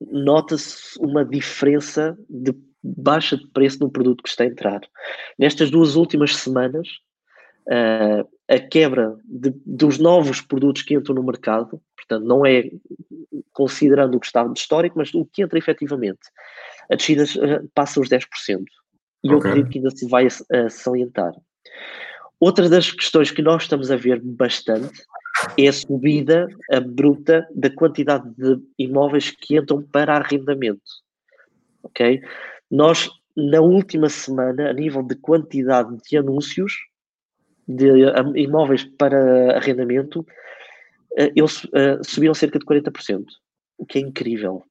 nota-se 0.00 0.98
uma 0.98 1.24
diferença 1.24 2.16
de 2.28 2.54
baixa 2.82 3.36
de 3.36 3.46
preço 3.48 3.78
no 3.80 3.90
produto 3.90 4.22
que 4.22 4.28
está 4.28 4.44
a 4.44 4.48
entrar. 4.48 4.80
Nestas 5.38 5.70
duas 5.70 5.96
últimas 5.96 6.36
semanas, 6.36 6.88
uh, 7.68 8.28
a 8.48 8.58
quebra 8.58 9.16
de, 9.24 9.54
dos 9.64 9.98
novos 9.98 10.40
produtos 10.40 10.82
que 10.82 10.94
entram 10.94 11.14
no 11.14 11.22
mercado, 11.22 11.80
portanto, 11.96 12.26
não 12.26 12.44
é 12.44 12.70
considerando 13.52 14.16
o 14.16 14.20
que 14.20 14.26
estava 14.26 14.52
de 14.52 14.58
histórico, 14.58 14.98
mas 14.98 15.14
o 15.14 15.24
que 15.24 15.42
entra 15.42 15.58
efetivamente, 15.58 16.20
a 16.90 16.96
descida 16.96 17.24
passa 17.72 18.00
os 18.00 18.08
10% 18.08 18.26
e 19.24 19.28
okay. 19.28 19.34
eu 19.34 19.38
acredito 19.38 19.70
que 19.70 19.78
ainda 19.78 19.90
se 19.90 20.06
vai 20.06 20.26
uh, 20.26 20.70
salientar. 20.70 21.32
Outra 22.38 22.68
das 22.68 22.92
questões 22.92 23.30
que 23.30 23.40
nós 23.40 23.62
estamos 23.62 23.90
a 23.90 23.96
ver 23.96 24.20
bastante 24.20 25.02
é 25.58 25.66
a 25.66 25.72
subida 25.72 26.46
a 26.70 26.78
bruta 26.78 27.48
da 27.54 27.70
quantidade 27.70 28.28
de 28.36 28.60
imóveis 28.78 29.30
que 29.30 29.56
entram 29.56 29.82
para 29.82 30.16
arrendamento. 30.16 30.82
Ok? 31.82 32.20
Nós, 32.70 33.08
na 33.34 33.60
última 33.60 34.10
semana, 34.10 34.68
a 34.68 34.72
nível 34.74 35.02
de 35.02 35.14
quantidade 35.16 35.96
de 36.08 36.18
anúncios 36.18 36.74
de 37.66 37.86
imóveis 38.36 38.84
para 38.84 39.56
arrendamento, 39.56 40.26
eles 41.16 41.64
uh, 41.64 42.02
subiram 42.02 42.34
cerca 42.34 42.58
de 42.58 42.66
40%, 42.66 43.24
o 43.78 43.86
que 43.86 43.98
é 43.98 44.02
incrível. 44.02 44.64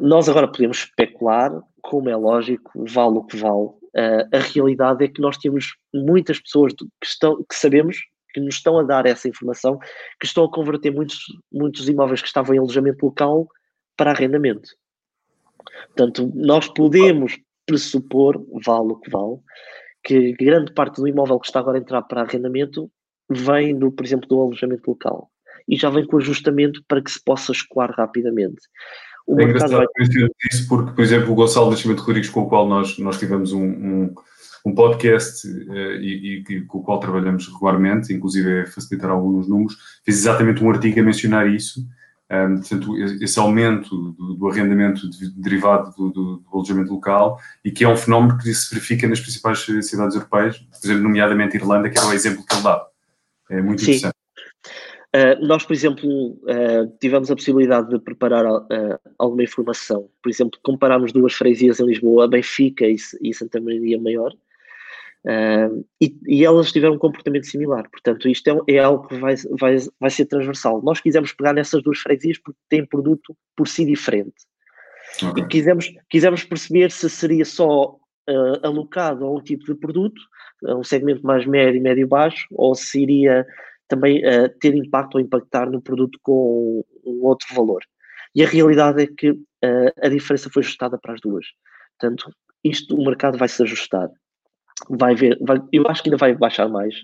Nós 0.00 0.28
agora 0.28 0.46
podemos 0.46 0.78
especular 0.78 1.50
como 1.88 2.08
é 2.08 2.16
lógico, 2.16 2.84
vale 2.88 3.18
o 3.18 3.24
que 3.24 3.36
vale. 3.36 3.68
Uh, 3.94 4.28
a 4.32 4.38
realidade 4.38 5.04
é 5.04 5.08
que 5.08 5.20
nós 5.20 5.38
temos 5.38 5.76
muitas 5.94 6.40
pessoas 6.40 6.72
que, 6.74 7.06
estão, 7.06 7.36
que 7.48 7.54
sabemos 7.54 7.98
que 8.34 8.40
nos 8.40 8.56
estão 8.56 8.78
a 8.78 8.82
dar 8.82 9.06
essa 9.06 9.28
informação, 9.28 9.78
que 10.20 10.26
estão 10.26 10.44
a 10.44 10.50
converter 10.50 10.90
muitos, 10.90 11.18
muitos 11.50 11.88
imóveis 11.88 12.20
que 12.20 12.26
estavam 12.26 12.54
em 12.54 12.58
alojamento 12.58 13.06
local 13.06 13.48
para 13.96 14.10
arrendamento. 14.10 14.68
Portanto, 15.86 16.30
nós 16.34 16.68
podemos 16.68 17.38
pressupor, 17.64 18.44
vale 18.64 18.92
o 18.92 18.96
que 18.96 19.10
vale, 19.10 19.38
que 20.04 20.32
grande 20.32 20.72
parte 20.72 21.00
do 21.00 21.08
imóvel 21.08 21.40
que 21.40 21.46
está 21.46 21.60
agora 21.60 21.78
a 21.78 21.80
entrar 21.80 22.02
para 22.02 22.22
arrendamento 22.22 22.90
vem, 23.30 23.76
do, 23.78 23.90
por 23.90 24.04
exemplo, 24.04 24.28
do 24.28 24.40
alojamento 24.40 24.90
local. 24.90 25.30
E 25.68 25.76
já 25.76 25.88
vem 25.88 26.06
com 26.06 26.18
ajustamento 26.18 26.82
para 26.86 27.00
que 27.00 27.10
se 27.10 27.22
possa 27.24 27.52
escoar 27.52 27.90
rapidamente. 27.92 28.60
É 29.28 29.42
engraçado 29.42 29.72
vai... 29.72 29.86
isso 30.52 30.68
porque, 30.68 30.92
por 30.92 31.02
exemplo, 31.02 31.32
o 31.32 31.34
Gonçalo 31.34 31.70
Nascimento 31.70 32.00
Rodrigues, 32.00 32.30
com 32.30 32.42
o 32.42 32.48
qual 32.48 32.68
nós, 32.68 32.96
nós 32.98 33.18
tivemos 33.18 33.52
um, 33.52 33.64
um, 33.64 34.14
um 34.64 34.74
podcast 34.74 35.46
uh, 35.48 36.00
e, 36.00 36.44
e, 36.48 36.60
com 36.62 36.78
o 36.78 36.82
qual 36.82 37.00
trabalhamos 37.00 37.48
regularmente, 37.48 38.12
inclusive 38.12 38.60
é 38.60 38.66
facilitar 38.66 39.10
alguns 39.10 39.48
números, 39.48 39.76
fez 40.04 40.18
exatamente 40.18 40.62
um 40.62 40.70
artigo 40.70 41.00
a 41.00 41.02
mencionar 41.02 41.48
isso. 41.48 41.86
Um, 42.28 42.56
portanto, 42.56 42.96
esse 43.22 43.38
aumento 43.38 44.12
do, 44.12 44.34
do 44.34 44.48
arrendamento 44.48 45.08
de, 45.08 45.30
derivado 45.30 45.94
do, 45.96 46.10
do, 46.10 46.36
do, 46.38 46.48
alojamento 46.52 46.92
local 46.92 47.38
e 47.64 47.70
que 47.70 47.84
é 47.84 47.88
um 47.88 47.96
fenómeno 47.96 48.36
que 48.36 48.52
se 48.52 48.68
verifica 48.74 49.06
nas 49.06 49.20
principais 49.20 49.60
cidades 49.60 50.16
europeias, 50.16 50.58
por 50.58 50.84
exemplo, 50.84 51.04
nomeadamente 51.04 51.56
Irlanda, 51.56 51.88
que 51.88 51.96
era 51.96 52.08
o 52.08 52.12
exemplo 52.12 52.44
que 52.44 52.52
ele 52.52 52.62
dá. 52.62 52.84
É 53.48 53.62
muito 53.62 53.80
Sim. 53.80 53.92
interessante. 53.92 54.15
Uh, 55.14 55.46
nós, 55.46 55.64
por 55.64 55.72
exemplo, 55.72 56.08
uh, 56.42 56.92
tivemos 57.00 57.30
a 57.30 57.36
possibilidade 57.36 57.88
de 57.88 57.98
preparar 57.98 58.44
uh, 58.44 58.98
alguma 59.18 59.44
informação. 59.44 60.08
Por 60.22 60.28
exemplo, 60.28 60.58
comparámos 60.62 61.12
duas 61.12 61.32
freguesias 61.32 61.80
em 61.80 61.86
Lisboa, 61.86 62.28
Benfica 62.28 62.86
e, 62.86 62.96
e 63.22 63.32
Santa 63.32 63.60
Maria 63.60 64.00
Maior, 64.00 64.32
e, 66.00 66.16
e, 66.24 66.44
elas 66.44 66.70
tiveram 66.70 66.94
um 66.94 66.98
comportamento 66.98 67.46
similar. 67.46 67.90
Portanto, 67.90 68.28
isto 68.28 68.64
é, 68.68 68.74
é, 68.74 68.78
algo 68.78 69.08
que 69.08 69.16
vai, 69.16 69.34
vai, 69.58 69.76
vai 69.98 70.08
ser 70.08 70.26
transversal. 70.26 70.80
Nós 70.82 71.00
quisemos 71.00 71.32
pegar 71.32 71.52
nessas 71.52 71.82
duas 71.82 71.98
freguesias 71.98 72.38
porque 72.38 72.60
têm 72.68 72.86
produto 72.86 73.36
por 73.56 73.66
si 73.66 73.84
diferente. 73.84 74.36
Okay. 75.20 75.42
E 75.42 75.48
quisemos, 75.48 75.92
quisemos 76.08 76.44
perceber 76.44 76.92
se 76.92 77.10
seria 77.10 77.44
só 77.44 77.96
alocado 78.62 79.24
a 79.24 79.32
um 79.32 79.40
tipo 79.40 79.64
de 79.64 79.74
produto, 79.74 80.20
a 80.64 80.76
um 80.76 80.84
segmento 80.84 81.26
mais 81.26 81.44
médio 81.44 81.78
e 81.78 81.82
médio-baixo, 81.82 82.46
ou 82.52 82.76
se 82.76 83.02
iria 83.02 83.44
também 83.88 84.18
uh, 84.18 84.48
ter 84.60 84.74
impacto 84.74 85.16
ou 85.16 85.20
impactar 85.20 85.70
no 85.70 85.80
produto 85.80 86.18
com 86.22 86.84
um 87.04 87.24
outro 87.24 87.46
valor. 87.54 87.82
E 88.34 88.44
a 88.44 88.48
realidade 88.48 89.02
é 89.02 89.06
que 89.06 89.30
uh, 89.30 89.92
a 90.02 90.08
diferença 90.08 90.50
foi 90.50 90.62
ajustada 90.62 90.98
para 90.98 91.14
as 91.14 91.20
duas. 91.20 91.46
Portanto, 91.98 92.30
isto 92.62 92.94
o 92.94 93.04
mercado 93.04 93.38
vai 93.38 93.48
se 93.48 93.62
ajustar. 93.62 94.10
Vai 94.90 95.14
ver, 95.14 95.38
vai, 95.40 95.58
eu 95.72 95.84
acho 95.88 96.02
que 96.02 96.08
ainda 96.08 96.18
vai 96.18 96.34
baixar 96.34 96.68
mais. 96.68 96.94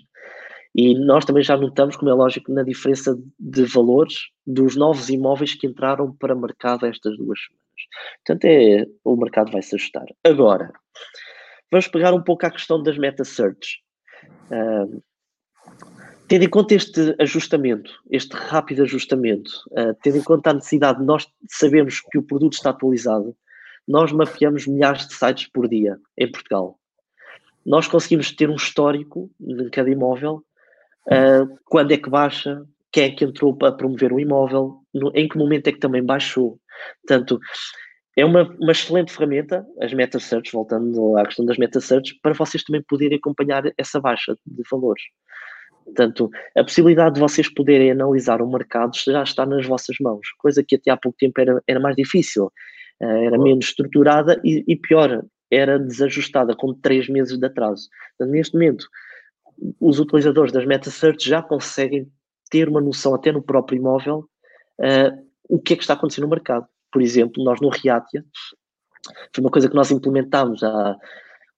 E 0.75 0.95
nós 0.95 1.23
também 1.25 1.43
já 1.43 1.55
notamos, 1.55 1.95
como 1.95 2.09
é 2.09 2.13
lógico, 2.13 2.51
na 2.51 2.63
diferença 2.63 3.15
de 3.39 3.63
valores 3.65 4.15
dos 4.45 4.75
novos 4.75 5.09
imóveis 5.09 5.53
que 5.53 5.67
entraram 5.67 6.11
para 6.13 6.35
o 6.35 6.39
mercado 6.39 6.85
estas 6.85 7.15
duas 7.17 7.39
semanas. 7.39 7.63
Portanto, 8.25 8.45
é, 8.45 8.85
o 9.03 9.15
mercado 9.15 9.51
vai 9.51 9.61
se 9.61 9.75
ajustar. 9.75 10.05
Agora, 10.23 10.71
vamos 11.71 11.87
pegar 11.87 12.13
um 12.13 12.23
pouco 12.23 12.45
a 12.45 12.51
questão 12.51 12.81
das 12.81 12.97
meta 12.97 13.23
search. 13.23 13.83
Uh, 14.49 15.01
Tendo 16.27 16.45
em 16.45 16.49
conta 16.49 16.73
este 16.73 17.15
ajustamento, 17.19 17.91
este 18.09 18.33
rápido 18.33 18.83
ajustamento, 18.83 19.51
uh, 19.71 19.93
tendo 20.01 20.17
em 20.17 20.23
conta 20.23 20.49
a 20.49 20.53
necessidade 20.53 20.99
de 20.99 21.05
nós 21.05 21.27
sabermos 21.49 21.99
que 21.99 22.17
o 22.17 22.23
produto 22.23 22.53
está 22.53 22.69
atualizado, 22.69 23.35
nós 23.87 24.11
mapeamos 24.11 24.65
milhares 24.65 25.07
de 25.07 25.13
sites 25.13 25.47
por 25.47 25.67
dia 25.67 25.97
em 26.17 26.31
Portugal. 26.31 26.79
Nós 27.65 27.87
conseguimos 27.87 28.31
ter 28.31 28.49
um 28.49 28.55
histórico 28.55 29.29
de 29.39 29.69
cada 29.69 29.89
imóvel, 29.89 30.43
uh, 31.07 31.59
quando 31.65 31.91
é 31.91 31.97
que 31.97 32.09
baixa, 32.09 32.63
quem 32.91 33.05
é 33.05 33.11
que 33.11 33.25
entrou 33.25 33.55
para 33.55 33.73
promover 33.73 34.13
o 34.13 34.19
imóvel, 34.19 34.81
no, 34.93 35.11
em 35.15 35.27
que 35.27 35.37
momento 35.37 35.67
é 35.67 35.71
que 35.71 35.79
também 35.79 36.03
baixou. 36.03 36.59
Portanto, 37.05 37.39
é 38.15 38.23
uma, 38.23 38.43
uma 38.59 38.71
excelente 38.71 39.11
ferramenta, 39.11 39.65
as 39.81 39.93
meta 39.93 40.19
search, 40.19 40.51
voltando 40.51 41.17
à 41.17 41.25
questão 41.25 41.45
das 41.45 41.57
meta 41.57 41.81
search, 41.81 42.17
para 42.21 42.33
vocês 42.33 42.63
também 42.63 42.83
poderem 42.83 43.17
acompanhar 43.17 43.63
essa 43.77 43.99
baixa 43.99 44.37
de 44.45 44.63
valores. 44.69 45.01
Portanto, 45.85 46.29
a 46.57 46.63
possibilidade 46.63 47.15
de 47.15 47.21
vocês 47.21 47.53
poderem 47.53 47.91
analisar 47.91 48.41
o 48.41 48.49
mercado 48.49 48.95
já 48.95 49.23
está 49.23 49.45
nas 49.45 49.65
vossas 49.65 49.97
mãos, 49.99 50.27
coisa 50.37 50.63
que 50.63 50.75
até 50.75 50.91
há 50.91 50.97
pouco 50.97 51.17
tempo 51.17 51.39
era, 51.39 51.61
era 51.67 51.79
mais 51.79 51.95
difícil, 51.95 52.51
eh, 53.01 53.25
era 53.25 53.37
menos 53.37 53.65
estruturada 53.65 54.39
e, 54.43 54.63
e 54.67 54.75
pior, 54.75 55.23
era 55.51 55.77
desajustada 55.77 56.55
com 56.55 56.73
três 56.73 57.07
meses 57.07 57.37
de 57.37 57.45
atraso. 57.45 57.87
Portanto, 58.17 58.35
neste 58.35 58.53
momento, 58.53 58.87
os 59.79 59.99
utilizadores 59.99 60.51
das 60.51 60.65
meta 60.65 60.89
search 60.89 61.27
já 61.29 61.41
conseguem 61.41 62.11
ter 62.49 62.67
uma 62.67 62.81
noção, 62.81 63.13
até 63.13 63.31
no 63.31 63.41
próprio 63.41 63.77
imóvel, 63.77 64.27
uh, 64.79 65.23
o 65.49 65.59
que 65.59 65.73
é 65.73 65.75
que 65.75 65.83
está 65.83 65.93
acontecendo 65.93 66.25
no 66.25 66.29
mercado. 66.29 66.67
Por 66.91 67.01
exemplo, 67.01 67.43
nós 67.43 67.59
no 67.61 67.69
Reatia, 67.69 68.23
foi 69.33 69.43
uma 69.43 69.51
coisa 69.51 69.69
que 69.69 69.75
nós 69.75 69.91
implementámos 69.91 70.63
há, 70.63 70.95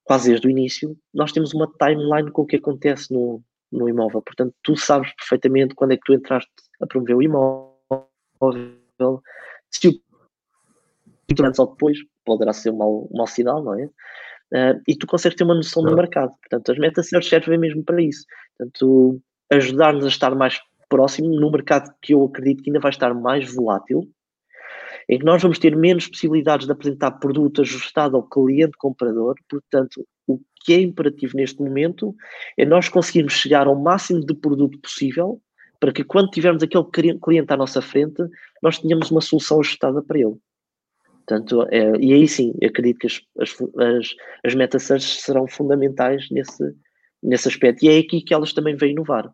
quase 0.03 0.30
desde 0.30 0.47
o 0.47 0.49
início, 0.49 0.97
nós 1.13 1.32
temos 1.32 1.53
uma 1.53 1.71
timeline 1.80 2.32
com 2.32 2.43
o 2.43 2.45
que 2.45 2.57
acontece 2.57 3.13
no, 3.13 3.41
no 3.76 3.89
imóvel. 3.89 4.21
Portanto, 4.21 4.53
tu 4.63 4.76
sabes 4.76 5.13
perfeitamente 5.15 5.76
quando 5.76 5.91
é 5.91 5.97
que 5.97 6.03
tu 6.05 6.13
entraste 6.13 6.51
a 6.82 6.88
promover 6.88 7.15
o 7.15 7.21
imóvel, 7.21 7.73
se 9.71 9.88
o 9.88 9.93
antes 11.43 11.59
ou 11.59 11.67
depois, 11.67 11.97
poderá 12.23 12.53
ser 12.53 12.71
um 12.71 12.78
mau, 12.78 13.09
um 13.11 13.17
mau 13.17 13.28
sinal, 13.28 13.63
não 13.63 13.80
é? 13.80 13.86
Uh, 14.53 14.82
e 14.88 14.95
tu 14.95 15.07
consegues 15.07 15.36
ter 15.36 15.43
uma 15.43 15.55
noção 15.55 15.84
do 15.84 15.95
mercado. 15.95 16.32
Portanto, 16.41 16.71
as 16.71 16.78
metas 16.78 17.09
servem 17.09 17.57
mesmo 17.57 17.84
para 17.84 18.01
isso. 18.01 18.26
Portanto, 18.57 19.19
ajudar-nos 19.51 20.05
a 20.05 20.07
estar 20.07 20.36
mais 20.36 20.59
próximo 20.88 21.30
no 21.30 21.51
mercado 21.51 21.93
que 22.01 22.13
eu 22.13 22.23
acredito 22.23 22.63
que 22.63 22.69
ainda 22.69 22.80
vai 22.80 22.91
estar 22.91 23.13
mais 23.13 23.53
volátil, 23.53 24.07
em 25.09 25.19
que 25.19 25.26
nós 25.26 25.41
vamos 25.41 25.59
ter 25.59 25.76
menos 25.76 26.07
possibilidades 26.07 26.65
de 26.67 26.71
apresentar 26.71 27.11
produto 27.11 27.61
ajustado 27.61 28.15
ao 28.15 28.23
cliente 28.23 28.78
comprador. 28.78 29.36
Portanto, 29.49 30.05
o 30.28 30.39
que 30.63 30.73
é 30.73 30.82
imperativo 30.82 31.38
neste 31.38 31.61
momento 31.61 32.15
é 32.57 32.65
nós 32.65 32.89
conseguirmos 32.89 33.34
chegar 33.34 33.67
ao 33.67 33.76
máximo 33.76 34.26
de 34.26 34.34
produto 34.34 34.80
possível 34.80 35.41
para 35.80 35.91
que 35.91 36.03
quando 36.03 36.32
tivermos 36.32 36.63
aquele 36.63 36.86
cliente 37.19 37.53
à 37.53 37.57
nossa 37.57 37.82
frente, 37.82 38.23
nós 38.61 38.80
tenhamos 38.80 39.11
uma 39.11 39.21
solução 39.21 39.59
ajustada 39.59 40.01
para 40.01 40.19
ele. 40.19 40.36
Portanto, 41.28 41.67
é, 41.71 41.91
e 41.97 42.13
aí 42.13 42.28
sim, 42.28 42.53
acredito 42.63 42.99
que 42.99 43.07
as, 43.07 43.21
as, 43.39 43.55
as, 43.78 44.15
as 44.43 44.55
meta 44.55 44.80
serão 44.80 45.47
fundamentais 45.47 46.28
nesse, 46.32 46.63
nesse 47.21 47.47
aspecto. 47.47 47.84
E 47.84 47.89
é 47.89 47.97
aqui 47.97 48.21
que 48.21 48.34
elas 48.34 48.53
também 48.53 48.76
vêm 48.76 48.91
inovar. 48.91 49.30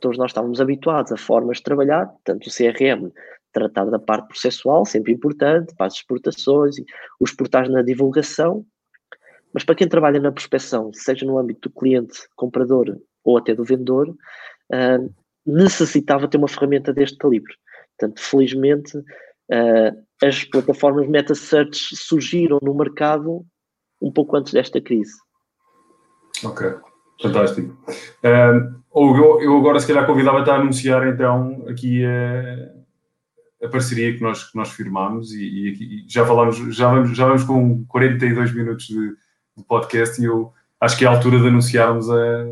Todos 0.00 0.16
nós 0.16 0.30
estávamos 0.30 0.60
habituados 0.60 1.12
a 1.12 1.16
formas 1.16 1.58
de 1.58 1.64
trabalhar, 1.64 2.10
tanto 2.24 2.48
o 2.48 2.52
CRM 2.52 3.10
tratar 3.52 3.84
da 3.86 3.98
parte 3.98 4.28
processual, 4.28 4.86
sempre 4.86 5.12
importante, 5.12 5.74
para 5.76 5.86
as 5.86 5.94
exportações, 5.94 6.76
os 7.18 7.32
portais 7.32 7.68
na 7.68 7.82
divulgação, 7.82 8.64
mas 9.52 9.64
para 9.64 9.74
quem 9.74 9.88
trabalha 9.88 10.20
na 10.20 10.32
prospecção, 10.32 10.90
seja 10.92 11.26
no 11.26 11.38
âmbito 11.38 11.68
do 11.68 11.74
cliente, 11.74 12.18
comprador 12.36 12.96
ou 13.24 13.38
até 13.38 13.54
do 13.54 13.64
vendedor, 13.64 14.08
uh, 14.08 15.14
necessitava 15.44 16.28
ter 16.28 16.38
uma 16.38 16.48
ferramenta 16.48 16.92
deste 16.92 17.18
calibre. 17.18 17.52
Portanto, 17.98 18.20
felizmente, 18.20 18.96
uh, 18.96 20.06
as 20.22 20.44
plataformas 20.44 21.08
Meta 21.08 21.34
Search 21.34 21.96
surgiram 21.96 22.58
no 22.62 22.74
mercado 22.74 23.44
um 24.00 24.10
pouco 24.10 24.36
antes 24.36 24.52
desta 24.52 24.80
crise. 24.80 25.12
Ok, 26.44 26.72
fantástico. 27.20 27.76
Uh, 28.24 28.80
eu, 28.94 29.40
eu 29.42 29.56
agora, 29.58 29.78
se 29.78 29.86
calhar, 29.86 30.06
convidava-te 30.06 30.50
a 30.50 30.54
anunciar 30.54 31.06
então 31.06 31.64
aqui 31.68 32.04
a, 32.04 33.66
a 33.66 33.68
parceria 33.68 34.16
que 34.16 34.22
nós, 34.22 34.50
que 34.50 34.56
nós 34.56 34.70
firmámos 34.70 35.32
e, 35.32 35.44
e, 35.44 36.04
já 36.08 36.24
falámos, 36.24 36.56
já 36.74 36.88
vamos, 36.88 37.16
já 37.16 37.26
vamos 37.26 37.44
com 37.44 37.84
42 37.86 38.54
minutos 38.54 38.86
de, 38.86 39.14
de 39.56 39.64
podcast 39.64 40.20
e 40.20 40.24
eu 40.24 40.52
acho 40.80 40.96
que 40.96 41.04
é 41.04 41.08
a 41.08 41.12
altura 41.12 41.38
de 41.38 41.48
anunciarmos 41.48 42.08
a, 42.10 42.46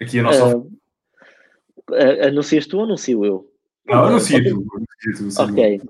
aqui 0.00 0.18
a 0.18 0.22
nossa. 0.22 0.56
Uh, 0.56 2.26
anuncias 2.26 2.66
tu 2.66 2.78
ou 2.78 2.84
anuncio 2.84 3.24
eu? 3.24 3.48
Não, 3.86 4.04
anuncio 4.04 4.42
tu. 4.42 4.66
Ok. 5.38 5.80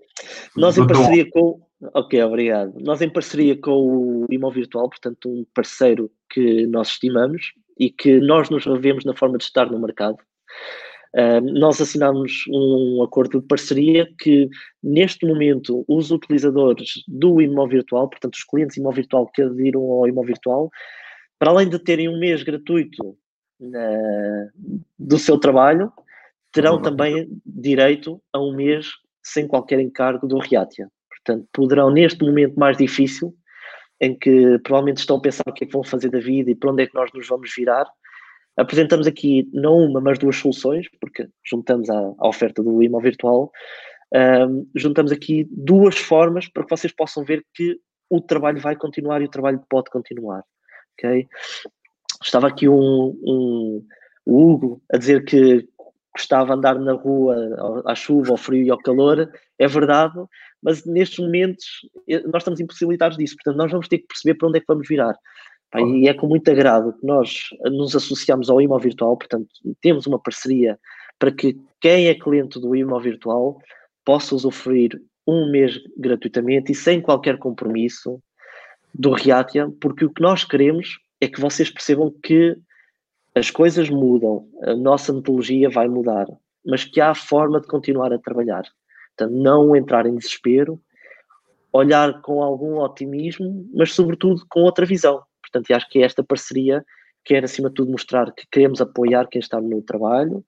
Nós 0.57 0.79
em 0.79 0.87
parceria 0.87 1.31
com. 1.31 1.61
Ok, 1.95 2.23
obrigado. 2.23 2.75
Nós 2.81 3.03
em 3.03 3.11
parceria 3.11 3.57
com 3.57 3.73
o 3.73 4.27
Imo 4.31 4.51
Virtual, 4.51 4.89
portanto, 4.89 5.29
um 5.29 5.45
parceiro 5.53 6.11
que 6.31 6.65
nós 6.67 6.89
estimamos 6.89 7.53
e 7.79 7.91
que 7.91 8.21
nós 8.21 8.49
nos 8.51 8.65
revemos 8.65 9.05
na 9.05 9.15
forma 9.15 9.37
de 9.37 9.45
estar 9.45 9.71
no 9.71 9.81
mercado. 9.81 10.17
Uh, 11.15 11.41
nós 11.43 11.81
assinámos 11.81 12.45
um 12.49 13.03
acordo 13.03 13.41
de 13.41 13.47
parceria 13.47 14.09
que, 14.19 14.49
neste 14.83 15.27
momento, 15.27 15.85
os 15.87 16.11
utilizadores 16.11 17.03
do 17.07 17.41
imóvel 17.41 17.81
virtual, 17.81 18.09
portanto, 18.09 18.35
os 18.35 18.45
clientes 18.45 18.79
imóvel 18.79 19.03
virtual 19.03 19.27
que 19.27 19.43
aderiram 19.43 19.83
ao 19.83 20.09
imóvel 20.09 20.29
virtual, 20.29 20.71
para 21.39 21.51
além 21.51 21.69
de 21.69 21.79
terem 21.79 22.09
um 22.09 22.19
mês 22.19 22.43
gratuito 22.43 23.09
uh, 23.09 24.81
do 24.99 25.19
seu 25.19 25.39
trabalho, 25.39 25.93
terão 26.51 26.77
uhum. 26.77 26.83
também 26.83 27.29
direito 27.45 28.23
a 28.33 28.41
um 28.41 28.55
mês 28.55 28.87
sem 29.23 29.47
qualquer 29.47 29.81
encargo 29.81 30.27
do 30.27 30.39
Reatia. 30.39 30.89
Portanto, 31.09 31.47
poderão, 31.53 31.91
neste 31.91 32.25
momento 32.25 32.59
mais 32.59 32.77
difícil, 32.77 33.35
em 34.01 34.19
que 34.19 34.59
provavelmente 34.61 34.99
estão 34.99 35.17
a 35.17 35.21
pensar 35.21 35.45
o 35.47 35.53
que 35.53 35.65
é 35.65 35.67
que 35.67 35.73
vão 35.73 35.85
fazer 35.85 36.11
da 36.11 36.19
vida 36.19 36.51
e 36.51 36.55
para 36.55 36.73
onde 36.73 36.83
é 36.83 36.87
que 36.87 36.95
nós 36.95 37.11
nos 37.15 37.29
vamos 37.29 37.53
virar, 37.57 37.87
Apresentamos 38.57 39.07
aqui 39.07 39.49
não 39.53 39.79
uma, 39.79 40.01
mas 40.01 40.19
duas 40.19 40.37
soluções, 40.37 40.87
porque 41.01 41.29
juntamos 41.45 41.89
à 41.89 42.15
oferta 42.27 42.63
do 42.63 42.83
imóvel 42.83 43.11
virtual, 43.11 43.53
um, 44.15 44.67
juntamos 44.75 45.11
aqui 45.11 45.49
duas 45.51 45.97
formas 45.97 46.49
para 46.49 46.65
que 46.65 46.71
vocês 46.71 46.93
possam 46.93 47.25
ver 47.25 47.45
que 47.55 47.79
o 48.11 48.21
trabalho 48.21 48.61
vai 48.61 48.77
continuar 48.77 49.23
e 49.23 49.25
o 49.25 49.31
trabalho 49.31 49.63
pode 49.71 49.91
continuar. 49.91 50.45
Okay? 50.99 51.27
Estava 52.23 52.49
aqui 52.49 52.69
um, 52.69 53.19
um 53.25 53.87
o 54.25 54.53
Hugo 54.53 54.83
a 54.93 54.99
dizer 54.99 55.25
que 55.25 55.67
gostava 56.15 56.53
de 56.53 56.59
andar 56.59 56.79
na 56.79 56.93
rua 56.93 57.83
à 57.87 57.95
chuva, 57.95 58.33
ao 58.33 58.37
frio 58.37 58.67
e 58.67 58.71
ao 58.71 58.79
calor, 58.79 59.31
é 59.59 59.67
verdade, 59.67 60.15
mas 60.63 60.85
nestes 60.85 61.19
momentos 61.19 61.65
eh, 62.07 62.23
nós 62.27 62.43
estamos 62.43 62.61
impossibilitados 62.61 63.17
disso, 63.17 63.35
portanto 63.37 63.57
nós 63.57 63.71
vamos 63.71 63.89
ter 63.89 63.99
que 63.99 64.07
perceber 64.07 64.35
para 64.35 64.49
onde 64.49 64.59
é 64.59 64.61
que 64.61 64.67
vamos 64.69 64.87
virar. 64.87 65.15
E 65.75 66.07
é 66.07 66.13
com 66.13 66.27
muito 66.27 66.51
agrado 66.51 66.93
que 66.93 67.07
nós 67.07 67.49
nos 67.65 67.97
associamos 67.97 68.51
ao 68.51 68.61
IMO 68.61 68.79
Virtual, 68.79 69.17
portanto, 69.17 69.49
temos 69.81 70.07
uma 70.07 70.19
parceria 70.19 70.79
para 71.19 71.33
que 71.33 71.59
quem 71.81 72.09
é 72.09 72.15
cliente 72.15 72.61
do 72.61 72.77
IMO 72.77 73.01
Virtual 73.01 73.59
possa 74.05 74.35
usufruir 74.35 75.01
um 75.27 75.51
mês 75.51 75.81
gratuitamente 75.97 76.73
e 76.73 76.75
sem 76.75 77.01
qualquer 77.01 77.39
compromisso 77.39 78.21
do 78.95 79.13
Reatia, 79.13 79.71
porque 79.81 80.05
o 80.05 80.13
que 80.13 80.21
nós 80.21 80.45
queremos 80.45 80.99
é 81.21 81.29
que 81.29 81.41
vocês 81.41 81.71
percebam 81.71 82.13
que 82.23 82.57
as 83.35 83.51
coisas 83.51 83.89
mudam, 83.89 84.47
a 84.63 84.75
nossa 84.75 85.13
metodologia 85.13 85.71
vai 85.71 85.89
mudar, 85.89 86.27
mas 86.67 86.85
que 86.85 87.01
há 87.01 87.15
forma 87.15 87.61
de 87.61 87.67
continuar 87.67 88.13
a 88.13 88.19
trabalhar. 88.19 88.65
Portanto, 89.17 89.35
não 89.35 89.75
entrar 89.75 90.05
em 90.07 90.17
desespero, 90.17 90.79
olhar 91.73 92.21
com 92.21 92.43
algum 92.43 92.79
otimismo, 92.79 93.67
mas 93.73 93.93
sobretudo 93.93 94.45
com 94.51 94.61
outra 94.61 94.85
visão. 94.85 95.23
Portanto, 95.53 95.71
acho 95.77 95.89
que 95.89 95.99
é 96.01 96.07
esta 96.07 96.25
parceria 96.25 96.85
quer, 97.25 97.45
acima 97.45 97.69
de 97.69 97.75
tudo, 97.75 97.91
mostrar 97.91 98.33
que 98.33 98.45
queremos 98.51 98.81
apoiar 98.81 99.29
quem 99.29 99.41
está 99.41 99.61
no 99.61 99.83
trabalho, 99.83 100.45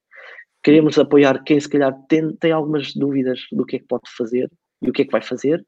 queremos 0.62 0.98
apoiar 0.98 1.42
quem, 1.44 1.60
se 1.60 1.68
calhar, 1.68 1.94
tem, 2.08 2.34
tem 2.36 2.52
algumas 2.52 2.92
dúvidas 2.94 3.40
do 3.52 3.64
que 3.64 3.76
é 3.76 3.78
que 3.78 3.86
pode 3.86 4.10
fazer 4.16 4.50
e 4.82 4.90
o 4.90 4.92
que 4.92 5.02
é 5.02 5.04
que 5.04 5.12
vai 5.12 5.22
fazer, 5.22 5.64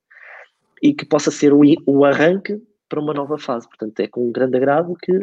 e 0.82 0.92
que 0.92 1.06
possa 1.06 1.30
ser 1.30 1.52
o, 1.52 1.60
o 1.86 2.04
arranque 2.04 2.60
para 2.88 3.00
uma 3.00 3.14
nova 3.14 3.38
fase. 3.38 3.68
Portanto, 3.68 3.98
é 4.00 4.08
com 4.08 4.28
um 4.28 4.32
grande 4.32 4.56
agrado 4.56 4.94
que 5.00 5.20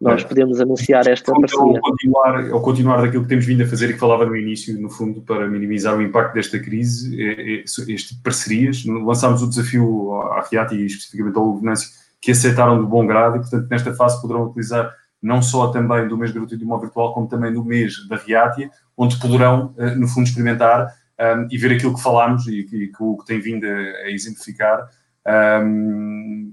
nós 0.00 0.22
é. 0.22 0.26
podemos 0.26 0.60
anunciar 0.60 1.06
esta 1.06 1.32
parceria. 1.32 1.78
Ao 1.78 1.90
continuar, 1.90 2.50
ao 2.50 2.62
continuar 2.62 3.02
daquilo 3.02 3.22
que 3.22 3.28
temos 3.28 3.46
vindo 3.46 3.62
a 3.62 3.66
fazer 3.66 3.90
e 3.90 3.92
que 3.94 3.98
falava 3.98 4.26
no 4.26 4.36
início, 4.36 4.78
no 4.80 4.90
fundo, 4.90 5.22
para 5.22 5.48
minimizar 5.48 5.96
o 5.96 6.02
impacto 6.02 6.34
desta 6.34 6.58
crise, 6.58 7.20
é, 7.20 7.60
é, 7.60 7.62
este 7.64 7.84
tipo 7.84 8.16
de 8.16 8.22
parcerias, 8.22 8.84
lançámos 8.84 9.42
o 9.42 9.48
desafio 9.48 10.14
à 10.32 10.42
Fiat 10.42 10.74
e 10.74 10.86
especificamente 10.86 11.36
ao 11.36 11.56
Venâncio 11.56 11.90
que 12.26 12.32
aceitaram 12.32 12.82
de 12.82 12.90
bom 12.90 13.06
grado 13.06 13.36
e, 13.36 13.38
portanto, 13.38 13.68
nesta 13.70 13.94
fase 13.94 14.20
poderão 14.20 14.46
utilizar 14.46 14.92
não 15.22 15.40
só 15.40 15.68
também 15.68 16.08
do 16.08 16.18
mês 16.18 16.32
gratuito 16.32 16.58
de 16.58 16.64
imóvel 16.64 16.86
virtual, 16.86 17.14
como 17.14 17.28
também 17.28 17.52
do 17.52 17.64
mês 17.64 18.04
da 18.08 18.16
Reatia, 18.16 18.68
onde 18.96 19.16
poderão, 19.20 19.72
eh, 19.78 19.94
no 19.94 20.08
fundo, 20.08 20.26
experimentar 20.26 20.88
um, 20.88 21.22
ehm, 21.22 21.48
e 21.52 21.56
ver 21.56 21.76
aquilo 21.76 21.94
que 21.94 22.02
falámos 22.02 22.44
e, 22.48 22.64
que, 22.64 22.88
que 22.88 23.00
o 23.00 23.16
que 23.16 23.26
tem 23.26 23.38
vindo 23.38 23.64
a, 23.64 23.68
a 23.68 24.10
exemplificar, 24.10 24.90
um, 25.24 25.30
ehm, 25.30 26.50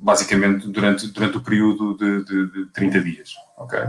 basicamente 0.00 0.66
durante, 0.68 1.06
durante 1.12 1.36
o 1.36 1.42
período 1.42 1.94
de, 1.98 2.24
de, 2.24 2.50
de 2.50 2.72
30 2.72 3.00
dias. 3.02 3.34
Ok? 3.58 3.80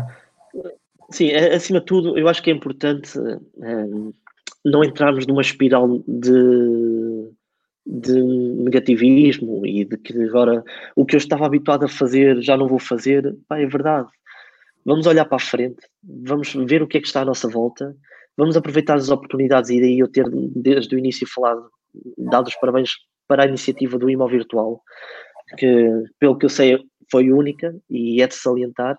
Sim, 1.10 1.32
acima 1.32 1.80
de 1.80 1.86
tudo, 1.86 2.18
eu 2.18 2.28
acho 2.28 2.44
que 2.44 2.52
é 2.52 2.54
importante 2.54 3.18
um, 3.18 4.14
não 4.66 4.84
entrarmos 4.84 5.26
numa 5.26 5.42
espiral 5.42 6.04
de, 6.06 7.32
de 7.86 8.22
negativismo 8.22 9.66
e 9.66 9.84
de 9.84 9.98
que 9.98 10.14
agora 10.24 10.64
o 10.96 11.06
que 11.06 11.16
eu 11.16 11.18
estava 11.18 11.46
habituado 11.46 11.86
a 11.86 11.90
fazer 11.90 12.42
já 12.42 12.56
não 12.56 12.68
vou 12.68 12.80
fazer. 12.80 13.36
Pá, 13.48 13.60
é 13.60 13.66
verdade. 13.66 14.08
Vamos 14.86 15.06
olhar 15.06 15.26
para 15.26 15.38
a 15.38 15.40
frente, 15.40 15.82
vamos 16.04 16.54
ver 16.54 16.82
o 16.82 16.88
que 16.88 16.98
é 16.98 17.02
que 17.02 17.08
está 17.08 17.22
à 17.22 17.26
nossa 17.26 17.48
volta, 17.48 17.96
vamos 18.36 18.58
aproveitar 18.58 18.96
as 18.96 19.10
oportunidades 19.10 19.70
e 19.70 19.80
daí 19.80 20.00
eu 20.00 20.10
ter 20.10 20.26
desde 20.30 20.94
o 20.94 21.00
início 21.00 21.26
falado, 21.26 21.70
dado 22.18 22.48
os 22.48 22.56
parabéns 22.56 22.92
para 23.26 23.44
a 23.44 23.48
iniciativa 23.48 23.98
do 23.98 24.10
IMO 24.10 24.28
Virtual, 24.28 24.82
que 25.58 25.90
pelo 26.20 26.38
que 26.38 26.46
eu 26.46 26.50
sei 26.50 26.84
foi 27.10 27.32
única 27.32 27.74
e 27.90 28.22
é 28.22 28.28
de 28.28 28.36
salientar. 28.36 28.98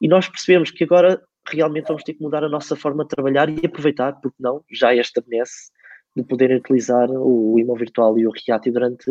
E 0.00 0.08
nós 0.08 0.28
percebemos 0.28 0.70
que 0.70 0.84
agora 0.84 1.22
realmente 1.48 1.86
vamos 1.86 2.02
ter 2.02 2.14
que 2.14 2.22
mudar 2.22 2.44
a 2.44 2.48
nossa 2.48 2.76
forma 2.76 3.04
de 3.04 3.10
trabalhar 3.10 3.48
e 3.48 3.64
aproveitar, 3.64 4.12
porque 4.20 4.36
não, 4.38 4.62
já 4.70 4.94
esta 4.94 5.22
benesse 5.26 5.70
de 6.16 6.22
poderem 6.22 6.56
utilizar 6.56 7.10
o 7.10 7.58
IMO 7.58 7.74
virtual 7.76 8.18
e 8.18 8.26
o 8.26 8.30
RIATI 8.30 8.70
durante, 8.70 9.06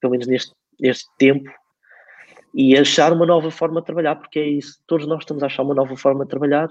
pelo 0.00 0.10
menos 0.12 0.26
neste, 0.26 0.52
neste 0.80 1.08
tempo, 1.18 1.50
e 2.54 2.76
achar 2.76 3.12
uma 3.12 3.26
nova 3.26 3.50
forma 3.50 3.80
de 3.80 3.86
trabalhar, 3.86 4.16
porque 4.16 4.38
é 4.38 4.48
isso, 4.48 4.78
todos 4.86 5.06
nós 5.06 5.20
estamos 5.20 5.42
a 5.42 5.46
achar 5.46 5.62
uma 5.62 5.74
nova 5.74 5.96
forma 5.96 6.24
de 6.24 6.30
trabalhar. 6.30 6.70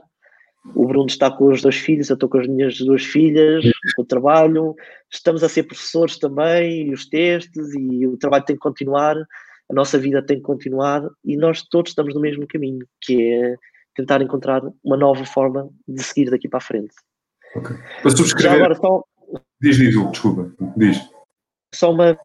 O 0.76 0.88
Bruno 0.88 1.08
está 1.08 1.30
com 1.30 1.52
os 1.52 1.62
dois 1.62 1.76
filhos, 1.76 2.10
eu 2.10 2.14
estou 2.14 2.30
com 2.30 2.38
as 2.38 2.48
minhas 2.48 2.78
duas 2.78 3.04
filhas, 3.04 3.66
o 3.98 4.06
trabalho, 4.06 4.74
estamos 5.12 5.44
a 5.44 5.50
ser 5.50 5.64
professores 5.64 6.18
também, 6.18 6.88
e 6.88 6.94
os 6.94 7.06
testes, 7.06 7.74
e 7.74 8.08
o 8.08 8.16
trabalho 8.16 8.46
tem 8.46 8.56
que 8.56 8.62
continuar, 8.62 9.18
a 9.18 9.74
nossa 9.74 9.98
vida 9.98 10.26
tem 10.26 10.38
que 10.38 10.44
continuar, 10.44 11.04
e 11.26 11.36
nós 11.36 11.64
todos 11.64 11.92
estamos 11.92 12.14
no 12.14 12.22
mesmo 12.22 12.48
caminho, 12.48 12.88
que 13.02 13.34
é 13.34 13.56
tentar 13.94 14.22
encontrar 14.22 14.62
uma 14.84 14.96
nova 14.96 15.26
forma 15.26 15.70
de 15.86 16.02
seguir 16.02 16.30
daqui 16.30 16.48
para 16.48 16.60
a 16.60 16.62
frente. 16.62 16.94
Ok. 17.56 17.76
Para 18.02 18.12
subscrever. 18.12 18.52
Já 18.52 18.58
agora 18.58 18.76
só. 18.76 19.04
Diz, 19.64 19.78
diz, 19.78 19.96
desculpa, 20.12 20.54
diz. 20.76 21.10
Só 21.74 21.94
uma 21.94 22.20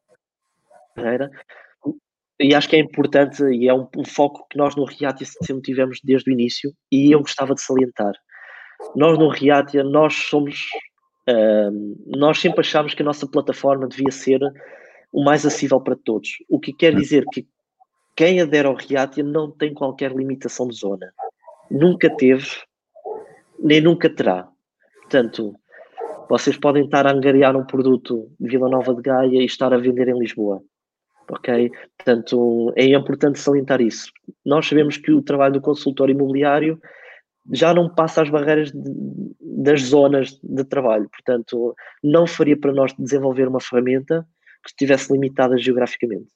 carreira. 0.96 1.30
E 2.40 2.52
acho 2.52 2.68
que 2.68 2.74
é 2.74 2.80
importante 2.80 3.44
e 3.44 3.68
é 3.68 3.72
um, 3.72 3.86
um 3.96 4.04
foco 4.04 4.44
que 4.50 4.58
nós 4.58 4.74
no 4.74 4.84
Reatia 4.84 5.24
sempre 5.44 5.62
tivemos 5.62 6.00
desde 6.02 6.28
o 6.28 6.32
início 6.32 6.72
e 6.90 7.14
eu 7.14 7.20
gostava 7.20 7.54
de 7.54 7.62
salientar. 7.62 8.12
Nós 8.96 9.16
no 9.16 9.28
Reatia, 9.28 9.84
nós 9.84 10.14
somos. 10.14 10.66
Uh, 11.30 11.96
nós 12.06 12.40
sempre 12.40 12.60
achámos 12.60 12.94
que 12.94 13.02
a 13.02 13.04
nossa 13.04 13.28
plataforma 13.28 13.86
devia 13.86 14.10
ser 14.10 14.40
o 15.12 15.22
mais 15.22 15.46
acessível 15.46 15.80
para 15.80 15.94
todos. 15.94 16.30
O 16.48 16.58
que 16.58 16.72
quer 16.72 16.92
dizer 16.92 17.24
que 17.32 17.46
quem 18.16 18.40
adere 18.40 18.66
ao 18.66 18.74
Reatia 18.74 19.22
não 19.22 19.48
tem 19.48 19.72
qualquer 19.72 20.10
limitação 20.10 20.66
de 20.66 20.76
zona 20.76 21.12
nunca 21.70 22.10
teve, 22.10 22.48
nem 23.60 23.80
nunca 23.80 24.10
terá. 24.10 24.48
Portanto, 25.02 25.54
vocês 26.28 26.56
podem 26.56 26.84
estar 26.84 27.06
a 27.06 27.12
angariar 27.12 27.56
um 27.56 27.64
produto 27.64 28.30
de 28.38 28.48
Vila 28.48 28.68
Nova 28.68 28.94
de 28.94 29.02
Gaia 29.02 29.40
e 29.40 29.44
estar 29.44 29.72
a 29.72 29.78
vender 29.78 30.08
em 30.08 30.18
Lisboa. 30.18 30.62
Ok? 31.30 31.70
Portanto, 31.96 32.72
é 32.76 32.84
importante 32.86 33.38
salientar 33.38 33.80
isso. 33.80 34.10
Nós 34.44 34.66
sabemos 34.66 34.96
que 34.96 35.12
o 35.12 35.22
trabalho 35.22 35.54
do 35.54 35.60
consultor 35.60 36.10
imobiliário 36.10 36.80
já 37.52 37.72
não 37.72 37.88
passa 37.88 38.22
as 38.22 38.30
barreiras 38.30 38.70
de, 38.70 38.92
das 39.40 39.82
zonas 39.82 40.38
de 40.42 40.64
trabalho. 40.64 41.08
Portanto, 41.10 41.74
não 42.02 42.26
faria 42.26 42.58
para 42.58 42.72
nós 42.72 42.94
desenvolver 42.98 43.48
uma 43.48 43.60
ferramenta 43.60 44.26
que 44.62 44.70
estivesse 44.70 45.12
limitada 45.12 45.56
geograficamente. 45.56 46.28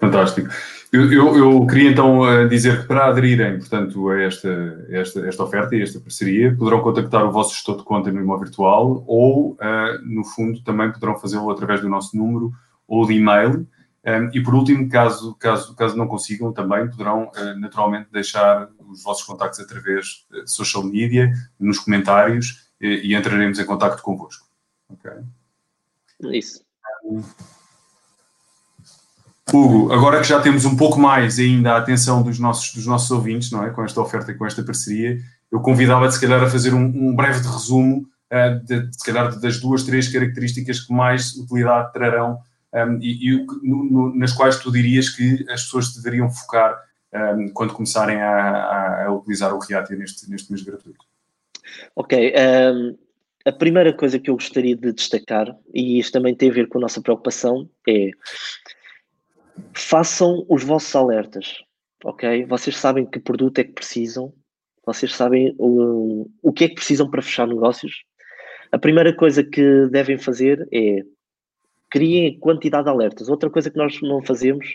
Fantástico. 0.00 0.48
Eu, 0.92 1.12
eu, 1.12 1.36
eu, 1.36 1.66
queria 1.68 1.90
então 1.90 2.28
eh, 2.28 2.48
dizer 2.48 2.80
que 2.80 2.88
para 2.88 3.06
aderirem, 3.06 3.58
portanto, 3.58 4.08
a 4.08 4.20
esta, 4.22 4.84
esta, 4.88 5.20
esta 5.28 5.44
oferta 5.44 5.76
e 5.76 5.82
esta 5.82 6.00
parceria, 6.00 6.52
poderão 6.56 6.80
contactar 6.80 7.24
o 7.24 7.30
vosso 7.30 7.54
gestor 7.54 7.76
de 7.76 7.84
conta 7.84 8.10
no 8.10 8.20
imóvel 8.20 8.46
virtual 8.46 9.04
ou, 9.06 9.52
uh, 9.52 10.02
no 10.02 10.24
fundo, 10.24 10.60
também 10.64 10.90
poderão 10.90 11.16
fazê-lo 11.16 11.48
através 11.48 11.80
do 11.80 11.88
nosso 11.88 12.16
número 12.16 12.50
ou 12.88 13.06
de 13.06 13.14
e-mail. 13.14 13.68
Um, 14.04 14.30
e 14.32 14.42
por 14.42 14.54
último, 14.54 14.88
caso, 14.88 15.36
caso, 15.38 15.76
caso 15.76 15.96
não 15.96 16.08
consigam, 16.08 16.52
também 16.52 16.88
poderão 16.88 17.24
uh, 17.28 17.60
naturalmente 17.60 18.08
deixar 18.10 18.68
os 18.88 19.04
vossos 19.04 19.22
contactos 19.22 19.60
através 19.60 20.26
de 20.28 20.50
social 20.50 20.82
media, 20.82 21.32
nos 21.58 21.78
comentários, 21.78 22.68
e, 22.80 23.10
e 23.10 23.14
entraremos 23.14 23.60
em 23.60 23.64
contato 23.64 24.02
convosco. 24.02 24.44
Ok? 24.88 25.10
Isso. 26.32 26.64
Um, 27.04 27.22
Hugo, 29.52 29.92
agora 29.92 30.20
que 30.20 30.28
já 30.28 30.40
temos 30.40 30.64
um 30.64 30.76
pouco 30.76 30.98
mais 30.98 31.38
ainda 31.38 31.72
a 31.72 31.78
atenção 31.78 32.22
dos 32.22 32.38
nossos, 32.38 32.72
dos 32.72 32.86
nossos 32.86 33.10
ouvintes, 33.10 33.50
não 33.50 33.64
é? 33.64 33.70
Com 33.70 33.84
esta 33.84 34.00
oferta 34.00 34.30
e 34.30 34.34
com 34.34 34.46
esta 34.46 34.62
parceria, 34.62 35.18
eu 35.50 35.60
convidava-te, 35.60 36.14
se 36.14 36.20
calhar, 36.20 36.42
a 36.42 36.48
fazer 36.48 36.72
um, 36.72 36.84
um 36.84 37.14
breve 37.14 37.46
resumo, 37.46 38.06
uh, 38.32 38.64
de, 38.64 38.90
se 38.96 39.04
calhar, 39.04 39.38
das 39.38 39.60
duas, 39.60 39.82
três 39.82 40.08
características 40.08 40.80
que 40.80 40.92
mais 40.92 41.34
utilidade 41.34 41.92
trarão 41.92 42.38
um, 42.72 42.78
ehm, 42.78 42.98
e, 43.02 43.30
e 43.30 43.46
no, 43.62 43.84
no, 43.84 44.14
nas 44.16 44.32
quais 44.32 44.58
tu 44.58 44.70
dirias 44.70 45.08
que 45.08 45.44
as 45.50 45.64
pessoas 45.64 45.92
deveriam 45.94 46.30
focar 46.30 46.78
um, 47.12 47.18
ehm, 47.18 47.48
quando 47.48 47.72
começarem 47.72 48.20
a, 48.20 48.30
a, 48.30 49.06
a, 49.06 49.12
utilizar 49.12 49.52
o 49.52 49.58
Reatia 49.58 49.96
neste, 49.96 50.30
neste 50.30 50.50
mês 50.52 50.62
gratuito. 50.62 51.04
Ok. 51.96 52.16
Um, 52.16 52.38
ehm, 52.38 52.96
a 53.44 53.52
primeira 53.52 53.92
coisa 53.92 54.18
que 54.18 54.28
eu 54.30 54.34
gostaria 54.34 54.76
de 54.76 54.92
destacar, 54.92 55.56
e 55.72 55.98
isto 55.98 56.12
também 56.12 56.34
tem 56.34 56.50
a 56.50 56.52
ver 56.52 56.68
com 56.68 56.78
a 56.78 56.82
nossa 56.82 57.00
preocupação, 57.00 57.68
é 57.88 58.10
façam 59.74 60.44
os 60.48 60.62
vossos 60.64 60.94
alertas, 60.94 61.62
ok? 62.04 62.44
Vocês 62.46 62.76
sabem 62.76 63.06
que 63.06 63.18
produto 63.18 63.58
é 63.58 63.64
que 63.64 63.72
precisam, 63.72 64.32
vocês 64.84 65.14
sabem 65.14 65.54
o, 65.58 66.28
o 66.42 66.52
que 66.52 66.64
é 66.64 66.68
que 66.68 66.74
precisam 66.74 67.10
para 67.10 67.22
fechar 67.22 67.46
negócios. 67.46 68.04
A 68.72 68.78
primeira 68.78 69.14
coisa 69.14 69.42
que 69.42 69.86
devem 69.86 70.18
fazer 70.18 70.66
é 70.72 71.02
criem 71.90 72.38
quantidade 72.38 72.84
de 72.84 72.90
alertas. 72.90 73.28
Outra 73.28 73.50
coisa 73.50 73.70
que 73.70 73.76
nós 73.76 74.00
não 74.00 74.22
fazemos, 74.22 74.66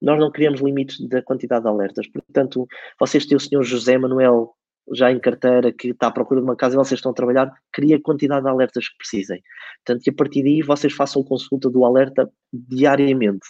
nós 0.00 0.18
não 0.18 0.30
criamos 0.30 0.60
limites 0.60 1.00
da 1.08 1.22
quantidade 1.22 1.62
de 1.62 1.68
alertas. 1.68 2.08
Portanto, 2.08 2.66
vocês 2.98 3.26
têm 3.26 3.36
o 3.36 3.40
senhor 3.40 3.62
José 3.62 3.98
Manuel 3.98 4.54
já 4.92 5.10
em 5.10 5.18
carteira 5.18 5.72
que 5.72 5.88
está 5.88 6.08
à 6.08 6.10
procura 6.10 6.40
de 6.40 6.44
uma 6.44 6.56
casa 6.56 6.74
e 6.74 6.76
vocês 6.76 6.98
estão 6.98 7.12
a 7.12 7.14
trabalhar, 7.14 7.50
cria 7.72 7.96
a 7.96 8.02
quantidade 8.02 8.42
de 8.42 8.50
alertas 8.50 8.88
que 8.88 8.96
precisem. 8.98 9.42
Portanto, 9.84 10.02
que 10.02 10.10
a 10.10 10.14
partir 10.14 10.42
daí 10.42 10.62
vocês 10.62 10.92
façam 10.92 11.22
consulta 11.22 11.70
do 11.70 11.84
alerta 11.84 12.30
diariamente. 12.52 13.46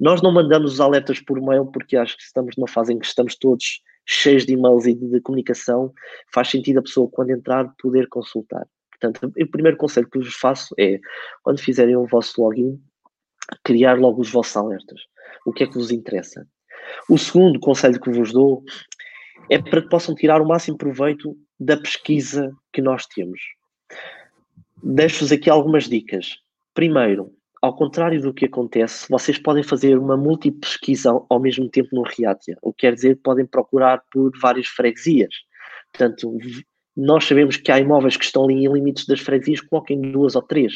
Nós 0.00 0.22
não 0.22 0.32
mandamos 0.32 0.72
os 0.72 0.80
alertas 0.80 1.20
por 1.20 1.40
mail 1.40 1.66
porque 1.66 1.96
acho 1.96 2.16
que 2.16 2.22
estamos 2.22 2.56
numa 2.56 2.66
fase 2.66 2.92
em 2.94 2.98
que 2.98 3.06
estamos 3.06 3.36
todos 3.36 3.82
cheios 4.06 4.46
de 4.46 4.54
e-mails 4.54 4.86
e 4.86 4.94
de, 4.94 5.20
comunicação. 5.20 5.92
Faz 6.32 6.48
sentido 6.48 6.78
a 6.78 6.82
pessoa, 6.82 7.10
quando 7.10 7.30
entrar, 7.30 7.72
poder 7.78 8.08
consultar. 8.08 8.66
Portanto, 8.90 9.32
o 9.38 9.50
primeiro 9.50 9.76
conselho 9.76 10.08
que 10.08 10.18
vos 10.18 10.34
faço 10.34 10.74
é, 10.78 10.98
quando 11.42 11.60
fizerem 11.60 11.96
o 11.96 12.06
vosso 12.06 12.40
login, 12.42 12.80
criar 13.62 13.98
logo 13.98 14.20
os 14.20 14.30
vossos 14.30 14.56
alertas. 14.56 15.00
O 15.46 15.52
que 15.52 15.64
é 15.64 15.66
que 15.66 15.74
vos 15.74 15.90
interessa? 15.90 16.46
O 17.08 17.18
segundo 17.18 17.60
conselho 17.60 18.00
que 18.00 18.10
vos 18.10 18.32
dou 18.32 18.64
é 19.50 19.60
para 19.60 19.82
que 19.82 19.88
possam 19.88 20.14
tirar 20.14 20.40
o 20.40 20.46
máximo 20.46 20.78
proveito 20.78 21.36
da 21.58 21.76
pesquisa 21.76 22.54
que 22.72 22.80
nós 22.80 23.06
temos. 23.06 23.40
Deixo-vos 24.82 25.32
aqui 25.32 25.50
algumas 25.50 25.88
dicas. 25.88 26.38
Primeiro, 26.74 27.34
ao 27.62 27.74
contrário 27.74 28.20
do 28.20 28.32
que 28.32 28.46
acontece, 28.46 29.06
vocês 29.10 29.38
podem 29.38 29.62
fazer 29.62 29.98
uma 29.98 30.16
multi-pesquisa 30.16 31.10
ao 31.28 31.38
mesmo 31.38 31.68
tempo 31.68 31.88
no 31.92 32.02
Reatia, 32.02 32.56
o 32.62 32.72
que 32.72 32.86
quer 32.86 32.94
dizer 32.94 33.16
que 33.16 33.22
podem 33.22 33.44
procurar 33.44 34.02
por 34.10 34.32
várias 34.40 34.66
freguesias. 34.66 35.34
Portanto, 35.92 36.38
nós 36.96 37.24
sabemos 37.24 37.56
que 37.56 37.70
há 37.70 37.78
imóveis 37.78 38.16
que 38.16 38.24
estão 38.24 38.44
ali 38.44 38.64
em 38.64 38.72
limites 38.72 39.06
das 39.06 39.20
freguesias, 39.20 39.60
coloquem 39.60 40.00
duas 40.00 40.34
ou 40.34 40.42
três. 40.42 40.72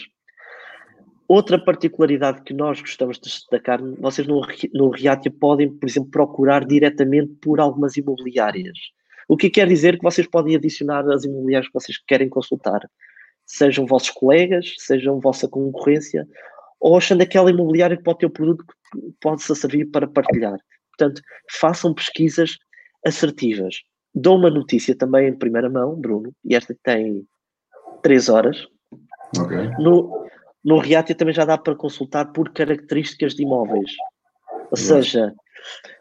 Outra 1.26 1.58
particularidade 1.58 2.42
que 2.42 2.52
nós 2.52 2.82
gostamos 2.82 3.16
de 3.16 3.30
destacar, 3.30 3.80
vocês 3.98 4.26
no, 4.26 4.42
no 4.74 4.90
Reatia 4.90 5.32
podem, 5.32 5.72
por 5.72 5.88
exemplo, 5.88 6.10
procurar 6.10 6.66
diretamente 6.66 7.32
por 7.40 7.60
algumas 7.60 7.96
imobiliárias. 7.96 8.78
O 9.26 9.38
que 9.38 9.48
quer 9.48 9.66
dizer 9.66 9.96
que 9.96 10.02
vocês 10.02 10.26
podem 10.26 10.54
adicionar 10.54 11.08
as 11.10 11.24
imobiliárias 11.24 11.68
que 11.68 11.74
vocês 11.74 11.96
querem 12.06 12.28
consultar. 12.28 12.80
Sejam 13.46 13.86
vossos 13.86 14.10
colegas, 14.10 14.74
sejam 14.78 15.18
vossa 15.18 15.48
concorrência, 15.48 16.28
ou 16.84 16.98
achando 16.98 17.22
aquela 17.22 17.48
imobiliária 17.48 17.96
que 17.96 18.02
pode 18.02 18.18
ter 18.18 18.26
o 18.26 18.30
produto 18.30 18.62
que 18.66 19.00
pode-se 19.18 19.56
servir 19.56 19.86
para 19.86 20.06
partilhar. 20.06 20.58
Portanto, 20.90 21.22
façam 21.58 21.94
pesquisas 21.94 22.58
assertivas. 23.06 23.76
Dou 24.14 24.36
uma 24.36 24.50
notícia 24.50 24.94
também 24.94 25.28
em 25.28 25.38
primeira 25.38 25.70
mão, 25.70 25.98
Bruno, 25.98 26.30
e 26.44 26.54
esta 26.54 26.76
tem 26.82 27.26
três 28.02 28.28
horas. 28.28 28.68
Okay. 29.34 29.70
No, 29.78 30.26
no 30.62 30.76
Reatia 30.76 31.14
também 31.14 31.32
já 31.32 31.46
dá 31.46 31.56
para 31.56 31.74
consultar 31.74 32.26
por 32.32 32.52
características 32.52 33.34
de 33.34 33.44
imóveis. 33.44 33.90
Ou 34.70 34.76
seja, 34.76 35.32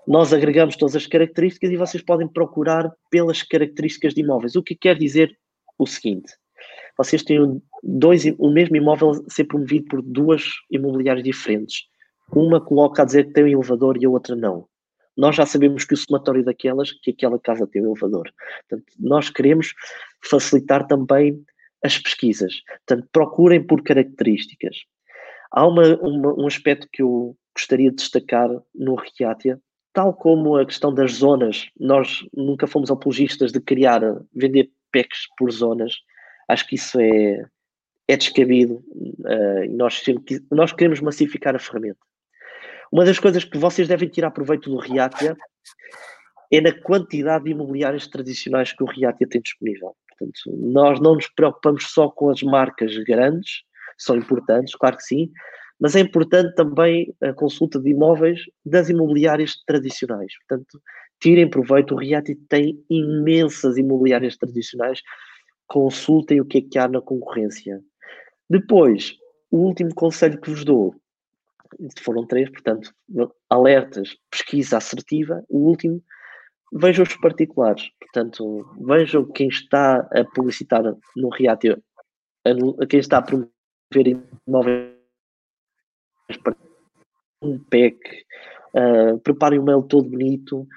nós 0.05 0.34
agregamos 0.34 0.75
todas 0.75 0.97
as 0.97 1.07
características 1.07 1.71
e 1.71 1.77
vocês 1.77 2.03
podem 2.03 2.27
procurar 2.27 2.91
pelas 3.09 3.41
características 3.41 4.13
de 4.13 4.19
imóveis. 4.19 4.57
O 4.57 4.61
que 4.61 4.75
quer 4.75 4.97
dizer 4.97 5.34
o 5.79 5.88
seguinte: 5.88 6.34
vocês 6.97 7.23
têm 7.23 7.61
dois, 7.81 8.23
o 8.37 8.51
mesmo 8.51 8.75
imóvel 8.75 9.13
ser 9.27 9.45
promovido 9.45 9.87
por 9.87 10.01
duas 10.01 10.43
imobiliárias 10.69 11.23
diferentes. 11.23 11.83
Uma 12.31 12.61
coloca 12.61 13.01
a 13.01 13.05
dizer 13.05 13.27
que 13.27 13.33
tem 13.33 13.43
um 13.43 13.47
elevador 13.47 13.97
e 13.97 14.05
a 14.05 14.09
outra 14.09 14.35
não. 14.35 14.67
Nós 15.15 15.35
já 15.35 15.45
sabemos 15.45 15.85
que 15.85 15.93
o 15.93 15.97
somatório 15.97 16.43
daquelas, 16.43 16.91
que 16.91 17.11
aquela 17.11 17.39
casa 17.39 17.67
tem 17.67 17.81
um 17.81 17.91
elevador. 17.91 18.31
Portanto, 18.67 18.93
nós 18.99 19.29
queremos 19.29 19.73
facilitar 20.23 20.87
também 20.87 21.43
as 21.83 21.97
pesquisas. 21.99 22.61
Portanto, 22.87 23.07
procurem 23.11 23.61
por 23.61 23.83
características. 23.83 24.77
Há 25.51 25.67
uma, 25.67 25.95
uma, 25.97 26.33
um 26.41 26.47
aspecto 26.47 26.87
que 26.91 27.03
eu 27.03 27.37
gostaria 27.55 27.91
de 27.91 27.97
destacar 27.97 28.49
no 28.73 28.95
Reatia, 28.95 29.59
tal 29.93 30.13
como 30.13 30.55
a 30.55 30.65
questão 30.65 30.91
das 30.93 31.13
zonas. 31.13 31.69
Nós 31.79 32.25
nunca 32.33 32.65
fomos 32.65 32.89
apologistas 32.89 33.51
de 33.51 33.59
criar, 33.59 34.01
vender 34.33 34.71
packs 34.91 35.27
por 35.37 35.51
zonas. 35.51 35.93
Acho 36.47 36.67
que 36.67 36.75
isso 36.75 36.99
é, 36.99 37.45
é 38.07 38.17
descabido. 38.17 38.83
Uh, 38.95 39.71
nós, 39.71 40.01
nós 40.51 40.73
queremos 40.73 40.99
massificar 40.99 41.55
a 41.55 41.59
ferramenta. 41.59 41.99
Uma 42.91 43.05
das 43.05 43.17
coisas 43.19 43.43
que 43.43 43.57
vocês 43.57 43.87
devem 43.87 44.07
tirar 44.09 44.31
proveito 44.31 44.69
do 44.69 44.77
Reatia 44.77 45.35
é 46.51 46.61
na 46.61 46.71
quantidade 46.71 47.45
de 47.45 47.51
imobiliários 47.51 48.07
tradicionais 48.07 48.71
que 48.71 48.83
o 48.83 48.87
Reatia 48.87 49.27
tem 49.27 49.41
disponível. 49.41 49.95
Portanto, 50.09 50.39
nós 50.71 50.99
não 50.99 51.15
nos 51.15 51.27
preocupamos 51.27 51.91
só 51.91 52.09
com 52.09 52.29
as 52.29 52.43
marcas 52.43 52.95
grandes, 52.99 53.63
são 53.97 54.15
importantes, 54.15 54.75
claro 54.75 54.97
que 54.97 55.03
sim, 55.03 55.31
mas 55.79 55.95
é 55.95 55.99
importante 56.01 56.53
também 56.55 57.13
a 57.21 57.33
consulta 57.33 57.79
de 57.79 57.89
imóveis 57.89 58.41
das 58.63 58.89
imobiliárias 58.89 59.55
tradicionais. 59.65 60.31
Portanto, 60.47 60.79
tirem 61.19 61.49
proveito, 61.49 61.95
o 61.95 61.97
Reati 61.97 62.35
tem 62.47 62.77
imensas 62.89 63.77
imobiliárias 63.77 64.37
tradicionais, 64.37 65.01
consultem 65.74 66.39
o 66.39 66.45
que 66.45 66.59
é 66.59 66.61
que 66.61 66.78
há 66.78 66.88
na 66.88 67.01
concorrência. 67.01 67.84
Depois, 68.47 69.17
o 69.49 69.57
último 69.57 69.91
conselho 69.95 70.39
que 70.39 70.51
vos 70.51 70.63
dou, 70.63 70.95
foram 72.03 72.28
três, 72.28 72.47
portanto, 72.51 72.93
alertas, 73.49 74.15
pesquisa 74.30 74.78
assertiva, 74.78 75.43
o 75.49 75.67
último, 75.67 75.99
vejam 76.71 77.03
os 77.03 77.15
particulares, 77.17 77.89
portanto, 77.99 78.63
vejam 78.82 79.26
quem 79.32 79.47
está 79.47 80.07
a 80.11 80.24
publicitar 80.36 80.84
no 81.15 81.30
Reati, 81.30 81.76
quem 82.88 82.99
está 82.99 83.17
a 83.17 83.24
promover 83.24 84.21
imóveis 84.47 84.93
um 87.41 87.55
uh, 87.55 89.19
preparem 89.24 89.57
o 89.57 89.63
mail 89.63 89.82
todo 89.82 90.07
bonito 90.07 90.67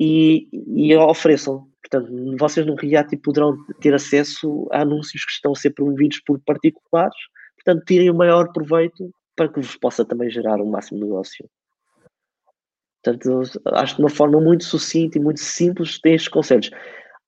e, 0.00 0.48
e 0.50 0.96
ofereçam. 0.96 1.68
Portanto, 1.84 2.36
vocês 2.38 2.66
no 2.66 2.74
React 2.74 3.18
poderão 3.18 3.56
ter 3.80 3.92
acesso 3.94 4.66
a 4.72 4.80
anúncios 4.80 5.24
que 5.24 5.32
estão 5.32 5.52
a 5.52 5.54
ser 5.54 5.70
promovidos 5.70 6.18
por 6.20 6.40
particulares. 6.40 7.16
Portanto, 7.56 7.84
tirem 7.84 8.10
o 8.10 8.14
maior 8.14 8.50
proveito 8.52 9.10
para 9.36 9.48
que 9.48 9.60
vos 9.60 9.76
possa 9.76 10.04
também 10.04 10.30
gerar 10.30 10.60
o 10.60 10.66
máximo 10.66 11.00
negócio. 11.00 11.48
Portanto, 13.02 13.42
acho 13.74 13.94
que 13.94 14.00
de 14.00 14.02
uma 14.02 14.10
forma 14.10 14.40
muito 14.40 14.64
sucinta 14.64 15.18
e 15.18 15.20
muito 15.20 15.40
simples 15.40 16.00
tem 16.00 16.14
estes 16.14 16.28
conselhos. 16.28 16.70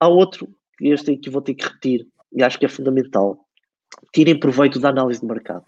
Há 0.00 0.08
outro, 0.08 0.48
este 0.80 1.12
aqui 1.12 1.28
vou 1.28 1.42
ter 1.42 1.54
que 1.54 1.64
repetir, 1.64 2.06
e 2.32 2.42
acho 2.42 2.58
que 2.58 2.64
é 2.64 2.68
fundamental. 2.68 3.38
Tirem 4.14 4.40
proveito 4.40 4.80
da 4.80 4.88
análise 4.88 5.20
de 5.20 5.26
mercado. 5.26 5.66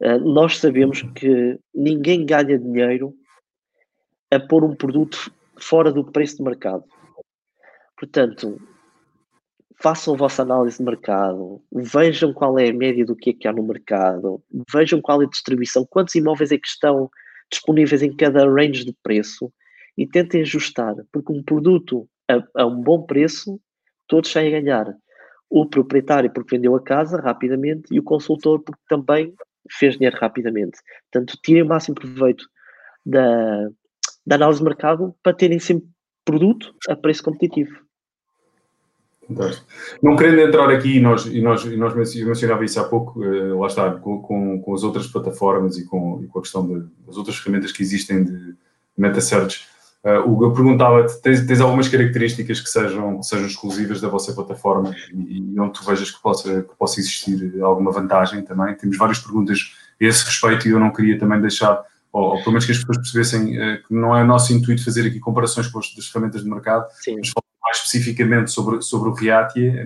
Uh, 0.00 0.18
nós 0.18 0.58
sabemos 0.58 1.02
que 1.14 1.58
ninguém 1.74 2.24
ganha 2.24 2.58
dinheiro 2.58 3.14
a 4.30 4.40
pôr 4.40 4.64
um 4.64 4.74
produto 4.74 5.30
fora 5.58 5.92
do 5.92 6.04
preço 6.04 6.38
de 6.38 6.42
mercado. 6.42 6.84
Portanto, 7.96 8.60
façam 9.82 10.14
a 10.14 10.16
vossa 10.16 10.42
análise 10.42 10.78
de 10.78 10.84
mercado, 10.84 11.62
vejam 11.72 12.32
qual 12.32 12.58
é 12.58 12.68
a 12.68 12.74
média 12.74 13.04
do 13.04 13.16
que 13.16 13.30
é 13.30 13.32
que 13.32 13.48
há 13.48 13.52
no 13.52 13.62
mercado, 13.62 14.42
vejam 14.72 15.00
qual 15.00 15.22
é 15.22 15.26
a 15.26 15.28
distribuição, 15.28 15.86
quantos 15.88 16.14
imóveis 16.14 16.52
é 16.52 16.58
que 16.58 16.66
estão 16.66 17.10
disponíveis 17.50 18.02
em 18.02 18.14
cada 18.14 18.48
range 18.48 18.84
de 18.84 18.94
preço 19.02 19.52
e 19.96 20.06
tentem 20.06 20.42
ajustar, 20.42 20.94
porque 21.12 21.32
um 21.32 21.42
produto 21.42 22.08
a, 22.28 22.62
a 22.62 22.66
um 22.66 22.80
bom 22.80 23.02
preço, 23.02 23.60
todos 24.08 24.30
saem 24.30 24.54
a 24.54 24.60
ganhar. 24.60 24.94
O 25.48 25.66
proprietário 25.68 26.32
porque 26.32 26.56
vendeu 26.56 26.74
a 26.74 26.82
casa 26.82 27.20
rapidamente 27.20 27.94
e 27.94 28.00
o 28.00 28.02
consultor 28.02 28.60
porque 28.60 28.82
também 28.88 29.34
fez 29.70 29.94
dinheiro 29.94 30.16
rapidamente. 30.18 30.78
Portanto, 31.12 31.38
tirem 31.44 31.62
o 31.62 31.66
máximo 31.66 31.94
proveito 31.94 32.44
da, 33.06 33.68
da 34.26 34.36
análise 34.36 34.58
de 34.58 34.64
mercado 34.64 35.14
para 35.22 35.34
terem 35.34 35.58
sempre 35.58 35.88
produto 36.24 36.74
a 36.88 36.96
preço 36.96 37.22
competitivo. 37.22 37.84
Não 40.02 40.16
querendo 40.16 40.40
entrar 40.40 40.70
aqui, 40.70 40.98
e 40.98 41.00
nós, 41.00 41.26
e 41.26 41.40
nós, 41.40 41.64
e 41.64 41.76
nós 41.76 41.94
mencionava 41.94 42.64
isso 42.64 42.78
há 42.80 42.84
pouco, 42.84 43.20
uh, 43.20 43.58
lá 43.58 43.66
está, 43.66 43.90
com, 43.92 44.20
com, 44.20 44.60
com, 44.60 44.74
as 44.74 44.82
outras 44.82 45.06
plataformas 45.06 45.78
e 45.78 45.86
com, 45.86 46.20
e 46.22 46.26
com 46.26 46.38
a 46.38 46.42
questão 46.42 46.66
de, 46.66 46.86
das 47.06 47.16
outras 47.16 47.36
ferramentas 47.36 47.72
que 47.72 47.82
existem 47.82 48.24
de 48.24 48.54
meta 48.96 49.20
search, 49.20 49.66
uh, 50.04 50.30
Hugo, 50.30 50.44
eu 50.44 50.52
perguntava-te, 50.52 51.20
tens, 51.22 51.46
tens, 51.46 51.60
algumas 51.60 51.88
características 51.88 52.60
que 52.60 52.68
sejam, 52.68 53.22
sejam 53.22 53.46
exclusivas 53.46 54.00
da 54.00 54.08
vossa 54.08 54.32
plataforma 54.34 54.94
e, 55.12 55.54
e 55.54 55.60
onde 55.60 55.72
tu 55.72 55.84
vejas 55.84 56.10
que 56.10 56.20
possa, 56.20 56.62
que 56.62 56.74
possa 56.76 57.00
existir 57.00 57.62
alguma 57.62 57.90
vantagem 57.90 58.42
também? 58.42 58.74
Temos 58.74 58.98
várias 58.98 59.18
perguntas 59.18 59.72
a 60.00 60.04
esse 60.04 60.24
respeito 60.24 60.68
e 60.68 60.72
eu 60.72 60.80
não 60.80 60.92
queria 60.92 61.18
também 61.18 61.40
deixar 61.40 61.82
ou, 62.14 62.30
ou 62.30 62.38
pelo 62.38 62.52
menos 62.52 62.64
que 62.64 62.70
as 62.70 62.78
pessoas 62.78 62.98
percebessem 62.98 63.58
uh, 63.58 63.82
que 63.82 63.92
não 63.92 64.16
é 64.16 64.22
nosso 64.22 64.52
intuito 64.54 64.84
fazer 64.84 65.04
aqui 65.04 65.18
comparações 65.18 65.66
com 65.66 65.80
as 65.80 65.88
ferramentas 66.06 66.44
de 66.44 66.48
mercado, 66.48 66.86
Sim. 67.00 67.16
mas 67.16 67.30
falar 67.30 67.44
mais 67.60 67.76
especificamente 67.78 68.52
sobre, 68.52 68.80
sobre 68.82 69.10
o 69.10 69.12
Reatia, 69.12 69.84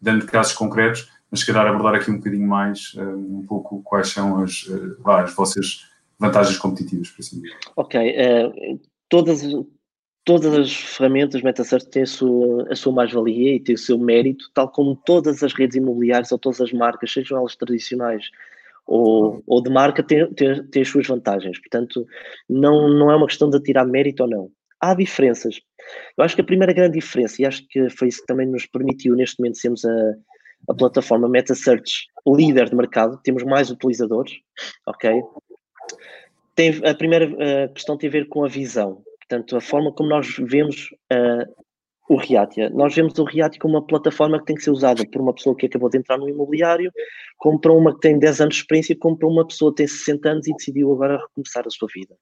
dando 0.00 0.24
casos 0.24 0.54
concretos, 0.54 1.10
mas 1.30 1.40
se 1.40 1.46
calhar 1.46 1.66
abordar 1.66 1.94
aqui 1.94 2.10
um 2.10 2.16
bocadinho 2.16 2.48
mais 2.48 2.94
uh, 2.94 3.02
um 3.02 3.44
pouco 3.46 3.82
quais 3.82 4.08
são 4.08 4.42
as, 4.42 4.62
uh, 4.62 5.10
as 5.10 5.34
vossas 5.34 5.82
vantagens 6.18 6.56
competitivas, 6.56 7.10
por 7.10 7.20
assim 7.20 7.42
dizer. 7.42 7.54
Ok, 7.76 8.14
todas, 9.10 9.42
todas 10.24 10.54
as 10.54 10.72
ferramentas 10.72 11.42
MetaSearch 11.42 11.90
têm 11.90 12.04
a 12.04 12.06
sua, 12.06 12.74
sua 12.74 12.92
mais-valia 12.92 13.56
e 13.56 13.60
têm 13.60 13.74
o 13.74 13.78
seu 13.78 13.98
mérito, 13.98 14.50
tal 14.54 14.70
como 14.70 14.96
todas 14.96 15.42
as 15.42 15.52
redes 15.52 15.76
imobiliárias 15.76 16.32
ou 16.32 16.38
todas 16.38 16.62
as 16.62 16.72
marcas, 16.72 17.12
sejam 17.12 17.36
elas 17.36 17.54
tradicionais 17.54 18.30
ou, 18.86 19.42
ou 19.46 19.62
de 19.62 19.70
marca 19.70 20.02
tem, 20.02 20.22
as 20.80 20.88
suas 20.88 21.06
vantagens. 21.06 21.58
Portanto, 21.58 22.06
não, 22.48 22.88
não 22.88 23.10
é 23.10 23.16
uma 23.16 23.26
questão 23.26 23.50
de 23.50 23.60
tirar 23.60 23.84
mérito 23.84 24.22
ou 24.22 24.28
não. 24.28 24.50
Há 24.80 24.94
diferenças. 24.94 25.60
Eu 26.16 26.24
acho 26.24 26.34
que 26.34 26.40
a 26.40 26.44
primeira 26.44 26.72
grande 26.72 26.98
diferença, 26.98 27.40
e 27.40 27.46
acho 27.46 27.66
que 27.68 27.88
foi 27.90 28.08
isso 28.08 28.20
que 28.20 28.26
também 28.26 28.46
nos 28.46 28.66
permitiu 28.66 29.14
neste 29.14 29.38
momento 29.40 29.58
sermos 29.58 29.84
a, 29.84 30.14
a 30.68 30.74
plataforma 30.74 31.28
MetaSearch 31.28 32.06
líder 32.26 32.68
de 32.68 32.76
mercado, 32.76 33.20
temos 33.22 33.42
mais 33.44 33.70
utilizadores, 33.70 34.32
ok? 34.86 35.22
Tem, 36.54 36.80
a 36.84 36.94
primeira 36.94 37.64
a 37.64 37.68
questão 37.68 37.96
tem 37.96 38.08
a 38.08 38.12
ver 38.12 38.28
com 38.28 38.44
a 38.44 38.48
visão, 38.48 39.02
portanto, 39.20 39.56
a 39.56 39.60
forma 39.60 39.92
como 39.92 40.08
nós 40.08 40.36
vemos 40.38 40.88
uh, 41.12 41.64
o 42.08 42.16
Reatia. 42.16 42.70
Nós 42.70 42.94
vemos 42.94 43.18
o 43.18 43.24
Reatia 43.24 43.60
como 43.60 43.74
uma 43.74 43.86
plataforma 43.86 44.38
que 44.38 44.46
tem 44.46 44.56
que 44.56 44.62
ser 44.62 44.70
usada 44.70 45.04
por 45.06 45.20
uma 45.20 45.34
pessoa 45.34 45.56
que 45.56 45.66
acabou 45.66 45.88
de 45.88 45.98
entrar 45.98 46.16
no 46.18 46.28
imobiliário, 46.28 46.92
como 47.36 47.60
para 47.60 47.72
uma 47.72 47.92
que 47.94 48.00
tem 48.00 48.18
10 48.18 48.40
anos 48.42 48.54
de 48.54 48.60
experiência, 48.60 48.96
como 48.96 49.16
para 49.16 49.28
uma 49.28 49.46
pessoa 49.46 49.72
que 49.72 49.78
tem 49.78 49.86
60 49.86 50.28
anos 50.28 50.46
e 50.46 50.52
decidiu 50.52 50.92
agora 50.92 51.18
recomeçar 51.18 51.64
a 51.66 51.70
sua 51.70 51.88
vida. 51.92 52.14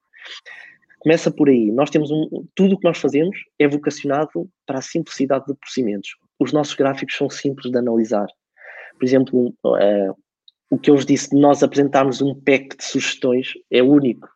Começa 0.99 1.29
por 1.29 1.49
aí. 1.49 1.71
Nós 1.71 1.91
temos 1.91 2.09
um, 2.09 2.47
tudo 2.55 2.73
o 2.73 2.79
que 2.79 2.87
nós 2.87 2.97
fazemos 2.97 3.37
é 3.59 3.67
vocacionado 3.67 4.49
para 4.65 4.79
a 4.79 4.81
simplicidade 4.81 5.45
de 5.45 5.53
procedimentos. 5.53 6.15
Os 6.39 6.51
nossos 6.51 6.73
gráficos 6.73 7.15
são 7.15 7.29
simples 7.29 7.71
de 7.71 7.77
analisar. 7.77 8.27
Por 8.97 9.05
exemplo, 9.05 9.53
uh, 9.63 10.15
o 10.69 10.79
que 10.79 10.89
eu 10.89 10.95
vos 10.95 11.05
disse 11.05 11.35
nós 11.35 11.61
apresentarmos 11.61 12.21
um 12.21 12.33
pack 12.33 12.75
de 12.75 12.83
sugestões 12.83 13.53
é 13.69 13.83
único. 13.83 14.27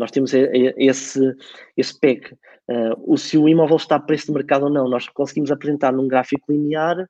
Nós 0.00 0.10
temos 0.10 0.32
esse, 0.32 1.36
esse 1.76 2.00
pack 2.00 2.32
uh, 2.32 2.94
o, 3.06 3.18
se 3.18 3.36
o 3.36 3.46
imóvel 3.46 3.76
está 3.76 3.96
a 3.96 4.00
preço 4.00 4.26
de 4.26 4.32
mercado 4.32 4.64
ou 4.64 4.70
não. 4.70 4.88
Nós 4.88 5.06
conseguimos 5.10 5.50
apresentar 5.50 5.92
num 5.92 6.08
gráfico 6.08 6.50
linear 6.50 7.06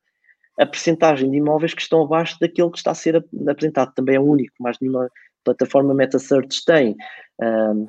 a 0.58 0.66
percentagem 0.66 1.30
de 1.30 1.36
imóveis 1.36 1.72
que 1.72 1.82
estão 1.82 2.02
abaixo 2.02 2.36
daquele 2.40 2.70
que 2.70 2.78
está 2.78 2.90
a 2.90 2.94
ser 2.94 3.24
apresentado. 3.48 3.94
Também 3.94 4.16
é 4.16 4.20
único, 4.20 4.52
mais 4.58 4.76
nenhuma 4.80 5.08
plataforma 5.44 5.94
MetaSearch 5.94 6.64
tem. 6.66 6.96
Uh, 7.40 7.86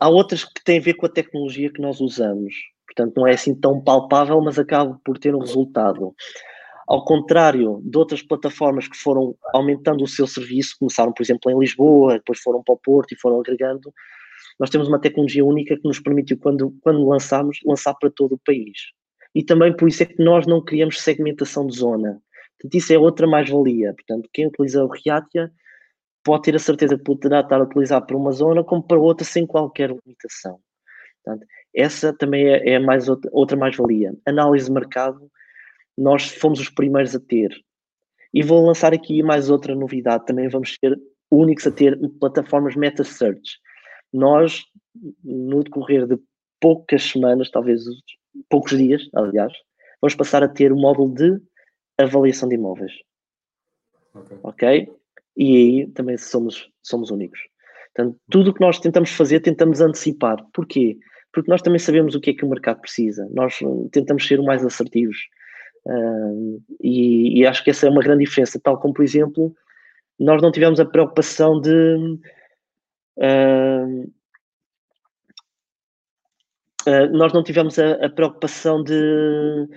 há 0.00 0.08
outras 0.08 0.44
que 0.44 0.64
têm 0.64 0.78
a 0.78 0.82
ver 0.82 0.94
com 0.94 1.06
a 1.06 1.10
tecnologia 1.10 1.72
que 1.72 1.80
nós 1.80 2.00
usamos. 2.00 2.54
Portanto, 2.86 3.14
não 3.16 3.26
é 3.26 3.34
assim 3.34 3.54
tão 3.54 3.80
palpável, 3.80 4.40
mas 4.40 4.58
acaba 4.58 4.98
por 5.04 5.16
ter 5.16 5.32
um 5.32 5.40
resultado. 5.40 6.12
Ao 6.86 7.04
contrário 7.04 7.80
de 7.84 7.98
outras 7.98 8.22
plataformas 8.22 8.86
que 8.86 8.96
foram 8.96 9.34
aumentando 9.52 10.04
o 10.04 10.08
seu 10.08 10.26
serviço, 10.26 10.76
começaram, 10.78 11.12
por 11.12 11.22
exemplo, 11.22 11.50
em 11.50 11.58
Lisboa, 11.58 12.14
depois 12.14 12.38
foram 12.40 12.62
para 12.62 12.74
o 12.74 12.78
Porto 12.78 13.12
e 13.12 13.20
foram 13.20 13.40
agregando, 13.40 13.92
nós 14.58 14.70
temos 14.70 14.88
uma 14.88 15.00
tecnologia 15.00 15.44
única 15.44 15.76
que 15.76 15.86
nos 15.86 16.00
permitiu, 16.00 16.38
quando, 16.38 16.74
quando 16.80 17.06
lançámos, 17.06 17.58
lançar 17.64 17.94
para 17.94 18.10
todo 18.10 18.36
o 18.36 18.40
país. 18.44 18.78
E 19.34 19.42
também 19.42 19.74
por 19.76 19.88
isso 19.88 20.02
é 20.02 20.06
que 20.06 20.22
nós 20.22 20.46
não 20.46 20.64
criamos 20.64 21.00
segmentação 21.00 21.66
de 21.66 21.76
zona. 21.76 22.22
Portanto, 22.58 22.74
isso 22.74 22.92
é 22.92 22.98
outra 22.98 23.26
mais-valia. 23.26 23.92
Portanto, 23.92 24.30
quem 24.32 24.46
utiliza 24.46 24.82
o 24.82 24.88
Reatia 24.88 25.50
pode 26.24 26.44
ter 26.44 26.56
a 26.56 26.58
certeza 26.58 26.96
que 26.96 27.04
poderá 27.04 27.40
estar 27.40 27.60
a 27.60 27.64
utilizar 27.64 28.04
para 28.06 28.16
uma 28.16 28.32
zona 28.32 28.64
como 28.64 28.82
para 28.82 28.98
outra 28.98 29.26
sem 29.26 29.46
qualquer 29.46 29.90
limitação. 29.90 30.58
Portanto, 31.22 31.46
essa 31.74 32.12
também 32.14 32.48
é, 32.48 32.70
é 32.70 32.78
mais 32.78 33.08
outra 33.08 33.56
mais-valia. 33.56 34.14
Análise 34.24 34.66
de 34.66 34.72
mercado, 34.72 35.30
nós 35.96 36.28
fomos 36.28 36.60
os 36.60 36.68
primeiros 36.68 37.14
a 37.14 37.20
ter. 37.20 37.50
E 38.32 38.42
vou 38.42 38.66
lançar 38.66 38.92
aqui 38.92 39.22
mais 39.22 39.48
outra 39.50 39.74
novidade. 39.74 40.26
Também 40.26 40.48
vamos 40.48 40.76
ser 40.78 40.98
únicos 41.30 41.66
a 41.66 41.70
ter 41.70 41.98
plataformas 42.20 42.76
meta 42.76 43.02
search 43.02 43.58
nós 44.16 44.64
no 45.22 45.62
decorrer 45.62 46.06
de 46.06 46.18
poucas 46.60 47.02
semanas, 47.02 47.50
talvez 47.50 47.82
poucos 48.48 48.76
dias, 48.76 49.08
aliás, 49.14 49.52
vamos 50.00 50.14
passar 50.14 50.42
a 50.42 50.48
ter 50.48 50.72
o 50.72 50.76
módulo 50.76 51.14
de 51.14 51.40
avaliação 51.98 52.48
de 52.48 52.54
imóveis. 52.54 52.92
Ok? 54.14 54.38
okay? 54.42 54.88
E 55.36 55.56
aí 55.56 55.86
também 55.88 56.16
somos, 56.16 56.70
somos 56.82 57.10
únicos. 57.10 57.38
Portanto, 57.94 58.18
tudo 58.30 58.50
o 58.50 58.54
que 58.54 58.60
nós 58.60 58.78
tentamos 58.78 59.10
fazer, 59.10 59.40
tentamos 59.40 59.80
antecipar. 59.80 60.36
Porquê? 60.52 60.98
Porque 61.32 61.50
nós 61.50 61.60
também 61.60 61.78
sabemos 61.78 62.14
o 62.14 62.20
que 62.20 62.30
é 62.30 62.34
que 62.34 62.44
o 62.44 62.48
mercado 62.48 62.80
precisa. 62.80 63.28
Nós 63.32 63.58
tentamos 63.92 64.26
ser 64.26 64.40
o 64.40 64.44
mais 64.44 64.64
assertivos. 64.64 65.16
E, 66.80 67.40
e, 67.40 67.46
acho 67.46 67.62
que 67.62 67.70
essa 67.70 67.86
é 67.86 67.90
uma 67.90 68.02
grande 68.02 68.24
diferença. 68.24 68.60
Tal 68.60 68.78
como, 68.78 68.94
por 68.94 69.04
exemplo, 69.04 69.54
nós 70.18 70.42
não 70.42 70.50
tivemos 70.50 70.80
a 70.80 70.84
preocupação 70.84 71.60
de. 71.60 72.18
Uh, 73.16 74.12
uh, 76.86 77.12
nós 77.12 77.32
não 77.32 77.42
tivemos 77.42 77.78
a, 77.78 78.04
a 78.04 78.10
preocupação 78.10 78.82
de, 78.82 79.68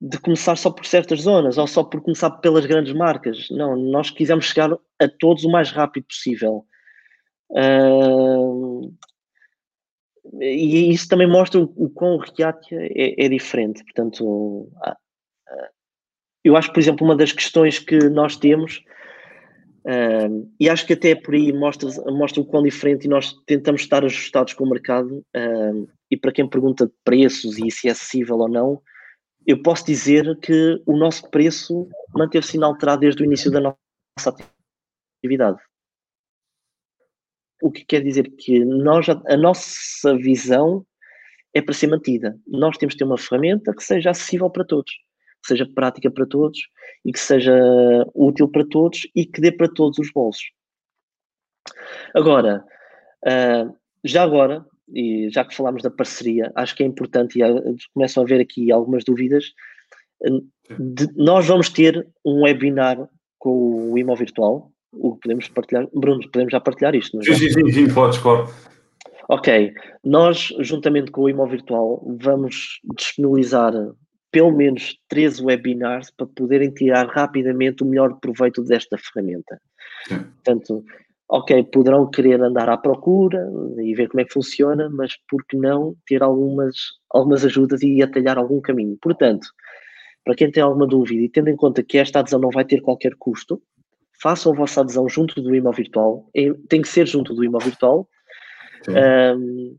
de 0.00 0.18
começar 0.18 0.56
só 0.56 0.70
por 0.70 0.86
certas 0.86 1.22
zonas 1.22 1.58
ou 1.58 1.66
só 1.66 1.84
por 1.84 2.00
começar 2.00 2.30
pelas 2.30 2.66
grandes 2.66 2.92
marcas. 2.92 3.48
Não, 3.50 3.76
nós 3.76 4.10
quisemos 4.10 4.46
chegar 4.46 4.72
a 4.72 5.08
todos 5.18 5.44
o 5.44 5.50
mais 5.50 5.70
rápido 5.70 6.04
possível. 6.04 6.64
Uh, 7.50 8.94
e 10.40 10.90
isso 10.92 11.08
também 11.08 11.28
mostra 11.28 11.60
o, 11.60 11.72
o 11.76 11.90
quão 11.90 12.16
o 12.16 12.18
React 12.18 12.74
é, 12.74 13.24
é, 13.24 13.28
diferente. 13.28 13.82
Portanto, 13.84 14.70
eu 16.44 16.56
acho, 16.56 16.72
por 16.72 16.80
exemplo, 16.80 17.04
uma 17.04 17.16
das 17.16 17.32
questões 17.32 17.78
que 17.78 18.08
nós 18.08 18.36
temos, 18.36 18.82
uh, 19.84 20.50
e 20.58 20.68
acho 20.68 20.86
que 20.86 20.94
até 20.94 21.14
por 21.14 21.34
aí 21.34 21.52
mostra, 21.52 21.88
mostra 22.12 22.40
o 22.40 22.44
quão 22.44 22.62
diferente 22.62 23.04
e 23.04 23.08
nós 23.08 23.34
tentamos 23.46 23.82
estar 23.82 24.04
ajustados 24.04 24.54
com 24.54 24.64
o 24.64 24.70
mercado. 24.70 25.24
e 26.10 26.16
para 26.16 26.32
quem 26.32 26.48
pergunta 26.48 26.86
de 26.86 26.92
preços 27.04 27.58
e 27.58 27.70
se 27.70 27.88
é 27.88 27.92
acessível 27.92 28.38
ou 28.38 28.48
não, 28.48 28.82
eu 29.46 29.62
posso 29.62 29.84
dizer 29.86 30.38
que 30.40 30.82
o 30.86 30.96
nosso 30.96 31.28
preço 31.30 31.88
manteve-se 32.14 32.56
inalterado 32.56 33.00
desde 33.00 33.22
o 33.22 33.24
início 33.24 33.50
da 33.50 33.60
nossa 33.60 34.34
atividade. 35.22 35.58
O 37.62 37.70
que 37.70 37.84
quer 37.84 38.02
dizer 38.02 38.30
que 38.36 38.64
nós, 38.64 39.06
a 39.08 39.36
nossa 39.36 40.16
visão 40.16 40.84
é 41.54 41.60
para 41.60 41.74
ser 41.74 41.88
mantida. 41.88 42.38
Nós 42.46 42.78
temos 42.78 42.94
que 42.94 42.98
ter 42.98 43.04
uma 43.04 43.18
ferramenta 43.18 43.74
que 43.74 43.82
seja 43.82 44.10
acessível 44.10 44.48
para 44.50 44.64
todos, 44.64 44.92
que 45.42 45.48
seja 45.48 45.66
prática 45.66 46.10
para 46.10 46.26
todos 46.26 46.58
e 47.04 47.12
que 47.12 47.20
seja 47.20 47.54
útil 48.14 48.48
para 48.48 48.64
todos 48.64 49.08
e 49.14 49.24
que 49.24 49.40
dê 49.40 49.50
para 49.52 49.68
todos 49.68 49.98
os 49.98 50.12
bolsos. 50.12 50.50
Agora, 52.14 52.64
ah, 53.26 53.70
já 54.04 54.22
agora, 54.22 54.64
e 54.92 55.28
já 55.30 55.44
que 55.44 55.54
falámos 55.54 55.82
da 55.82 55.90
parceria, 55.90 56.50
acho 56.54 56.74
que 56.74 56.82
é 56.82 56.86
importante 56.86 57.38
e 57.38 57.42
começam 57.94 58.22
a 58.22 58.26
haver 58.26 58.40
aqui 58.40 58.72
algumas 58.72 59.04
dúvidas. 59.04 59.52
De, 60.78 61.08
nós 61.16 61.46
vamos 61.46 61.68
ter 61.68 62.06
um 62.24 62.42
webinar 62.42 63.08
com 63.38 63.92
o 63.92 63.98
IMO 63.98 64.14
Virtual, 64.16 64.70
o 64.92 65.16
podemos 65.16 65.48
partilhar. 65.48 65.88
Bruno, 65.94 66.20
podemos 66.30 66.52
já 66.52 66.60
partilhar 66.60 66.94
isto, 66.94 67.16
não 67.16 67.22
é? 67.22 67.36
Sim, 67.36 67.50
sim, 67.50 67.72
sim, 67.72 67.94
podes, 67.94 68.18
claro. 68.18 68.48
Ok, 69.28 69.72
nós, 70.04 70.52
juntamente 70.58 71.10
com 71.12 71.22
o 71.22 71.28
IMO 71.28 71.46
Virtual, 71.46 72.02
vamos 72.20 72.80
disponibilizar 72.96 73.72
pelo 74.30 74.52
menos 74.52 74.96
13 75.08 75.44
webinars 75.44 76.10
para 76.10 76.26
poderem 76.26 76.70
tirar 76.70 77.06
rapidamente 77.08 77.82
o 77.82 77.86
melhor 77.86 78.18
proveito 78.20 78.62
desta 78.62 78.96
ferramenta. 78.98 79.60
Sim. 80.06 80.18
Portanto, 80.18 80.84
ok, 81.28 81.62
poderão 81.64 82.10
querer 82.10 82.40
andar 82.42 82.68
à 82.68 82.76
procura 82.76 83.48
e 83.78 83.94
ver 83.94 84.08
como 84.08 84.20
é 84.20 84.24
que 84.24 84.32
funciona, 84.32 84.88
mas 84.90 85.12
por 85.28 85.44
que 85.46 85.56
não 85.56 85.94
ter 86.06 86.22
algumas, 86.22 86.76
algumas 87.10 87.44
ajudas 87.44 87.82
e 87.82 88.02
atalhar 88.02 88.38
algum 88.38 88.60
caminho? 88.60 88.96
Portanto, 89.00 89.48
para 90.24 90.34
quem 90.34 90.50
tem 90.50 90.62
alguma 90.62 90.86
dúvida 90.86 91.22
e 91.22 91.28
tendo 91.28 91.48
em 91.48 91.56
conta 91.56 91.82
que 91.82 91.98
esta 91.98 92.20
adesão 92.20 92.40
não 92.40 92.50
vai 92.50 92.64
ter 92.64 92.80
qualquer 92.82 93.14
custo, 93.18 93.60
façam 94.22 94.52
a 94.52 94.56
vossa 94.56 94.80
adesão 94.80 95.08
junto 95.08 95.40
do 95.40 95.54
imóvel 95.54 95.76
virtual, 95.76 96.30
tem 96.68 96.82
que 96.82 96.88
ser 96.88 97.06
junto 97.06 97.34
do 97.34 97.44
imóvel 97.44 97.70
virtual, 97.70 98.08
um, 98.88 99.76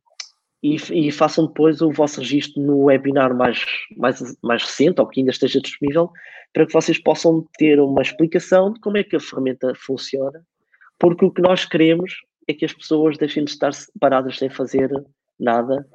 e, 0.63 0.75
e, 0.91 1.11
façam 1.11 1.47
depois 1.47 1.81
o 1.81 1.91
vosso 1.91 2.19
registro 2.19 2.61
no 2.61 2.83
webinar 2.83 3.35
mais, 3.35 3.65
mais, 3.97 4.21
mais 4.43 4.63
recente, 4.63 5.01
ou 5.01 5.07
que 5.07 5.19
ainda 5.19 5.31
esteja 5.31 5.59
disponível, 5.59 6.11
para 6.53 6.65
que 6.65 6.73
vocês 6.73 6.99
possam 6.99 7.45
ter 7.57 7.79
uma 7.79 8.01
explicação 8.01 8.73
de 8.73 8.79
como 8.79 8.97
é 8.97 9.03
que 9.03 9.15
a 9.15 9.19
ferramenta 9.19 9.73
funciona 9.75 10.45
porque 11.01 11.25
o 11.25 11.31
que 11.31 11.41
nós 11.41 11.65
queremos 11.65 12.21
é 12.47 12.53
que 12.53 12.63
as 12.63 12.73
pessoas 12.73 13.17
deixem 13.17 13.43
de 13.43 13.49
estar 13.49 13.71
paradas 13.99 14.37
sem 14.37 14.51
fazer 14.51 14.87
nada 15.39 15.87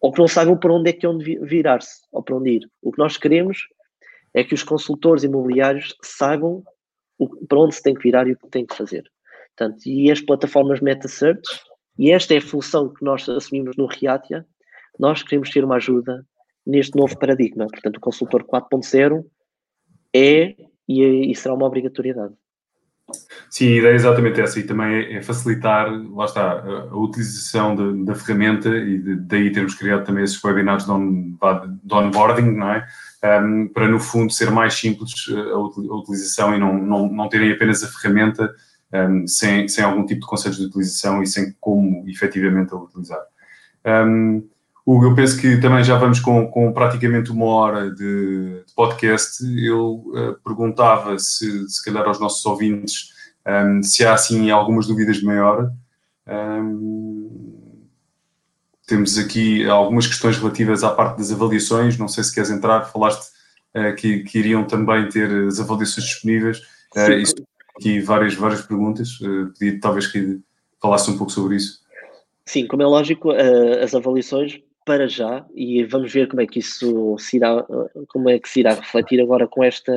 ou 0.00 0.10
que 0.10 0.18
não 0.18 0.26
saibam 0.26 0.56
para 0.58 0.72
onde 0.72 0.88
é 0.88 0.92
que 0.94 1.06
onde 1.06 1.38
virar-se 1.40 2.00
ou 2.10 2.22
para 2.22 2.36
onde 2.36 2.50
ir. 2.52 2.70
O 2.80 2.90
que 2.90 2.98
nós 2.98 3.18
queremos 3.18 3.68
é 4.32 4.42
que 4.42 4.54
os 4.54 4.62
consultores 4.62 5.24
imobiliários 5.24 5.94
saibam 6.02 6.62
o, 7.18 7.28
para 7.46 7.58
onde 7.58 7.74
se 7.74 7.82
tem 7.82 7.92
que 7.92 8.02
virar 8.02 8.26
e 8.26 8.32
o 8.32 8.38
que 8.38 8.48
tem 8.48 8.64
que 8.64 8.74
fazer. 8.74 9.04
Portanto, 9.54 9.86
e 9.86 10.10
as 10.10 10.22
plataformas 10.22 10.80
MetaSearch, 10.80 11.46
e 11.98 12.10
esta 12.10 12.34
é 12.34 12.38
a 12.38 12.42
função 12.42 12.92
que 12.92 13.04
nós 13.04 13.28
assumimos 13.28 13.76
no 13.76 13.86
Reatia, 13.86 14.46
nós 14.98 15.22
queremos 15.22 15.50
ter 15.50 15.64
uma 15.64 15.76
ajuda 15.76 16.24
neste 16.66 16.96
novo 16.96 17.18
paradigma. 17.18 17.66
Portanto, 17.66 17.96
o 17.96 18.00
consultor 18.00 18.44
4.0 18.44 19.24
é 20.14 20.54
e, 20.88 21.30
e 21.30 21.34
será 21.34 21.54
uma 21.54 21.66
obrigatoriedade. 21.66 22.34
Sim, 23.48 23.74
a 23.74 23.76
ideia 23.76 23.92
é 23.92 23.94
exatamente 23.94 24.40
essa 24.40 24.58
e 24.58 24.64
também 24.64 24.94
é, 24.94 25.12
é 25.14 25.22
facilitar, 25.22 25.88
lá 26.12 26.24
está, 26.24 26.60
a, 26.60 26.96
utilização 26.96 27.76
de, 27.76 28.04
da 28.04 28.16
ferramenta 28.16 28.68
e 28.68 28.98
de, 28.98 29.16
daí 29.16 29.52
termos 29.52 29.74
criado 29.74 30.04
também 30.04 30.24
esses 30.24 30.42
webinars 30.42 30.84
de, 30.84 30.90
on, 30.90 31.36
de 31.84 31.94
onboarding, 31.94 32.50
não 32.50 32.70
é? 32.70 32.86
Um, 33.24 33.68
para 33.68 33.88
no 33.88 34.00
fundo 34.00 34.32
ser 34.32 34.50
mais 34.50 34.74
simples 34.74 35.12
eh, 35.30 35.34
a, 35.34 35.54
a 35.54 35.96
utilização 35.98 36.54
e 36.54 36.58
não, 36.58 36.76
não, 36.76 37.08
não 37.08 37.28
terem 37.28 37.50
apenas 37.50 37.82
a 37.82 37.88
ferramenta 37.88 38.52
um, 38.92 39.26
sem, 39.26 39.68
sem 39.68 39.84
algum 39.84 40.04
tipo 40.04 40.20
de 40.20 40.26
conceitos 40.26 40.58
de 40.58 40.66
utilização 40.66 41.22
e 41.22 41.26
sem 41.26 41.54
como 41.60 42.04
efetivamente 42.08 42.72
a 42.72 42.76
utilizar. 42.76 43.20
Um, 43.84 44.48
Hugo, 44.86 45.06
eu 45.06 45.14
penso 45.16 45.40
que 45.40 45.56
também 45.56 45.82
já 45.82 45.98
vamos 45.98 46.20
com, 46.20 46.46
com 46.46 46.72
praticamente 46.72 47.32
uma 47.32 47.46
hora 47.46 47.90
de, 47.90 48.62
de 48.64 48.72
podcast. 48.74 49.44
Eu 49.60 50.04
uh, 50.06 50.38
perguntava 50.44 51.18
se, 51.18 51.68
se 51.68 51.84
calhar 51.84 52.06
aos 52.06 52.20
nossos 52.20 52.46
ouvintes 52.46 53.10
um, 53.46 53.82
se 53.82 54.04
há 54.04 54.14
assim 54.14 54.50
algumas 54.50 54.86
dúvidas 54.86 55.20
maior. 55.22 55.72
Um, 56.28 57.86
temos 58.86 59.18
aqui 59.18 59.68
algumas 59.68 60.06
questões 60.06 60.38
relativas 60.38 60.84
à 60.84 60.90
parte 60.90 61.18
das 61.18 61.32
avaliações. 61.32 61.98
Não 61.98 62.06
sei 62.06 62.22
se 62.22 62.32
queres 62.32 62.50
entrar, 62.50 62.84
falaste 62.84 63.28
uh, 63.74 63.92
que, 63.96 64.20
que, 64.20 64.38
iriam 64.38 64.62
também 64.64 65.08
ter 65.08 65.28
as 65.48 65.58
avaliações 65.58 66.06
disponíveis. 66.06 66.58
Uh, 66.96 67.10
isso, 67.12 67.34
aqui 67.76 68.00
várias, 68.00 68.34
várias 68.34 68.62
perguntas. 68.62 69.20
Uh, 69.20 69.52
pedi 69.58 69.78
talvez 69.78 70.06
que 70.06 70.40
falasse 70.80 71.10
um 71.10 71.16
pouco 71.16 71.32
sobre 71.32 71.56
isso. 71.56 71.84
Sim, 72.44 72.66
como 72.66 72.82
é 72.82 72.86
lógico, 72.86 73.30
as 73.32 73.92
avaliações 73.92 74.60
para 74.84 75.08
já 75.08 75.44
e 75.52 75.82
vamos 75.84 76.12
ver 76.12 76.28
como 76.28 76.40
é 76.40 76.46
que 76.46 76.60
isso 76.60 77.16
se 77.18 77.38
irá, 77.38 77.66
como 78.08 78.30
é 78.30 78.38
que 78.38 78.48
se 78.48 78.60
irá 78.60 78.74
refletir 78.74 79.20
agora 79.20 79.48
com 79.48 79.64
esta 79.64 79.92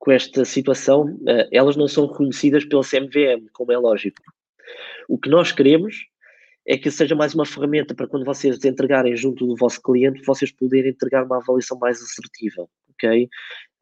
com 0.00 0.10
esta 0.10 0.44
situação. 0.44 1.16
Eh, 1.28 1.48
elas 1.52 1.76
não 1.76 1.86
são 1.86 2.06
reconhecidas 2.06 2.64
pelo 2.64 2.82
CMVM, 2.82 3.46
como 3.52 3.70
é 3.70 3.78
lógico. 3.78 4.20
O 5.08 5.18
que 5.18 5.28
nós 5.28 5.52
queremos 5.52 5.94
é 6.66 6.76
que 6.78 6.90
seja 6.90 7.14
mais 7.14 7.34
uma 7.34 7.46
ferramenta 7.46 7.94
para 7.94 8.06
quando 8.06 8.24
vocês 8.24 8.64
entregarem 8.64 9.14
junto 9.14 9.46
do 9.46 9.56
vosso 9.56 9.80
cliente, 9.82 10.22
vocês 10.24 10.50
poderem 10.50 10.90
entregar 10.90 11.24
uma 11.24 11.36
avaliação 11.36 11.78
mais 11.78 12.00
assertiva, 12.02 12.66
ok? 12.90 13.28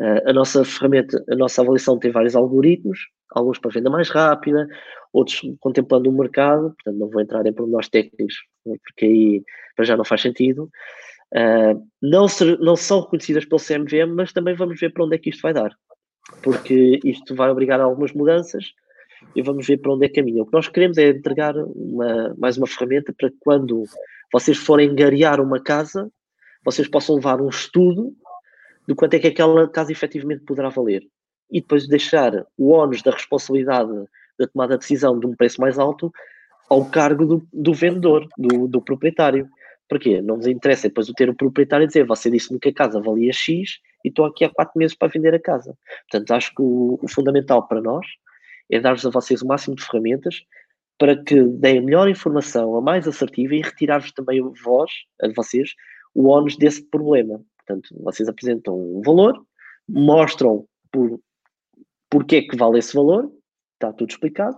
Eh, 0.01 0.30
a 0.30 0.32
nossa 0.32 0.64
ferramenta, 0.64 1.24
a 1.28 1.34
nossa 1.34 1.61
avaliação 1.61 1.99
tem 1.99 2.11
vários 2.11 2.36
algoritmos, 2.36 2.99
alguns 3.30 3.59
para 3.59 3.70
venda 3.72 3.90
mais 3.90 4.09
rápida, 4.09 4.68
outros 5.12 5.40
contemplando 5.61 6.09
o 6.09 6.16
mercado, 6.16 6.74
portanto 6.74 6.99
não 6.99 7.11
vou 7.11 7.20
entrar 7.20 7.44
em 7.46 7.53
pormenores 7.53 7.88
técnicos, 7.88 8.34
porque 8.64 9.05
aí 9.05 9.42
para 9.74 9.84
já 9.84 9.96
não 9.96 10.05
faz 10.05 10.22
sentido. 10.22 10.70
Uh, 11.34 11.86
não, 12.01 12.26
ser, 12.26 12.59
não 12.59 12.74
são 12.74 13.01
reconhecidas 13.03 13.44
pelo 13.44 13.61
CMVM, 13.61 14.14
mas 14.14 14.32
também 14.32 14.55
vamos 14.55 14.80
ver 14.80 14.92
para 14.92 15.05
onde 15.05 15.16
é 15.16 15.18
que 15.18 15.28
isto 15.30 15.42
vai 15.42 15.53
dar, 15.53 15.70
porque 16.42 17.01
isto 17.05 17.34
vai 17.34 17.51
obrigar 17.51 17.80
a 17.80 17.84
algumas 17.84 18.12
mudanças 18.12 18.72
e 19.36 19.42
vamos 19.42 19.66
ver 19.66 19.78
para 19.78 19.92
onde 19.92 20.07
é 20.07 20.09
que 20.09 20.14
caminha. 20.14 20.42
O 20.42 20.46
que 20.46 20.53
nós 20.53 20.68
queremos 20.68 20.96
é 20.96 21.11
entregar 21.11 21.55
uma, 21.57 22.34
mais 22.38 22.57
uma 22.57 22.66
ferramenta 22.66 23.12
para 23.12 23.30
quando 23.40 23.84
vocês 24.32 24.57
forem 24.57 24.94
garear 24.94 25.40
uma 25.40 25.61
casa, 25.61 26.11
vocês 26.64 26.88
possam 26.88 27.16
levar 27.16 27.40
um 27.40 27.49
estudo 27.49 28.14
de 28.89 28.95
quanto 28.95 29.14
é 29.14 29.18
que 29.18 29.26
aquela 29.26 29.68
casa 29.68 29.93
efetivamente 29.93 30.45
poderá 30.45 30.70
valer 30.70 31.07
e 31.51 31.61
depois 31.61 31.86
deixar 31.86 32.47
o 32.57 32.70
ónus 32.70 33.03
da 33.03 33.11
responsabilidade 33.11 33.93
da 34.39 34.47
tomada 34.47 34.74
de 34.74 34.80
decisão 34.80 35.18
de 35.20 35.26
um 35.26 35.36
preço 35.36 35.61
mais 35.61 35.78
alto 35.78 36.11
ao 36.70 36.84
cargo 36.86 37.26
do, 37.26 37.49
do 37.53 37.74
vendedor, 37.74 38.26
do, 38.39 38.66
do 38.66 38.80
proprietário. 38.80 39.47
Porquê? 39.89 40.22
Não 40.22 40.36
nos 40.36 40.47
interessa 40.47 40.89
depois 40.89 41.09
o 41.09 41.12
ter 41.12 41.28
o 41.28 41.34
proprietário 41.34 41.86
dizer 41.86 42.07
você 42.07 42.30
disse-me 42.30 42.59
que 42.59 42.70
a 42.70 42.74
casa 42.74 43.01
valia 43.01 43.32
X 43.32 43.78
e 44.05 44.09
estou 44.09 44.24
aqui 44.24 44.45
há 44.45 44.51
quatro 44.51 44.78
meses 44.78 44.97
para 44.97 45.09
vender 45.09 45.34
a 45.34 45.41
casa. 45.41 45.76
Portanto, 46.11 46.30
acho 46.30 46.55
que 46.55 46.62
o, 46.62 46.99
o 47.03 47.09
fundamental 47.09 47.68
para 47.68 47.82
nós 47.82 48.07
é 48.70 48.80
dar-vos 48.80 49.05
a 49.05 49.11
vocês 49.11 49.43
o 49.43 49.47
máximo 49.47 49.76
de 49.76 49.84
ferramentas 49.84 50.43
para 50.99 51.14
que 51.14 51.43
deem 51.43 51.82
melhor 51.82 52.09
informação, 52.09 52.74
a 52.74 52.80
mais 52.80 53.07
assertiva 53.07 53.55
e 53.55 53.62
retirar-vos 53.62 54.12
também 54.12 54.43
vós, 54.64 54.91
a 55.22 55.28
vocês, 55.34 55.74
o 56.14 56.28
ónus 56.28 56.57
desse 56.57 56.82
problema. 56.82 57.41
Portanto, 57.69 57.95
vocês 58.03 58.27
apresentam 58.29 58.75
um 58.75 59.03
valor, 59.03 59.45
mostram 59.87 60.66
por, 60.91 61.21
porque 62.09 62.37
é 62.37 62.43
que 62.43 62.57
vale 62.57 62.79
esse 62.79 62.95
valor, 62.95 63.31
está 63.75 63.93
tudo 63.93 64.11
explicado, 64.11 64.57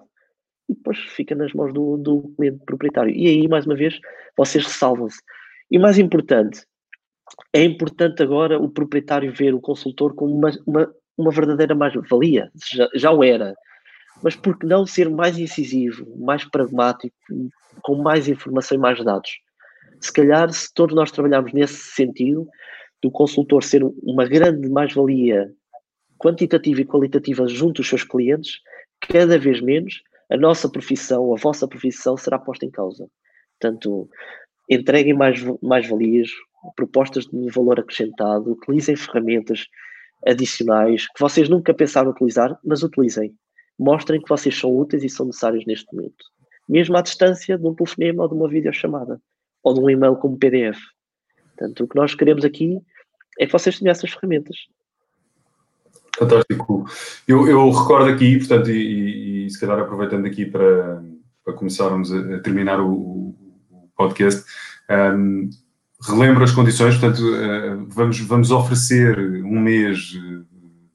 e 0.69 0.75
depois 0.75 0.99
fica 0.99 1.35
nas 1.35 1.53
mãos 1.53 1.75
do, 1.75 1.97
do 1.97 2.33
cliente 2.37 2.65
proprietário. 2.65 3.13
E 3.13 3.27
aí, 3.27 3.49
mais 3.49 3.67
uma 3.67 3.75
vez, 3.75 3.99
vocês 4.37 4.65
ressalvam-se. 4.65 5.21
E 5.69 5.79
mais 5.79 5.99
importante, 5.99 6.65
é 7.53 7.65
importante 7.65 8.23
agora 8.23 8.61
o 8.61 8.71
proprietário 8.71 9.33
ver 9.33 9.55
o 9.55 9.61
consultor 9.61 10.15
como 10.15 10.33
uma, 10.33 10.51
uma, 10.65 10.95
uma 11.19 11.31
verdadeira 11.33 11.75
mais-valia. 11.75 12.51
Já, 12.73 12.89
já 12.95 13.11
o 13.11 13.25
era. 13.25 13.57
Mas 14.23 14.37
por 14.37 14.57
que 14.57 14.67
não 14.67 14.87
ser 14.87 15.11
mais 15.11 15.37
incisivo, 15.37 16.07
mais 16.17 16.45
pragmático, 16.45 17.17
com 17.83 17.97
mais 17.97 18.29
informação 18.29 18.77
e 18.77 18.81
mais 18.81 19.03
dados? 19.05 19.31
Se 20.01 20.13
calhar, 20.13 20.51
se 20.53 20.73
todos 20.73 20.95
nós 20.95 21.11
trabalharmos 21.11 21.53
nesse 21.53 21.75
sentido, 21.75 22.49
do 23.03 23.11
consultor 23.11 23.63
ser 23.63 23.83
uma 24.03 24.27
grande 24.27 24.69
mais-valia 24.69 25.53
quantitativa 26.19 26.81
e 26.81 26.85
qualitativa 26.85 27.47
junto 27.49 27.77
dos 27.77 27.89
seus 27.89 28.05
clientes, 28.05 28.61
cada 29.01 29.39
vez 29.39 29.61
menos 29.61 30.03
a 30.31 30.37
nossa 30.37 30.69
profissão, 30.69 31.33
a 31.35 31.37
vossa 31.37 31.67
profissão 31.67 32.17
será 32.17 32.39
posta 32.39 32.67
em 32.67 32.71
causa. 32.71 33.09
Portanto, 33.59 34.09
entreguem 34.69 35.15
mais, 35.15 35.43
mais 35.63 35.89
valias, 35.89 36.29
propostas 36.77 37.25
de 37.27 37.51
valor 37.51 37.81
acrescentado, 37.81 38.53
utilizem 38.53 38.95
ferramentas 38.97 39.67
adicionais 40.27 41.07
que 41.09 41.21
vocês 41.21 41.49
nunca 41.49 41.73
pensaram 41.73 42.11
utilizar, 42.11 42.59
mas 42.65 42.83
utilizem. 42.83 43.35
Mostrem 43.79 44.21
que 44.21 44.29
vocês 44.29 44.57
são 44.57 44.77
úteis 44.77 45.03
e 45.03 45.09
são 45.09 45.27
necessários 45.27 45.65
neste 45.67 45.93
momento. 45.95 46.25
Mesmo 46.69 46.97
à 46.97 47.03
distância 47.03 47.59
de 47.59 47.67
um 47.67 47.75
telefonema 47.75 48.23
ou 48.25 48.29
de 48.29 48.35
uma 48.35 48.49
videochamada, 48.49 49.21
ou 49.63 49.75
de 49.75 49.81
um 49.81 49.91
e-mail 49.91 50.17
como 50.17 50.39
PDF. 50.39 50.79
Portanto, 51.57 51.85
o 51.85 51.89
que 51.89 51.97
nós 51.97 52.15
queremos 52.15 52.45
aqui 52.45 52.79
é 53.41 53.47
que 53.47 53.53
vocês 53.53 53.79
tenham 53.79 53.91
essas 53.91 54.13
ferramentas. 54.13 54.57
Fantástico. 56.17 56.85
Eu, 57.27 57.49
eu 57.49 57.71
recordo 57.71 58.11
aqui, 58.11 58.37
portanto, 58.37 58.71
e, 58.71 59.47
e, 59.47 59.51
se 59.51 59.59
calhar 59.59 59.79
aproveitando 59.79 60.27
aqui 60.27 60.45
para, 60.45 61.03
para 61.43 61.55
começarmos 61.55 62.13
a, 62.13 62.37
a 62.37 62.41
terminar 62.41 62.79
o, 62.81 63.35
o 63.71 63.89
podcast, 63.97 64.45
um, 64.91 65.49
relembro 66.07 66.45
as 66.45 66.53
condições, 66.53 66.99
portanto, 66.99 67.23
uh, 67.23 67.87
vamos, 67.89 68.21
vamos 68.21 68.51
oferecer 68.51 69.19
um 69.19 69.59
mês 69.59 70.13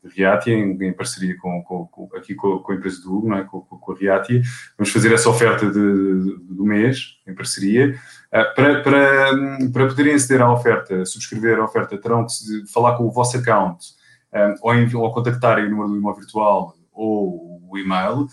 Riatia 0.09 0.53
em, 0.53 0.71
em 0.83 0.93
parceria 0.93 1.37
com, 1.37 1.61
com, 1.63 1.87
com 1.87 2.09
aqui 2.15 2.35
com, 2.35 2.59
com, 2.59 2.71
a 2.71 2.75
empresa 2.75 3.01
do 3.01 3.15
Hugo, 3.15 3.33
é? 3.33 3.43
com, 3.43 3.61
com, 3.61 3.91
a 3.91 3.95
Riatia. 3.95 4.41
Vamos 4.77 4.91
fazer 4.91 5.13
essa 5.13 5.29
oferta 5.29 5.65
de, 5.65 5.71
de, 5.73 6.37
do 6.53 6.65
mês 6.65 7.19
em 7.27 7.33
parceria. 7.33 7.95
Uh, 8.27 8.55
para, 8.55 8.81
para, 8.81 9.31
para 9.71 9.87
poderem 9.87 10.13
aceder 10.13 10.41
à 10.41 10.51
oferta, 10.51 11.05
subscrever 11.05 11.59
a 11.59 11.65
oferta, 11.65 11.97
terão 11.97 12.25
que 12.25 12.71
falar 12.71 12.95
com 12.97 13.05
o 13.05 13.11
vosso 13.11 13.37
account 13.37 13.85
um, 14.33 14.55
ou, 14.61 15.03
ou 15.03 15.11
contactarem 15.11 15.65
o 15.65 15.69
número 15.69 15.89
do 15.89 15.97
imóvel 15.97 16.21
virtual 16.21 16.75
ou 16.91 17.61
o 17.69 17.77
e-mail. 17.77 18.27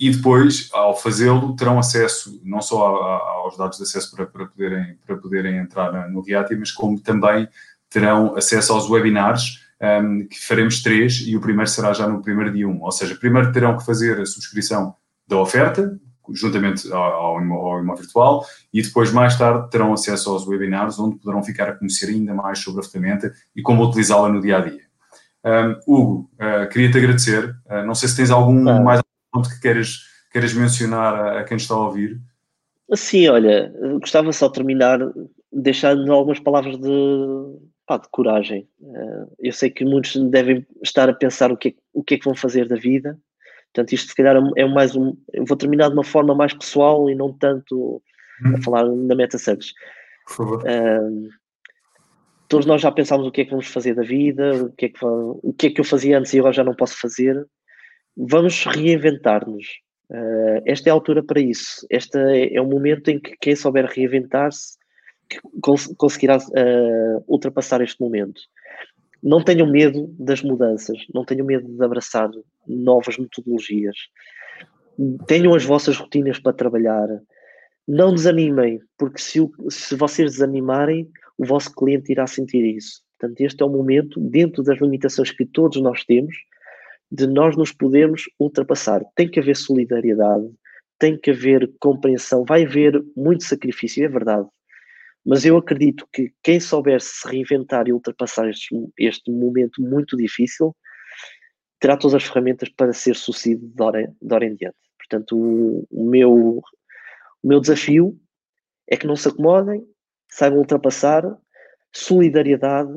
E 0.00 0.10
depois, 0.10 0.70
ao 0.72 0.96
fazê-lo, 0.96 1.56
terão 1.56 1.76
acesso 1.76 2.40
não 2.44 2.62
só 2.62 2.96
aos 3.42 3.56
dados 3.56 3.78
de 3.78 3.82
acesso 3.82 4.14
para, 4.14 4.26
para, 4.26 4.46
poderem, 4.46 4.96
para 5.04 5.16
poderem 5.16 5.56
entrar 5.56 6.08
no 6.08 6.20
Riati, 6.20 6.54
mas 6.54 6.70
como 6.70 7.00
também 7.00 7.48
terão 7.90 8.36
acesso 8.36 8.72
aos 8.72 8.88
webinars, 8.88 9.66
um, 9.80 10.26
que 10.26 10.38
faremos 10.40 10.82
três, 10.82 11.22
e 11.26 11.36
o 11.36 11.40
primeiro 11.40 11.70
será 11.70 11.92
já 11.92 12.08
no 12.08 12.22
primeiro 12.22 12.52
dia 12.52 12.68
um. 12.68 12.82
Ou 12.82 12.92
seja, 12.92 13.14
primeiro 13.14 13.52
terão 13.52 13.76
que 13.76 13.84
fazer 13.84 14.20
a 14.20 14.26
subscrição 14.26 14.94
da 15.26 15.38
oferta, 15.38 15.98
juntamente 16.32 16.90
ao, 16.92 17.02
ao, 17.02 17.96
virtual, 17.96 18.44
e 18.72 18.82
depois, 18.82 19.12
mais 19.12 19.36
tarde, 19.36 19.70
terão 19.70 19.92
acesso 19.92 20.30
aos 20.30 20.46
webinars, 20.46 20.98
onde 20.98 21.16
poderão 21.16 21.42
ficar 21.42 21.68
a 21.68 21.72
conhecer 21.74 22.10
ainda 22.10 22.34
mais 22.34 22.58
sobre 22.58 22.84
a 22.84 22.88
ferramenta 22.88 23.32
e 23.54 23.62
como 23.62 23.84
utilizá-la 23.84 24.28
no 24.28 24.40
dia 24.40 24.58
a 24.58 24.60
dia. 24.60 24.88
Um, 25.44 25.76
Hugo, 25.86 26.30
uh, 26.34 26.68
queria-te 26.68 26.98
agradecer. 26.98 27.56
Uh, 27.66 27.86
não 27.86 27.94
sei 27.94 28.08
se 28.08 28.16
tens 28.16 28.30
algum 28.30 28.68
ah. 28.68 28.80
mais 28.80 29.00
ponto 29.32 29.48
que 29.48 29.60
queiras, 29.60 30.00
queiras 30.30 30.52
mencionar 30.52 31.14
a, 31.14 31.40
a, 31.40 31.44
quem 31.44 31.56
está 31.56 31.74
a 31.74 31.86
ouvir. 31.86 32.20
Sim, 32.94 33.28
olha, 33.28 33.72
gostava 34.00 34.32
só 34.32 34.48
de 34.48 34.54
terminar 34.54 34.98
deixando 35.52 36.12
algumas 36.12 36.40
palavras 36.40 36.76
de, 36.78 36.88
pá, 37.88 37.96
de 37.96 38.08
coragem. 38.10 38.68
Uh, 38.80 39.34
eu 39.40 39.52
sei 39.52 39.70
que 39.70 39.84
muitos 39.84 40.14
devem 40.30 40.64
estar 40.82 41.08
a 41.08 41.14
pensar 41.14 41.50
o 41.50 41.56
que, 41.56 41.68
é, 41.70 41.74
o 41.94 42.04
que 42.04 42.14
é 42.14 42.18
que 42.18 42.24
vão 42.26 42.36
fazer 42.36 42.68
da 42.68 42.76
vida. 42.76 43.18
Portanto, 43.72 43.92
isto 43.94 44.10
se 44.10 44.14
calhar 44.14 44.36
é 44.56 44.64
mais 44.66 44.94
um. 44.94 45.16
Eu 45.32 45.46
vou 45.46 45.56
terminar 45.56 45.88
de 45.88 45.94
uma 45.94 46.04
forma 46.04 46.34
mais 46.34 46.52
pessoal 46.52 47.08
e 47.10 47.14
não 47.14 47.32
tanto 47.32 48.02
hum. 48.44 48.54
a 48.54 48.62
falar 48.62 48.84
na 48.84 49.14
meta 49.14 49.38
service. 49.38 49.72
Por 50.26 50.36
favor. 50.36 50.62
Uh, 50.62 51.28
todos 52.46 52.66
nós 52.66 52.82
já 52.82 52.92
pensámos 52.92 53.26
o 53.26 53.32
que 53.32 53.40
é 53.40 53.44
que 53.44 53.50
vamos 53.50 53.66
fazer 53.66 53.94
da 53.94 54.02
vida, 54.02 54.64
o 54.64 54.72
que 54.72 54.86
é 54.86 54.88
que, 54.90 55.04
o 55.04 55.54
que, 55.58 55.66
é 55.68 55.70
que 55.70 55.80
eu 55.80 55.84
fazia 55.84 56.18
antes 56.18 56.32
e 56.34 56.38
agora 56.38 56.52
já 56.52 56.64
não 56.64 56.74
posso 56.74 57.00
fazer. 57.00 57.46
Vamos 58.16 58.64
reinventar-nos. 58.64 59.66
Uh, 60.10 60.60
esta 60.66 60.88
é 60.88 60.90
a 60.90 60.94
altura 60.94 61.22
para 61.22 61.40
isso. 61.40 61.86
Este 61.90 62.18
é, 62.18 62.54
é 62.54 62.60
o 62.60 62.66
momento 62.66 63.08
em 63.08 63.18
que 63.18 63.34
quem 63.40 63.56
souber 63.56 63.86
reinventar-se 63.86 64.77
cons 65.60 65.86
conseguirá 65.96 66.38
uh, 66.38 67.24
ultrapassar 67.26 67.80
este 67.80 68.00
momento. 68.00 68.40
Não 69.22 69.42
tenham 69.42 69.70
medo 69.70 70.06
das 70.18 70.42
mudanças, 70.42 70.98
não 71.12 71.24
tenham 71.24 71.46
medo 71.46 71.68
de 71.68 71.84
abraçar 71.84 72.30
novas 72.66 73.18
metodologias. 73.18 73.96
Tenham 75.26 75.54
as 75.54 75.64
vossas 75.64 75.96
rotinas 75.96 76.38
para 76.38 76.52
trabalhar. 76.52 77.08
Não 77.86 78.14
desanimem, 78.14 78.80
porque 78.96 79.20
se, 79.20 79.40
se 79.70 79.94
vocês 79.96 80.32
desanimarem, 80.32 81.08
o 81.36 81.44
vosso 81.44 81.74
cliente 81.74 82.12
irá 82.12 82.26
sentir 82.26 82.64
isso. 82.64 83.02
Portanto, 83.18 83.40
este 83.40 83.62
é 83.62 83.66
o 83.66 83.70
momento, 83.70 84.20
dentro 84.20 84.62
das 84.62 84.80
limitações 84.80 85.32
que 85.32 85.44
todos 85.44 85.80
nós 85.82 86.04
temos, 86.04 86.34
de 87.10 87.26
nós 87.26 87.56
nos 87.56 87.72
podermos 87.72 88.24
ultrapassar. 88.38 89.02
Tem 89.14 89.28
que 89.28 89.40
haver 89.40 89.56
solidariedade, 89.56 90.48
tem 90.98 91.18
que 91.18 91.30
haver 91.30 91.70
compreensão, 91.80 92.44
vai 92.44 92.64
haver 92.64 93.02
muito 93.16 93.44
sacrifício, 93.44 94.04
é 94.04 94.08
verdade. 94.08 94.46
Mas 95.24 95.44
eu 95.44 95.56
acredito 95.56 96.06
que 96.12 96.32
quem 96.42 96.60
souber 96.60 97.00
se 97.00 97.26
reinventar 97.28 97.86
e 97.88 97.92
ultrapassar 97.92 98.48
este, 98.48 98.74
este 98.98 99.30
momento 99.30 99.82
muito 99.82 100.16
difícil, 100.16 100.74
terá 101.78 101.96
todas 101.96 102.14
as 102.14 102.24
ferramentas 102.24 102.68
para 102.70 102.92
ser 102.92 103.14
sucedido 103.14 103.66
de 103.68 103.82
hora, 103.82 104.14
de 104.20 104.34
hora 104.34 104.44
em 104.46 104.54
diante. 104.54 104.76
Portanto, 104.98 105.36
o, 105.36 105.86
o, 105.90 106.04
meu, 106.08 106.62
o 107.42 107.48
meu 107.48 107.60
desafio 107.60 108.18
é 108.88 108.96
que 108.96 109.06
não 109.06 109.16
se 109.16 109.28
acomodem, 109.28 109.86
saibam 110.30 110.58
ultrapassar, 110.58 111.24
solidariedade 111.94 112.92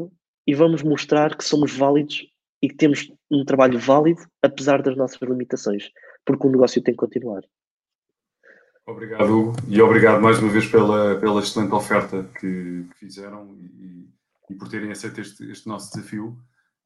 e 0.46 0.54
vamos 0.54 0.84
mostrar 0.84 1.36
que 1.38 1.44
somos 1.44 1.76
válidos 1.76 2.26
e 2.62 2.70
que 2.70 2.76
temos 2.76 3.12
um 3.30 3.44
trabalho 3.44 3.80
válido 3.80 4.22
apesar 4.42 4.82
das 4.82 4.96
nossas 4.96 5.20
limitações, 5.22 5.90
porque 6.26 6.46
o 6.48 6.52
negócio 6.52 6.82
tem 6.82 6.94
que 6.94 7.00
continuar. 7.00 7.42
Obrigado, 8.86 9.24
Hugo, 9.24 9.56
e 9.68 9.82
obrigado 9.82 10.22
mais 10.22 10.40
uma 10.40 10.52
vez 10.52 10.66
pela, 10.66 11.16
pela 11.16 11.40
excelente 11.40 11.74
oferta 11.74 12.28
que, 12.40 12.86
que 12.92 13.00
fizeram 13.00 13.48
e, 13.60 14.08
e, 14.50 14.56
por 14.56 14.68
terem 14.68 14.92
aceito 14.92 15.22
este, 15.22 15.50
este 15.50 15.68
nosso 15.68 15.94
desafio. 15.94 16.38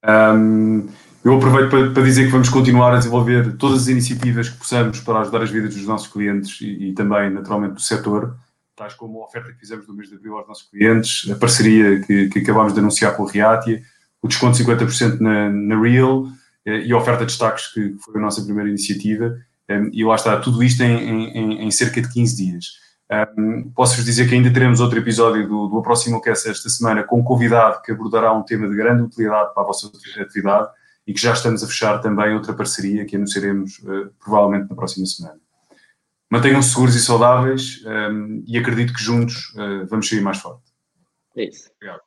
Um, 0.06 0.88
eu 1.24 1.36
aproveito 1.36 1.70
para, 1.70 1.92
para, 1.92 2.04
dizer 2.04 2.26
que 2.26 2.32
vamos 2.32 2.50
continuar 2.50 2.94
a 2.94 2.98
desenvolver 2.98 3.58
todas 3.58 3.84
as 3.84 3.88
iniciativas 3.88 4.50
que 4.50 4.58
possamos 4.58 5.00
para 5.00 5.22
ajudar 5.22 5.42
as 5.42 5.50
vidas 5.50 5.74
dos 5.74 5.86
nossos 5.86 6.08
clientes 6.08 6.62
e, 6.62 6.90
e 6.90 6.94
também, 6.94 7.32
naturalmente, 7.32 7.74
do 7.74 7.82
setor 7.82 8.38
tais 8.76 8.94
como 8.94 9.22
a 9.22 9.26
oferta 9.26 9.52
que 9.52 9.60
fizemos 9.60 9.88
no 9.88 9.94
mês 9.94 10.10
de 10.10 10.16
abril 10.16 10.38
aos 10.38 10.48
nossos 10.48 10.70
clientes, 10.70 11.32
a 11.32 11.36
parceria 11.36 12.02
que, 12.02 12.28
que 12.28 12.40
acabámos 12.40 12.74
de 12.74 12.80
anunciar 12.80 13.16
com 13.16 13.28
a 13.28 13.32
Riatia, 13.32 13.82
o 14.22 14.28
desconto 14.28 14.58
de 14.58 14.64
50% 14.64 15.20
na, 15.20 15.50
na 15.50 15.80
Real 15.80 16.28
eh, 16.66 16.82
e 16.82 16.92
a 16.92 16.98
oferta 16.98 17.20
de 17.20 17.28
destaques, 17.28 17.68
que 17.68 17.96
foi 18.00 18.18
a 18.18 18.20
nossa 18.20 18.44
primeira 18.44 18.70
iniciativa. 18.70 19.40
Eh, 19.68 19.90
e 19.92 20.04
lá 20.04 20.16
está, 20.16 20.40
tudo 20.40 20.64
isto 20.64 20.82
em, 20.84 21.28
em, 21.30 21.66
em 21.66 21.72
cerca 21.72 22.02
de 22.02 22.12
15 22.12 22.36
dias. 22.36 22.66
Um, 23.38 23.60
eh, 23.60 23.66
Posso-vos 23.76 24.06
dizer 24.06 24.28
que 24.28 24.36
ainda 24.36 24.52
teremos 24.52 24.80
outro 24.80 24.98
episódio 24.98 25.48
do, 25.48 25.68
do 25.68 25.80
Aproximo 25.80 26.22
Cast 26.22 26.50
esta 26.50 26.70
semana 26.70 27.04
com 27.04 27.20
um 27.20 27.24
convidado 27.24 27.82
que 27.82 27.92
abordará 27.92 28.34
um 28.34 28.44
tema 28.44 28.68
de 28.68 28.76
grande 28.76 29.04
utilidade 29.04 29.54
para 29.54 29.64
a 29.64 29.66
vossa 29.66 29.92
atividade 30.20 30.70
e 31.06 31.14
que 31.14 31.22
já 31.22 31.34
estamos 31.34 31.64
a 31.64 31.68
fechar 31.68 32.00
também 32.00 32.34
outra 32.34 32.54
parceria 32.54 33.06
que 33.06 33.16
anunciaremos 33.16 33.78
uh, 33.80 34.12
provavelmente 34.20 34.70
na 34.70 34.76
próxima 34.76 35.06
semana. 35.06 35.40
Mantenham-se 36.32 36.70
seguros 36.70 36.96
e 36.96 37.00
saudáveis 37.00 37.84
um, 37.86 38.44
e 38.48 38.58
acredito 38.58 38.92
que 38.92 39.04
juntos 39.04 39.54
uh, 39.56 39.86
vamos 39.88 40.10
sair 40.10 40.22
mais 40.22 40.40
forte. 40.40 40.64
É 41.38 41.44
isso. 41.44 41.70
Obrigado. 41.76 42.05